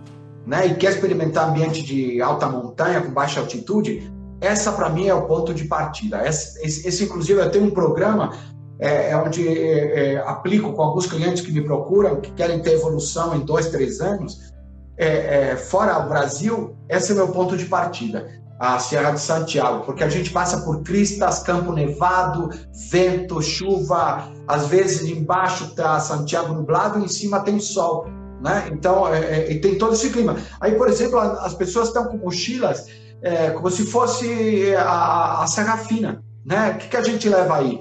né, 0.46 0.66
e 0.68 0.75
quer 0.77 0.92
experimentar 0.92 1.49
ambiente 1.49 1.83
de 1.83 2.22
alta 2.22 2.46
montanha 2.49 3.01
com 3.03 3.11
baixa 3.11 3.40
altitude, 3.40 4.12
essa 4.40 4.70
para 4.70 4.88
mim 4.88 5.09
é 5.09 5.14
o 5.14 5.27
ponto 5.27 5.53
de 5.53 5.64
partida. 5.64 6.27
Esse, 6.27 6.64
esse, 6.64 6.87
esse 6.87 7.05
inclusive, 7.05 7.40
eu 7.40 7.51
tenho 7.51 7.64
um 7.64 7.70
programa 7.70 8.33
é, 8.79 9.11
é 9.11 9.16
onde 9.16 9.46
é, 9.49 10.14
é, 10.14 10.18
aplico 10.18 10.72
com 10.72 10.83
alguns 10.83 11.07
clientes 11.07 11.42
que 11.42 11.51
me 11.51 11.62
procuram, 11.62 12.20
que 12.20 12.31
querem 12.33 12.61
ter 12.61 12.75
evolução 12.75 13.34
em 13.34 13.41
dois, 13.41 13.68
três 13.70 14.01
anos, 14.01 14.53
é, 14.97 15.51
é, 15.51 15.57
fora 15.57 15.99
o 15.99 16.09
Brasil, 16.09 16.76
esse 16.89 17.11
é 17.11 17.14
o 17.14 17.18
meu 17.18 17.28
ponto 17.28 17.57
de 17.57 17.64
partida 17.64 18.45
a 18.59 18.78
Serra 18.78 19.11
de 19.11 19.20
Santiago, 19.20 19.84
porque 19.84 20.02
a 20.02 20.09
gente 20.09 20.30
passa 20.30 20.62
por 20.62 20.82
cristas, 20.82 21.42
campo 21.42 21.72
nevado, 21.72 22.50
vento, 22.90 23.42
chuva, 23.42 24.30
às 24.48 24.66
vezes 24.68 25.09
embaixo 25.09 25.64
está 25.64 26.00
Santiago 26.00 26.54
nublado, 26.54 26.98
em 26.98 27.09
cima 27.09 27.40
tem 27.40 27.61
sol, 27.61 28.07
né? 28.40 28.68
Então, 28.72 29.12
é, 29.12 29.52
é, 29.52 29.59
tem 29.59 29.76
todo 29.76 29.92
esse 29.92 30.11
clima. 30.11 30.36
Aí, 30.61 30.74
por 30.74 30.88
exemplo, 30.88 31.18
as 31.18 31.54
pessoas 31.54 31.88
estão 31.88 32.07
com 32.07 32.16
mochilas 32.16 32.86
é, 33.22 33.50
como 33.50 33.70
se 33.70 33.84
fosse 33.86 34.74
a, 34.76 35.42
a 35.42 35.46
Serra 35.46 35.76
Fina, 35.78 36.22
né? 36.44 36.72
O 36.72 36.78
que, 36.78 36.88
que 36.88 36.96
a 36.96 37.02
gente 37.02 37.28
leva 37.28 37.57
aí? 37.57 37.80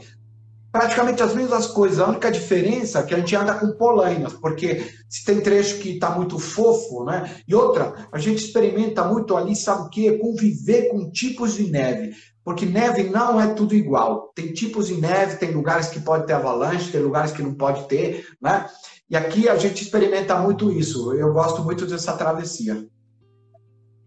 Praticamente 0.76 1.24
as 1.24 1.34
mesmas 1.34 1.68
coisas. 1.68 2.02
A 2.02 2.10
única 2.10 2.30
diferença 2.30 3.00
é 3.00 3.04
que 3.04 3.14
a 3.16 3.18
gente 3.18 3.34
anda 3.34 3.54
com 3.54 3.78
polainas, 3.78 4.34
porque 4.34 4.86
se 5.10 5.24
tem 5.24 5.40
trecho 5.40 5.78
que 5.80 5.92
está 5.92 6.10
muito 6.10 6.38
fofo, 6.38 7.06
né? 7.06 7.34
E 7.48 7.56
outra, 7.56 7.94
a 8.12 8.20
gente 8.20 8.44
experimenta 8.44 9.02
muito 9.06 9.38
ali, 9.38 9.56
sabe 9.56 9.84
o 9.84 9.90
quê? 9.90 10.18
Conviver 10.18 10.90
com 10.90 11.10
tipos 11.10 11.54
de 11.54 11.72
neve. 11.72 12.14
Porque 12.44 12.66
neve 12.66 13.04
não 13.04 13.40
é 13.40 13.54
tudo 13.54 13.74
igual. 13.74 14.34
Tem 14.36 14.52
tipos 14.52 14.88
de 14.88 14.96
neve, 14.96 15.38
tem 15.38 15.52
lugares 15.52 15.88
que 15.88 16.02
pode 16.02 16.28
ter 16.28 16.34
avalanche, 16.34 16.92
tem 16.92 17.02
lugares 17.02 17.32
que 17.32 17.42
não 17.42 17.54
pode 17.54 17.88
ter, 17.88 18.28
né? 18.42 18.66
E 19.10 19.16
aqui 19.16 19.48
a 19.48 19.56
gente 19.56 19.82
experimenta 19.82 20.36
muito 20.38 20.74
isso. 20.74 21.14
Eu 21.14 21.32
gosto 21.32 21.64
muito 21.64 21.86
dessa 21.86 22.12
travessia. 22.18 22.86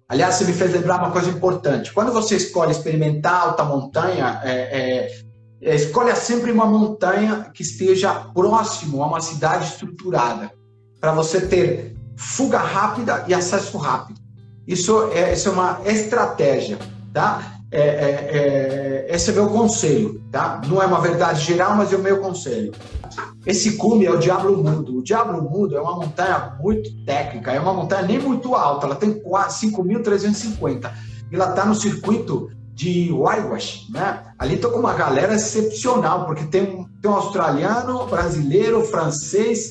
Aliás, 0.07 0.35
você 0.35 0.45
me 0.45 0.53
fez 0.53 0.71
lembrar 0.73 0.99
uma 0.99 1.13
coisa 1.13 1.31
importante. 1.31 1.93
Quando 1.95 2.13
você 2.13 2.37
escolhe 2.37 2.73
experimentar 2.73 3.49
alta 3.49 3.65
montanha, 3.65 4.41
é, 4.45 4.53
é, 4.53 5.28
é, 5.61 5.75
escolha 5.75 6.15
sempre 6.15 6.53
uma 6.53 6.67
montanha 6.67 7.51
que 7.53 7.63
esteja 7.63 8.13
próximo 8.15 9.03
a 9.03 9.07
uma 9.07 9.21
cidade 9.21 9.67
estruturada, 9.67 10.53
para 11.01 11.13
você 11.13 11.41
ter 11.41 11.97
fuga 12.17 12.59
rápida 12.59 13.25
e 13.29 13.35
acesso 13.35 13.77
rápido. 13.79 14.21
Isso 14.67 15.11
é, 15.13 15.33
isso 15.33 15.49
é 15.49 15.53
uma 15.53 15.81
estratégia, 15.87 16.79
tá? 17.13 17.61
É, 17.71 17.81
é, 17.81 19.07
é, 19.09 19.15
esse 19.15 19.31
é 19.31 19.33
meu 19.35 19.49
conselho, 19.49 20.23
tá? 20.31 20.61
Não 20.67 20.83
é 20.83 20.87
uma 20.87 21.01
verdade 21.01 21.45
geral, 21.45 21.75
mas 21.77 21.93
é 21.93 21.97
o 21.97 22.03
meu 22.03 22.19
conselho. 22.19 22.73
Esse 23.47 23.77
cume 23.77 24.07
é 24.07 24.11
o 24.11 24.19
Diablo 24.19 24.57
Mudo. 24.63 24.99
O 24.99 25.03
Diablo 25.03 25.43
Mudo 25.43 25.77
é 25.77 25.81
uma 25.81 25.97
montanha 25.97 26.57
muito 26.61 26.91
técnica, 27.05 27.53
é 27.53 27.61
uma 27.61 27.73
montanha 27.73 28.03
nem 28.03 28.19
muito 28.19 28.55
alta, 28.55 28.87
ela 28.87 28.97
tem 28.97 29.23
5.350 29.23 30.93
e 31.31 31.35
ela 31.35 31.51
está 31.51 31.65
no 31.65 31.75
circuito 31.75 32.51
de 32.79 33.11
Waiwash, 33.11 33.89
né? 33.91 34.23
Ali 34.39 34.55
estou 34.55 34.71
com 34.71 34.79
uma 34.79 34.95
galera 34.95 35.35
excepcional, 35.35 36.27
porque 36.27 36.45
tem 36.45 36.63
um, 36.63 36.85
tem 37.03 37.11
um 37.11 37.15
australiano, 37.15 38.07
brasileiro, 38.07 38.85
francês 38.85 39.69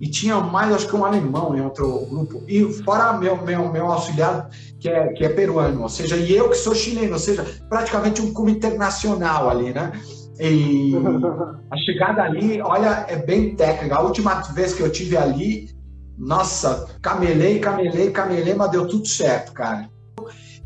e 0.00 0.08
tinha 0.08 0.40
mais, 0.40 0.72
acho 0.72 0.88
que 0.88 0.96
um 0.96 1.04
alemão 1.04 1.54
em 1.54 1.60
outro 1.60 2.06
grupo. 2.06 2.42
E 2.48 2.64
fora 2.82 3.12
meu, 3.18 3.36
meu, 3.44 3.70
meu 3.70 3.86
auxiliar, 3.92 4.48
que 4.80 4.88
é, 4.88 5.12
que 5.12 5.22
é 5.22 5.28
peruano, 5.28 5.82
ou 5.82 5.88
seja, 5.90 6.16
e 6.16 6.34
eu 6.34 6.48
que 6.48 6.54
sou 6.54 6.74
chileno, 6.74 7.12
ou 7.12 7.18
seja, 7.18 7.44
praticamente 7.68 8.22
um 8.22 8.32
clube 8.32 8.52
internacional 8.52 9.50
ali, 9.50 9.74
né? 9.74 9.92
E 10.40 10.94
a 11.70 11.76
chegada 11.76 12.22
ali, 12.22 12.62
olha, 12.62 13.04
é 13.06 13.16
bem 13.16 13.54
técnica. 13.54 13.96
A 13.96 14.00
última 14.00 14.32
vez 14.54 14.72
que 14.72 14.80
eu 14.80 14.90
tive 14.90 15.14
ali, 15.14 15.68
nossa, 16.16 16.88
camelei, 17.02 17.58
camelei, 17.58 18.10
camelei, 18.10 18.54
mas 18.54 18.70
deu 18.70 18.88
tudo 18.88 19.06
certo, 19.06 19.52
cara 19.52 19.94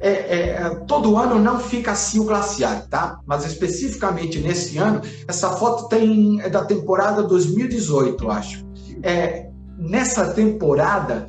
é, 0.01 0.11
é, 0.11 0.71
todo 0.87 1.17
ano 1.17 1.39
não 1.39 1.61
fica 1.61 1.93
assim 1.93 2.19
o 2.19 2.25
glaciar, 2.25 2.87
tá? 2.89 3.21
Mas 3.27 3.45
especificamente 3.45 4.39
nesse 4.39 4.79
ano, 4.79 5.03
essa 5.29 5.51
foto 5.51 5.89
tem 5.89 6.41
é 6.41 6.49
da 6.49 6.65
temporada 6.65 7.23
2018, 7.23 8.31
acho. 8.31 8.65
É, 9.03 9.49
nessa 9.77 10.33
temporada, 10.33 11.27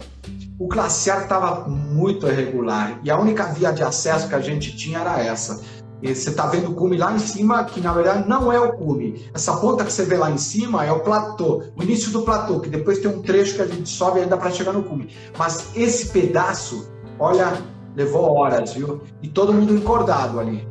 o 0.57 0.67
glaciar 0.67 1.24
estava 1.24 1.67
muito 1.67 2.28
irregular 2.28 2.99
e 3.03 3.11
a 3.11 3.19
única 3.19 3.45
via 3.45 3.72
de 3.72 3.84
acesso 3.84 4.30
que 4.30 4.36
a 4.36 4.41
gente 4.41 4.76
tinha 4.78 4.99
era 4.99 5.19
essa. 5.22 5.59
E 6.01 6.15
você 6.15 6.32
está 6.32 6.47
vendo 6.47 6.72
o 6.72 6.74
cume 6.74 6.97
lá 6.97 7.13
em 7.13 7.19
cima, 7.19 7.63
que 7.63 7.80
na 7.80 7.93
verdade 7.93 8.28
não 8.28 8.51
é 8.51 8.59
o 8.59 8.74
cume. 8.74 9.30
Essa 9.34 9.55
ponta 9.57 9.84
que 9.84 9.93
você 9.93 10.03
vê 10.03 10.17
lá 10.17 10.32
em 10.32 10.38
cima 10.38 10.84
é 10.84 10.91
o 10.91 11.01
platô, 11.01 11.63
o 11.76 11.84
início 11.84 12.11
do 12.11 12.24
platô, 12.24 12.59
que 12.59 12.69
depois 12.69 12.99
tem 12.99 13.11
um 13.11 13.22
trecho 13.22 13.55
que 13.55 13.61
a 13.61 13.67
gente 13.67 13.88
sobe 13.88 14.22
ainda 14.22 14.36
para 14.36 14.49
chegar 14.49 14.74
no 14.74 14.82
cume. 14.82 15.09
Mas 15.38 15.76
esse 15.76 16.07
pedaço, 16.07 16.91
olha, 17.19 17.53
levou 17.95 18.35
horas, 18.35 18.73
viu? 18.73 19.01
E 19.21 19.27
todo 19.27 19.53
mundo 19.53 19.73
encordado 19.73 20.39
ali. 20.39 20.67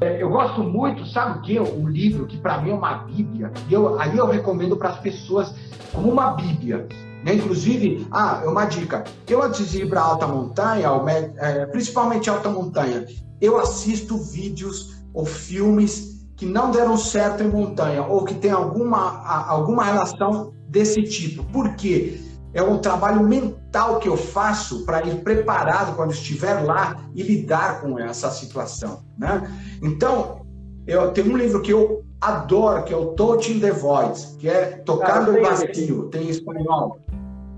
É, 0.00 0.22
eu 0.22 0.28
gosto 0.28 0.62
muito, 0.62 1.06
sabe 1.06 1.38
o 1.38 1.42
que? 1.42 1.58
Um 1.58 1.88
livro 1.88 2.26
que 2.26 2.36
para 2.36 2.60
mim 2.60 2.70
é 2.70 2.74
uma 2.74 2.98
bíblia. 2.98 3.50
E 3.68 3.72
eu, 3.72 3.98
aí 3.98 4.16
eu 4.16 4.26
recomendo 4.26 4.76
para 4.76 4.90
as 4.90 4.98
pessoas 4.98 5.54
como 5.92 6.10
uma 6.10 6.32
bíblia. 6.32 6.86
Né? 7.24 7.34
Inclusive, 7.34 8.06
ah, 8.10 8.42
é 8.44 8.48
uma 8.48 8.66
dica. 8.66 9.04
Eu 9.26 9.42
antes 9.42 9.70
de 9.70 9.82
ir 9.82 9.88
para 9.88 10.02
alta 10.02 10.26
montanha, 10.26 10.88
é, 11.38 11.66
principalmente 11.66 12.28
alta 12.28 12.50
montanha, 12.50 13.06
eu 13.40 13.58
assisto 13.58 14.18
vídeos 14.18 14.96
ou 15.14 15.24
filmes 15.24 16.26
que 16.36 16.44
não 16.44 16.70
deram 16.70 16.98
certo 16.98 17.42
em 17.42 17.48
montanha 17.48 18.02
ou 18.02 18.22
que 18.22 18.34
tem 18.34 18.50
alguma, 18.50 19.26
alguma 19.48 19.82
relação 19.82 20.52
desse 20.68 21.02
tipo. 21.04 21.42
Por 21.44 21.74
quê? 21.74 22.20
é 22.56 22.62
um 22.62 22.78
trabalho 22.78 23.22
mental 23.22 23.65
que 24.00 24.08
eu 24.08 24.16
faço 24.16 24.84
para 24.84 25.06
ir 25.06 25.22
preparado 25.22 25.94
quando 25.96 26.12
estiver 26.12 26.64
lá 26.64 26.96
e 27.14 27.22
lidar 27.22 27.80
com 27.80 27.98
essa 27.98 28.30
situação, 28.30 29.04
né? 29.18 29.42
Então, 29.82 30.46
eu 30.86 31.10
tenho 31.10 31.32
um 31.32 31.36
livro 31.36 31.60
que 31.60 31.72
eu 31.72 32.04
adoro, 32.20 32.84
que 32.84 32.94
é 32.94 32.96
o 32.96 33.06
Touching 33.08 33.60
the 33.60 33.72
Void, 33.72 34.36
que 34.38 34.48
é 34.48 34.82
Tocando 34.84 35.36
o 35.36 35.42
Vazio, 35.42 36.04
tem 36.04 36.24
em 36.24 36.30
espanhol. 36.30 36.98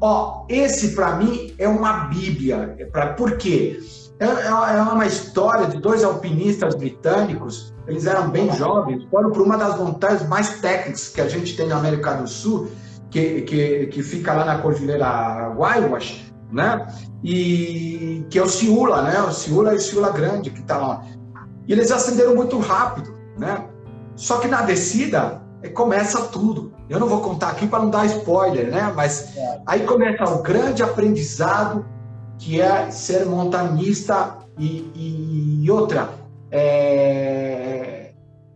Ó, 0.01 0.45
esse 0.49 0.95
para 0.95 1.17
mim 1.17 1.55
é 1.59 1.69
uma 1.69 2.05
bíblia. 2.07 2.75
É 2.79 2.85
pra, 2.85 3.15
por 3.15 3.37
quê? 3.37 3.81
É, 4.21 4.25
é, 4.25 4.77
é 4.79 4.83
uma 4.83 5.07
história 5.07 5.67
de 5.67 5.79
dois 5.79 6.03
alpinistas 6.03 6.75
britânicos, 6.75 7.73
eles 7.87 8.07
eram 8.07 8.29
bem 8.31 8.53
jovens, 8.53 9.05
foram 9.11 9.31
para 9.31 9.43
uma 9.43 9.57
das 9.57 9.79
montanhas 9.79 10.27
mais 10.29 10.61
técnicas 10.61 11.09
que 11.09 11.21
a 11.21 11.29
gente 11.29 11.57
tem 11.57 11.69
na 11.69 11.79
América 11.79 12.15
do 12.15 12.27
Sul, 12.27 12.69
que, 13.11 13.43
que, 13.43 13.87
que 13.87 14.03
fica 14.03 14.33
lá 14.33 14.45
na 14.45 14.59
Cordilheira 14.59 15.49
Guaymas, 15.57 16.21
né? 16.51 16.87
E 17.23 18.25
que 18.31 18.39
é 18.39 18.43
o 18.43 18.49
Ciúla, 18.49 19.03
né? 19.03 19.21
O 19.21 19.33
Ciúla 19.33 19.73
e 19.75 19.77
o 19.77 19.81
Ciúla 19.81 20.11
Grande 20.11 20.51
que 20.51 20.61
está 20.61 20.77
lá. 20.79 21.05
E 21.67 21.73
eles 21.73 21.91
acenderam 21.91 22.35
muito 22.35 22.59
rápido, 22.59 23.15
né? 23.39 23.65
Só 24.17 24.39
que 24.39 24.49
na 24.49 24.63
descida 24.63 25.43
é, 25.63 25.69
começa 25.69 26.23
tudo. 26.27 26.73
Eu 26.89 26.99
não 26.99 27.07
vou 27.07 27.21
contar 27.21 27.49
aqui 27.51 27.67
para 27.67 27.81
não 27.81 27.91
dar 27.91 28.07
spoiler, 28.07 28.71
né? 28.71 28.93
Mas 28.95 29.37
é. 29.37 29.61
aí 29.67 29.81
começa 29.85 30.25
o 30.25 30.43
grande 30.43 30.83
aprendizado 30.83 31.85
que 32.39 32.61
é 32.61 32.91
ser 32.91 33.27
montanista 33.27 34.39
e, 34.59 35.63
e 35.65 35.71
outra 35.71 36.09
é, 36.51 38.13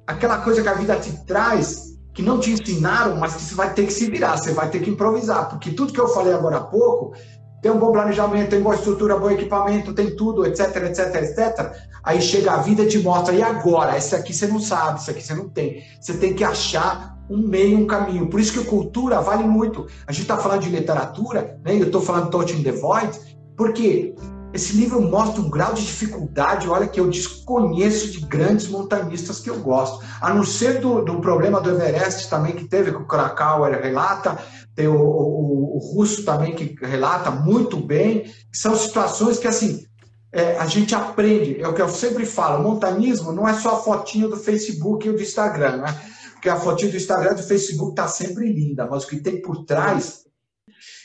aquela 0.07 0.39
coisa 0.39 0.63
que 0.63 0.69
a 0.69 0.75
vida 0.75 0.97
te 0.97 1.13
traz 1.25 1.92
que 2.15 2.23
não 2.23 2.39
te 2.39 2.51
ensinaram, 2.51 3.17
mas 3.17 3.35
que 3.35 3.43
você 3.43 3.55
vai 3.55 3.73
ter 3.73 3.87
que 3.87 3.93
se 3.93 4.11
virar, 4.11 4.37
você 4.37 4.53
vai 4.53 4.69
ter 4.69 4.81
que 4.81 4.91
improvisar, 4.91 5.49
porque 5.49 5.71
tudo 5.71 5.93
que 5.93 6.01
eu 6.01 6.09
falei 6.09 6.33
agora 6.33 6.59
há 6.59 6.61
pouco 6.61 7.15
tem 7.63 7.71
um 7.71 7.79
bom 7.79 7.93
planejamento, 7.93 8.51
tem 8.51 8.61
boa 8.61 8.75
estrutura, 8.75 9.17
bom 9.17 9.31
equipamento, 9.31 9.95
tem 9.95 10.17
tudo, 10.17 10.45
etc, 10.45 10.77
etc, 10.85 11.15
etc. 11.15 11.73
Aí 12.03 12.21
chega 12.21 12.55
a 12.55 12.57
vida 12.57 12.83
e 12.83 12.89
te 12.89 12.99
mostra, 12.99 13.33
e 13.33 13.41
agora? 13.41 13.97
Esse 13.97 14.17
aqui 14.17 14.35
você 14.35 14.49
não 14.49 14.59
sabe, 14.59 14.99
esse 14.99 15.09
aqui 15.09 15.23
você 15.23 15.33
não 15.33 15.49
tem. 15.49 15.85
Você 16.01 16.15
tem 16.15 16.35
que 16.35 16.43
achar 16.43 17.17
um 17.31 17.39
meio, 17.39 17.79
um 17.79 17.87
caminho. 17.87 18.29
Por 18.29 18.41
isso 18.41 18.53
que 18.53 18.69
cultura 18.69 19.21
vale 19.21 19.45
muito. 19.45 19.87
A 20.09 20.13
gente 20.13 20.23
está 20.23 20.37
falando 20.37 20.63
de 20.63 20.71
literatura, 20.71 21.57
né? 21.65 21.77
eu 21.77 21.87
estou 21.87 22.01
falando 22.01 22.31
Touching 22.31 22.65
the 22.65 22.73
Void, 22.73 23.17
porque 23.57 24.13
esse 24.53 24.77
livro 24.77 25.01
mostra 25.01 25.41
um 25.41 25.49
grau 25.49 25.73
de 25.73 25.83
dificuldade, 25.83 26.69
olha, 26.69 26.87
que 26.87 27.01
eu 27.01 27.09
desconheço 27.09 28.11
de 28.11 28.21
grandes 28.21 28.69
montanhistas 28.69 29.41
que 29.41 29.49
eu 29.49 29.59
gosto. 29.61 30.05
A 30.21 30.33
não 30.33 30.45
ser 30.45 30.81
do, 30.81 31.03
do 31.03 31.21
problema 31.21 31.61
do 31.61 31.71
Everest 31.71 32.29
também 32.29 32.53
que 32.53 32.69
teve, 32.69 32.91
que 32.91 32.99
o 32.99 33.07
Krakauer 33.07 33.81
relata, 33.81 34.39
tem 34.75 34.89
o, 34.89 34.97
o, 34.97 35.77
o 35.77 35.79
russo 35.79 36.25
também 36.25 36.55
que 36.55 36.77
relata 36.85 37.31
muito 37.31 37.79
bem. 37.79 38.31
São 38.53 38.77
situações 38.77 39.39
que, 39.39 39.49
assim, 39.49 39.87
é, 40.33 40.59
a 40.59 40.67
gente 40.67 40.95
aprende. 40.95 41.61
É 41.61 41.67
o 41.67 41.75
que 41.75 41.83
eu 41.83 41.89
sempre 41.89 42.27
falo, 42.27 42.63
montanismo 42.63 43.33
não 43.33 43.49
é 43.49 43.55
só 43.55 43.77
a 43.77 43.79
fotinho 43.79 44.29
do 44.29 44.37
Facebook 44.37 45.09
e 45.09 45.13
do 45.13 45.23
Instagram, 45.23 45.79
né? 45.79 46.01
Porque 46.33 46.49
a 46.49 46.57
fotinho 46.57 46.91
do 46.91 46.97
Instagram 46.97 47.33
e 47.33 47.37
do 47.37 47.43
Facebook 47.43 47.93
está 47.93 48.09
sempre 48.09 48.53
linda, 48.53 48.87
mas 48.91 49.05
o 49.05 49.07
que 49.07 49.17
tem 49.17 49.41
por 49.41 49.65
trás 49.65 50.23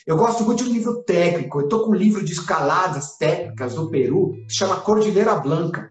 eu 0.06 0.16
gosto 0.16 0.42
muito 0.44 0.64
de 0.64 0.70
um 0.70 0.72
livro 0.72 1.02
técnico. 1.02 1.60
Eu 1.60 1.64
estou 1.64 1.84
com 1.84 1.90
um 1.90 1.94
livro 1.94 2.24
de 2.24 2.32
escaladas 2.32 3.16
técnicas 3.16 3.74
do 3.74 3.90
Peru, 3.90 4.32
que 4.48 4.54
chama 4.54 4.80
Cordilheira 4.80 5.34
Blanca. 5.34 5.90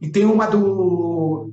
E 0.00 0.10
tem 0.10 0.24
uma 0.24 0.46
do 0.46 1.50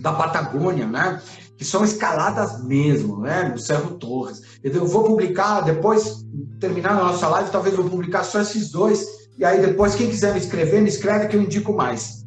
da 0.00 0.12
Patagônia, 0.12 0.86
né? 0.86 1.20
Que 1.56 1.64
são 1.64 1.84
escaladas 1.84 2.64
mesmo, 2.64 3.20
né? 3.20 3.48
No 3.48 3.58
Cerro 3.58 3.96
Torres. 3.96 4.40
Eu 4.62 4.86
vou 4.86 5.04
publicar, 5.04 5.60
depois, 5.60 6.24
terminar 6.58 6.92
a 6.92 7.04
nossa 7.04 7.28
live, 7.28 7.50
talvez 7.50 7.76
vou 7.76 7.88
publicar 7.88 8.24
só 8.24 8.40
esses 8.40 8.70
dois. 8.70 9.06
E 9.38 9.44
aí 9.44 9.60
depois, 9.60 9.94
quem 9.94 10.08
quiser 10.08 10.32
me 10.32 10.40
escrever, 10.40 10.80
me 10.80 10.88
escreve 10.88 11.28
que 11.28 11.36
eu 11.36 11.42
indico 11.42 11.74
mais. 11.74 12.24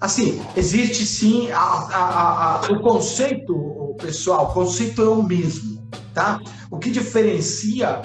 Assim, 0.00 0.40
existe 0.56 1.04
sim 1.04 1.50
a, 1.50 1.58
a, 1.58 2.66
a, 2.66 2.72
o 2.72 2.80
conceito, 2.80 3.96
pessoal, 4.00 4.44
o 4.44 4.54
conceito 4.54 5.02
é 5.02 5.08
o 5.08 5.22
mesmo, 5.22 5.77
tá? 6.14 6.40
O 6.70 6.78
que 6.78 6.90
diferencia 6.90 8.02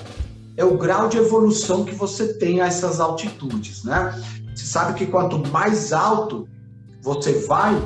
é 0.56 0.64
o 0.64 0.78
grau 0.78 1.10
de 1.10 1.18
evolução 1.18 1.84
que 1.84 1.96
você 1.96 2.34
tem 2.36 2.62
a 2.62 2.68
essas 2.68 3.00
altitudes, 3.00 3.84
né? 3.84 4.14
Você 4.56 4.66
sabe 4.66 4.94
que 4.94 5.08
quanto 5.08 5.40
mais 5.50 5.92
alto 5.92 6.48
você 7.02 7.34
vai, 7.48 7.82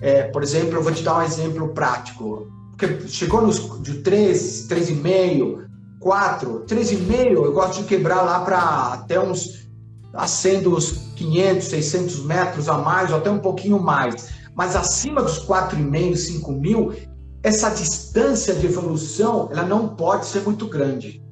é, 0.00 0.24
por 0.24 0.42
exemplo, 0.42 0.76
eu 0.76 0.82
vou 0.82 0.92
te 0.92 1.02
dar 1.02 1.18
um 1.18 1.22
exemplo 1.22 1.68
prático. 1.68 2.50
Porque 2.70 3.08
chegou 3.08 3.42
nos 3.42 3.82
de 3.82 3.94
3, 4.00 4.66
3,5, 4.68 5.64
4, 6.00 6.64
3,5, 6.66 7.32
eu 7.32 7.52
gosto 7.52 7.82
de 7.82 7.84
quebrar 7.84 8.22
lá 8.22 8.40
para 8.40 8.58
até 8.94 9.20
uns 9.20 9.66
acendo 10.12 10.74
os 10.74 10.92
500, 11.16 11.66
600 11.66 12.24
metros 12.24 12.68
a 12.68 12.78
mais, 12.78 13.10
ou 13.10 13.18
até 13.18 13.30
um 13.30 13.38
pouquinho 13.38 13.78
mais. 13.78 14.28
Mas 14.54 14.74
acima 14.74 15.22
dos 15.22 15.38
4,5, 15.46 16.16
5 16.16 16.52
mil, 16.52 16.92
essa 17.46 17.70
distância 17.70 18.52
de 18.54 18.66
evolução 18.66 19.48
ela 19.52 19.62
não 19.62 19.90
pode 19.94 20.26
ser 20.26 20.42
muito 20.42 20.66
grande. 20.66 21.22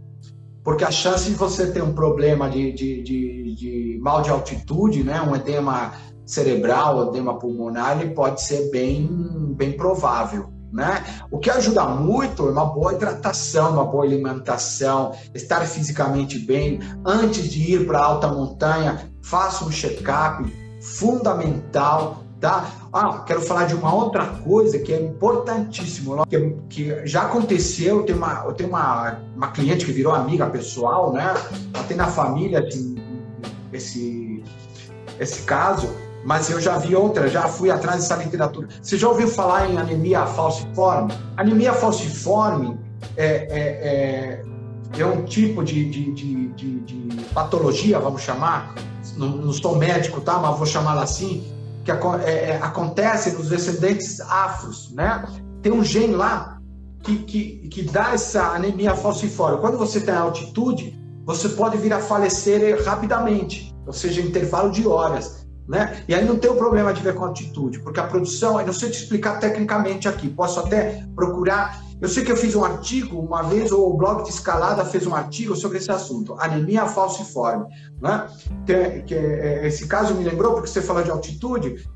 Porque 0.63 0.85
a 0.85 0.91
chance 0.91 1.29
de 1.29 1.35
você 1.35 1.67
ter 1.73 1.83
um 1.83 1.93
problema 1.93 2.49
de, 2.49 2.71
de, 2.73 3.03
de, 3.03 3.55
de 3.57 3.99
mal 4.01 4.23
de 4.23 4.31
altitude, 4.31 5.03
né, 5.03 5.21
um 5.21 5.35
edema 5.35 5.93
cerebral, 6.25 7.09
edema 7.09 7.37
pulmonar, 7.37 8.01
ele 8.01 8.15
pode 8.15 8.41
ser 8.43 8.71
bem, 8.71 9.09
bem 9.57 9.73
provável. 9.73 10.53
Né? 10.73 11.05
O 11.33 11.39
que 11.41 11.51
ajuda 11.51 11.85
muito 11.87 12.47
é 12.47 12.53
uma 12.53 12.67
boa 12.67 12.95
hidratação, 12.95 13.73
uma 13.73 13.85
boa 13.85 14.05
alimentação, 14.05 15.17
estar 15.35 15.67
fisicamente 15.67 16.39
bem. 16.39 16.79
Antes 17.05 17.51
de 17.51 17.75
ir 17.75 17.87
para 17.89 17.99
alta 17.99 18.29
montanha, 18.29 19.11
faça 19.21 19.65
um 19.65 19.71
check-up 19.71 20.45
fundamental 20.81 22.25
Tá? 22.45 22.71
Ah, 22.97 23.25
quero 23.27 23.41
falar 23.41 23.65
de 23.65 23.75
uma 23.75 23.93
outra 23.93 24.25
coisa 24.25 24.79
que 24.79 24.93
é 24.93 25.03
importantíssimo, 25.03 26.25
que, 26.27 26.57
que 26.71 27.05
já 27.05 27.23
aconteceu, 27.23 27.97
eu 27.97 28.03
tenho, 28.05 28.19
uma, 28.19 28.45
eu 28.47 28.53
tenho 28.53 28.69
uma, 28.69 29.19
uma 29.35 29.49
cliente 29.49 29.85
que 29.85 29.91
virou 29.91 30.15
amiga 30.15 30.47
pessoal, 30.47 31.13
né? 31.13 31.35
Ela 31.75 31.85
tem 31.89 31.97
na 31.97 32.07
família 32.07 32.61
assim, 32.61 32.95
esse, 33.73 34.45
esse 35.19 35.43
caso, 35.43 35.91
mas 36.25 36.49
eu 36.49 36.61
já 36.61 36.79
vi 36.79 36.95
outra, 36.95 37.27
já 37.27 37.49
fui 37.49 37.69
atrás 37.69 37.97
dessa 37.97 38.15
literatura. 38.15 38.69
Você 38.81 38.97
já 38.97 39.09
ouviu 39.09 39.27
falar 39.27 39.69
em 39.69 39.77
anemia 39.77 40.25
falciforme? 40.27 41.13
Anemia 41.37 41.73
falciforme 41.73 42.79
é, 43.17 43.27
é, 43.27 44.45
é, 44.95 45.01
é 45.01 45.05
um 45.05 45.25
tipo 45.25 45.65
de, 45.65 45.91
de, 45.91 46.13
de, 46.13 46.81
de, 46.81 47.25
patologia, 47.35 47.99
vamos 47.99 48.23
chamar, 48.23 48.73
não, 49.17 49.31
não 49.31 49.53
sou 49.53 49.75
médico, 49.75 50.21
tá? 50.21 50.39
Mas 50.39 50.57
vou 50.57 50.65
chamá-la 50.65 51.03
assim, 51.03 51.45
que 51.85 51.91
é, 51.91 51.95
é, 51.95 52.59
acontece 52.63 53.31
nos 53.33 53.49
descendentes 53.49 54.21
afros, 54.21 54.91
né? 54.93 55.25
Tem 55.63 55.71
um 55.71 55.85
gene 55.85 56.15
lá 56.15 56.59
que, 57.03 57.19
que, 57.19 57.69
que 57.69 57.83
dá 57.83 58.13
essa 58.15 58.43
anemia 58.49 58.95
falciforme. 58.95 59.61
Quando 59.61 59.77
você 59.77 60.01
tem 60.01 60.15
altitude, 60.15 60.99
você 61.25 61.51
pode 61.51 61.77
vir 61.77 61.93
a 61.93 62.01
falecer 62.01 62.83
rapidamente, 62.85 63.75
ou 63.87 63.93
seja, 63.93 64.21
intervalo 64.21 64.71
de 64.71 64.87
horas. 64.87 65.45
Né? 65.69 66.03
E 66.07 66.15
aí 66.15 66.25
não 66.25 66.37
tem 66.37 66.51
o 66.51 66.57
problema 66.57 66.93
de 66.93 67.03
ver 67.03 67.15
com 67.15 67.25
altitude, 67.25 67.81
porque 67.81 67.99
a 67.99 68.07
produção, 68.07 68.61
eu 68.61 68.67
não 68.67 68.73
sei 68.73 68.91
te 68.91 69.03
explicar 69.03 69.39
tecnicamente 69.39 70.07
aqui, 70.07 70.29
posso 70.29 70.61
até 70.61 71.07
procurar. 71.15 71.83
Eu 72.01 72.09
sei 72.09 72.25
que 72.25 72.33
eu 72.33 72.37
fiz 72.37 72.55
um 72.55 72.65
artigo 72.65 73.19
uma 73.19 73.43
vez, 73.43 73.73
ou 73.73 73.91
o 73.91 73.97
blog 73.97 74.25
de 74.25 74.31
escalada 74.31 74.85
fez 74.85 75.07
um 75.07 75.15
artigo 75.15 75.55
sobre 75.55 75.79
esse 75.79 75.91
assunto, 75.91 76.35
anemia 76.39 76.87
falciforme. 76.87 77.67
Né? 78.01 78.27
Que, 78.67 79.15
é, 79.15 79.67
esse 79.67 79.87
caso 79.87 80.15
me 80.15 80.25
lembrou, 80.25 80.55
porque 80.55 80.69
você 80.69 80.83
falou 80.83 81.03
de 81.03 81.11
altitude. 81.11 81.89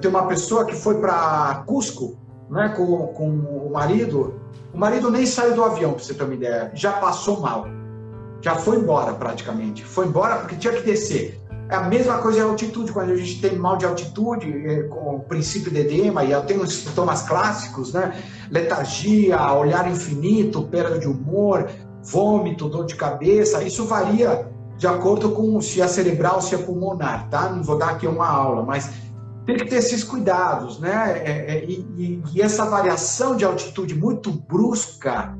Tenho 0.00 0.12
uma 0.12 0.26
pessoa 0.26 0.64
que 0.64 0.74
foi 0.74 1.00
para 1.00 1.62
Cusco 1.66 2.18
né, 2.50 2.74
com, 2.76 3.06
com 3.08 3.28
o 3.28 3.70
marido. 3.72 4.40
O 4.74 4.78
marido 4.78 5.10
nem 5.10 5.24
saiu 5.24 5.54
do 5.54 5.64
avião, 5.64 5.92
para 5.92 6.02
você 6.02 6.12
ter 6.12 6.24
uma 6.24 6.34
ideia, 6.34 6.70
já 6.74 6.92
passou 6.92 7.40
mal. 7.40 7.66
Já 8.42 8.56
foi 8.56 8.76
embora 8.76 9.14
praticamente. 9.14 9.84
Foi 9.84 10.06
embora 10.06 10.36
porque 10.36 10.56
tinha 10.56 10.74
que 10.74 10.82
descer 10.82 11.40
a 11.68 11.80
mesma 11.82 12.18
coisa 12.18 12.38
em 12.38 12.42
altitude, 12.42 12.92
quando 12.92 13.10
a 13.10 13.16
gente 13.16 13.40
tem 13.40 13.56
mal 13.56 13.76
de 13.76 13.84
altitude, 13.84 14.50
é, 14.66 14.82
com 14.84 15.16
o 15.16 15.20
princípio 15.20 15.70
de 15.70 15.80
edema, 15.80 16.24
e 16.24 16.40
tem 16.42 16.58
os 16.58 16.72
sintomas 16.72 17.22
clássicos, 17.22 17.92
né? 17.92 18.22
Letargia, 18.50 19.52
olhar 19.52 19.90
infinito, 19.90 20.62
perda 20.62 20.98
de 20.98 21.08
humor, 21.08 21.68
vômito, 22.04 22.68
dor 22.68 22.86
de 22.86 22.94
cabeça, 22.94 23.62
isso 23.64 23.84
varia 23.84 24.48
de 24.78 24.86
acordo 24.86 25.30
com 25.30 25.60
se 25.60 25.80
é 25.80 25.88
cerebral, 25.88 26.40
se 26.40 26.54
é 26.54 26.58
pulmonar, 26.58 27.28
tá? 27.28 27.48
Não 27.48 27.62
vou 27.62 27.78
dar 27.78 27.90
aqui 27.90 28.06
uma 28.06 28.28
aula, 28.28 28.62
mas 28.62 28.90
tem 29.44 29.56
que 29.56 29.64
ter 29.64 29.76
esses 29.76 30.04
cuidados, 30.04 30.78
né? 30.78 31.22
É, 31.24 31.56
é, 31.56 31.64
e, 31.64 32.22
e, 32.34 32.42
essa 32.42 32.64
variação 32.66 33.36
de 33.36 33.44
altitude 33.44 33.94
muito 33.94 34.30
brusca 34.30 35.36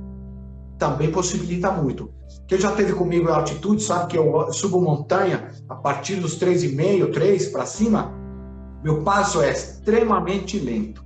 também 0.78 1.10
possibilita 1.10 1.70
muito. 1.70 2.10
Quem 2.46 2.60
já 2.60 2.70
teve 2.72 2.92
comigo 2.92 3.28
em 3.28 3.32
altitude 3.32 3.82
sabe 3.82 4.08
que 4.08 4.18
eu 4.18 4.52
subo 4.52 4.80
montanha 4.80 5.50
a 5.68 5.74
partir 5.74 6.16
dos 6.16 6.38
3,5, 6.38 7.12
3 7.12 7.48
para 7.48 7.66
cima, 7.66 8.12
meu 8.84 9.02
passo 9.02 9.42
é 9.42 9.50
extremamente 9.50 10.58
lento. 10.58 11.04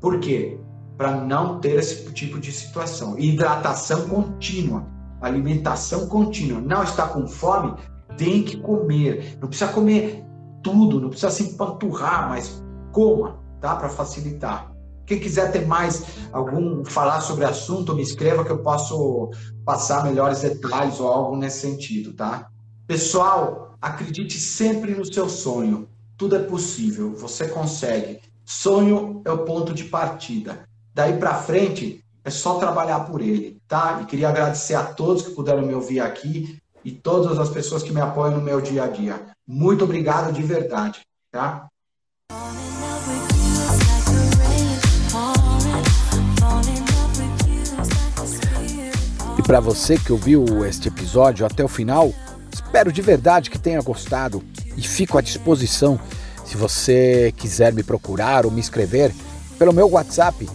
Por 0.00 0.20
quê? 0.20 0.60
Para 0.98 1.12
não 1.12 1.60
ter 1.60 1.78
esse 1.78 2.12
tipo 2.12 2.38
de 2.38 2.52
situação. 2.52 3.18
Hidratação 3.18 4.06
contínua, 4.06 4.86
alimentação 5.22 6.08
contínua. 6.08 6.60
Não 6.60 6.82
está 6.82 7.08
com 7.08 7.26
fome, 7.26 7.74
tem 8.18 8.42
que 8.42 8.58
comer. 8.58 9.38
Não 9.40 9.48
precisa 9.48 9.72
comer 9.72 10.22
tudo, 10.62 11.00
não 11.00 11.08
precisa 11.08 11.30
se 11.30 11.42
empanturrar, 11.44 12.28
mas 12.28 12.62
coma, 12.92 13.38
tá? 13.62 13.76
Para 13.76 13.88
facilitar. 13.88 14.75
Quem 15.06 15.20
quiser 15.20 15.52
ter 15.52 15.66
mais 15.66 16.04
algum 16.32 16.84
falar 16.84 17.20
sobre 17.20 17.44
assunto, 17.44 17.94
me 17.94 18.02
escreva 18.02 18.44
que 18.44 18.50
eu 18.50 18.58
posso 18.58 19.30
passar 19.64 20.04
melhores 20.04 20.40
detalhes 20.40 20.98
ou 20.98 21.08
algo 21.08 21.36
nesse 21.36 21.60
sentido, 21.60 22.12
tá? 22.12 22.50
Pessoal, 22.86 23.76
acredite 23.80 24.38
sempre 24.38 24.94
no 24.94 25.04
seu 25.04 25.28
sonho. 25.28 25.88
Tudo 26.16 26.36
é 26.36 26.40
possível, 26.40 27.14
você 27.14 27.46
consegue. 27.46 28.20
Sonho 28.44 29.22
é 29.24 29.30
o 29.30 29.44
ponto 29.44 29.72
de 29.72 29.84
partida. 29.84 30.64
Daí 30.92 31.18
para 31.18 31.34
frente 31.34 32.04
é 32.24 32.30
só 32.30 32.58
trabalhar 32.58 33.00
por 33.00 33.20
ele, 33.20 33.60
tá? 33.68 34.00
E 34.02 34.06
queria 34.06 34.28
agradecer 34.28 34.74
a 34.74 34.82
todos 34.82 35.22
que 35.22 35.30
puderam 35.30 35.62
me 35.62 35.74
ouvir 35.74 36.00
aqui 36.00 36.58
e 36.84 36.90
todas 36.90 37.38
as 37.38 37.48
pessoas 37.48 37.82
que 37.82 37.92
me 37.92 38.00
apoiam 38.00 38.36
no 38.36 38.40
meu 38.40 38.60
dia 38.60 38.84
a 38.84 38.88
dia. 38.88 39.26
Muito 39.46 39.84
obrigado 39.84 40.32
de 40.32 40.42
verdade, 40.42 41.00
tá? 41.30 41.68
Para 49.46 49.60
você 49.60 49.96
que 49.96 50.12
ouviu 50.12 50.66
este 50.66 50.88
episódio 50.88 51.46
até 51.46 51.64
o 51.64 51.68
final, 51.68 52.12
espero 52.52 52.90
de 52.90 53.00
verdade 53.00 53.48
que 53.48 53.58
tenha 53.58 53.80
gostado 53.80 54.42
e 54.76 54.82
fico 54.82 55.16
à 55.16 55.20
disposição 55.20 56.00
se 56.44 56.56
você 56.56 57.32
quiser 57.36 57.72
me 57.72 57.84
procurar 57.84 58.44
ou 58.44 58.50
me 58.50 58.60
escrever 58.60 59.14
pelo 59.56 59.72
meu 59.72 59.88
WhatsApp, 59.88 60.48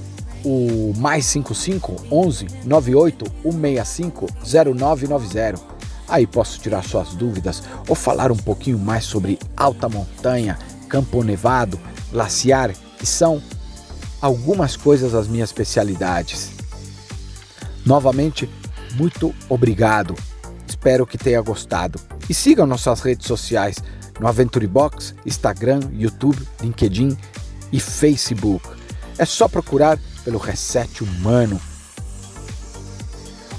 o 0.44 0.94
mais 0.98 1.26
55 1.28 2.08
11 2.12 2.48
98 2.66 3.26
165 3.44 4.28
0990. 4.76 5.62
Aí 6.10 6.28
posso 6.28 6.60
tirar 6.60 6.84
suas 6.84 7.16
dúvidas 7.16 7.64
ou 7.88 7.96
falar 7.96 8.30
um 8.30 8.38
pouquinho 8.38 8.78
mais 8.78 9.06
sobre 9.06 9.40
alta 9.56 9.88
montanha, 9.88 10.60
campo 10.90 11.24
nevado, 11.24 11.80
glaciar, 12.12 12.74
que 12.98 13.06
são 13.06 13.42
algumas 14.22 14.76
coisas 14.76 15.14
das 15.14 15.30
minhas 15.30 15.50
especialidades. 15.50 16.52
Novamente, 17.86 18.50
muito 18.94 19.34
obrigado. 19.50 20.16
Espero 20.68 21.06
que 21.06 21.18
tenha 21.18 21.42
gostado. 21.42 22.00
E 22.30 22.34
sigam 22.34 22.66
nossas 22.66 23.02
redes 23.02 23.28
sociais 23.28 23.78
no 24.20 24.28
Aventure 24.28 24.68
Box, 24.68 25.16
Instagram, 25.26 25.82
YouTube, 25.92 26.48
LinkedIn 26.62 27.18
e 27.72 27.80
Facebook. 27.80 28.68
É 29.18 29.26
só 29.26 29.48
procurar 29.48 30.00
pelo 30.24 30.38
Reset 30.38 31.04
Humano. 31.04 31.60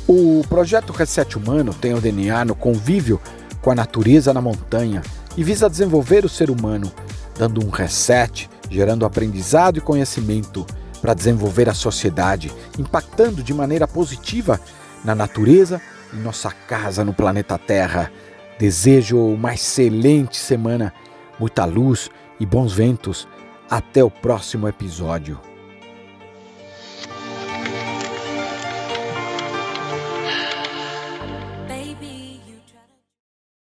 O 0.07 0.43
projeto 0.49 0.93
Reset 0.93 1.37
Humano 1.37 1.73
tem 1.73 1.95
o 1.95 2.01
DNA 2.01 2.45
no 2.45 2.55
convívio 2.55 3.21
com 3.61 3.71
a 3.71 3.75
natureza 3.75 4.33
na 4.35 4.41
montanha 4.41 5.03
e 5.37 5.45
visa 5.45 5.71
desenvolver 5.71 6.25
o 6.25 6.29
ser 6.29 6.51
humano, 6.51 6.93
dando 7.39 7.65
um 7.65 7.71
reset, 7.71 8.51
gerando 8.69 9.07
aprendizado 9.07 9.79
e 9.79 9.81
conhecimento 9.81 10.67
para 11.01 11.15
desenvolver 11.15 11.69
a 11.69 11.75
sociedade, 11.75 12.53
impactando 12.79 13.43
de 13.43 13.53
maneira 13.53 13.89
positiva 13.89 14.61
na 15.05 15.15
natureza 15.15 15.81
e 16.13 16.17
nossa 16.17 16.51
casa 16.51 17.05
no 17.05 17.13
planeta 17.13 17.59
Terra. 17.59 18.11
Desejo 18.59 19.19
uma 19.19 19.55
excelente 19.55 20.37
semana, 20.37 20.93
muita 21.39 21.65
luz 21.65 22.11
e 22.39 22.47
bons 22.47 22.73
ventos. 22.73 23.29
Até 23.71 24.05
o 24.05 24.11
próximo 24.11 24.69
episódio. 24.69 25.52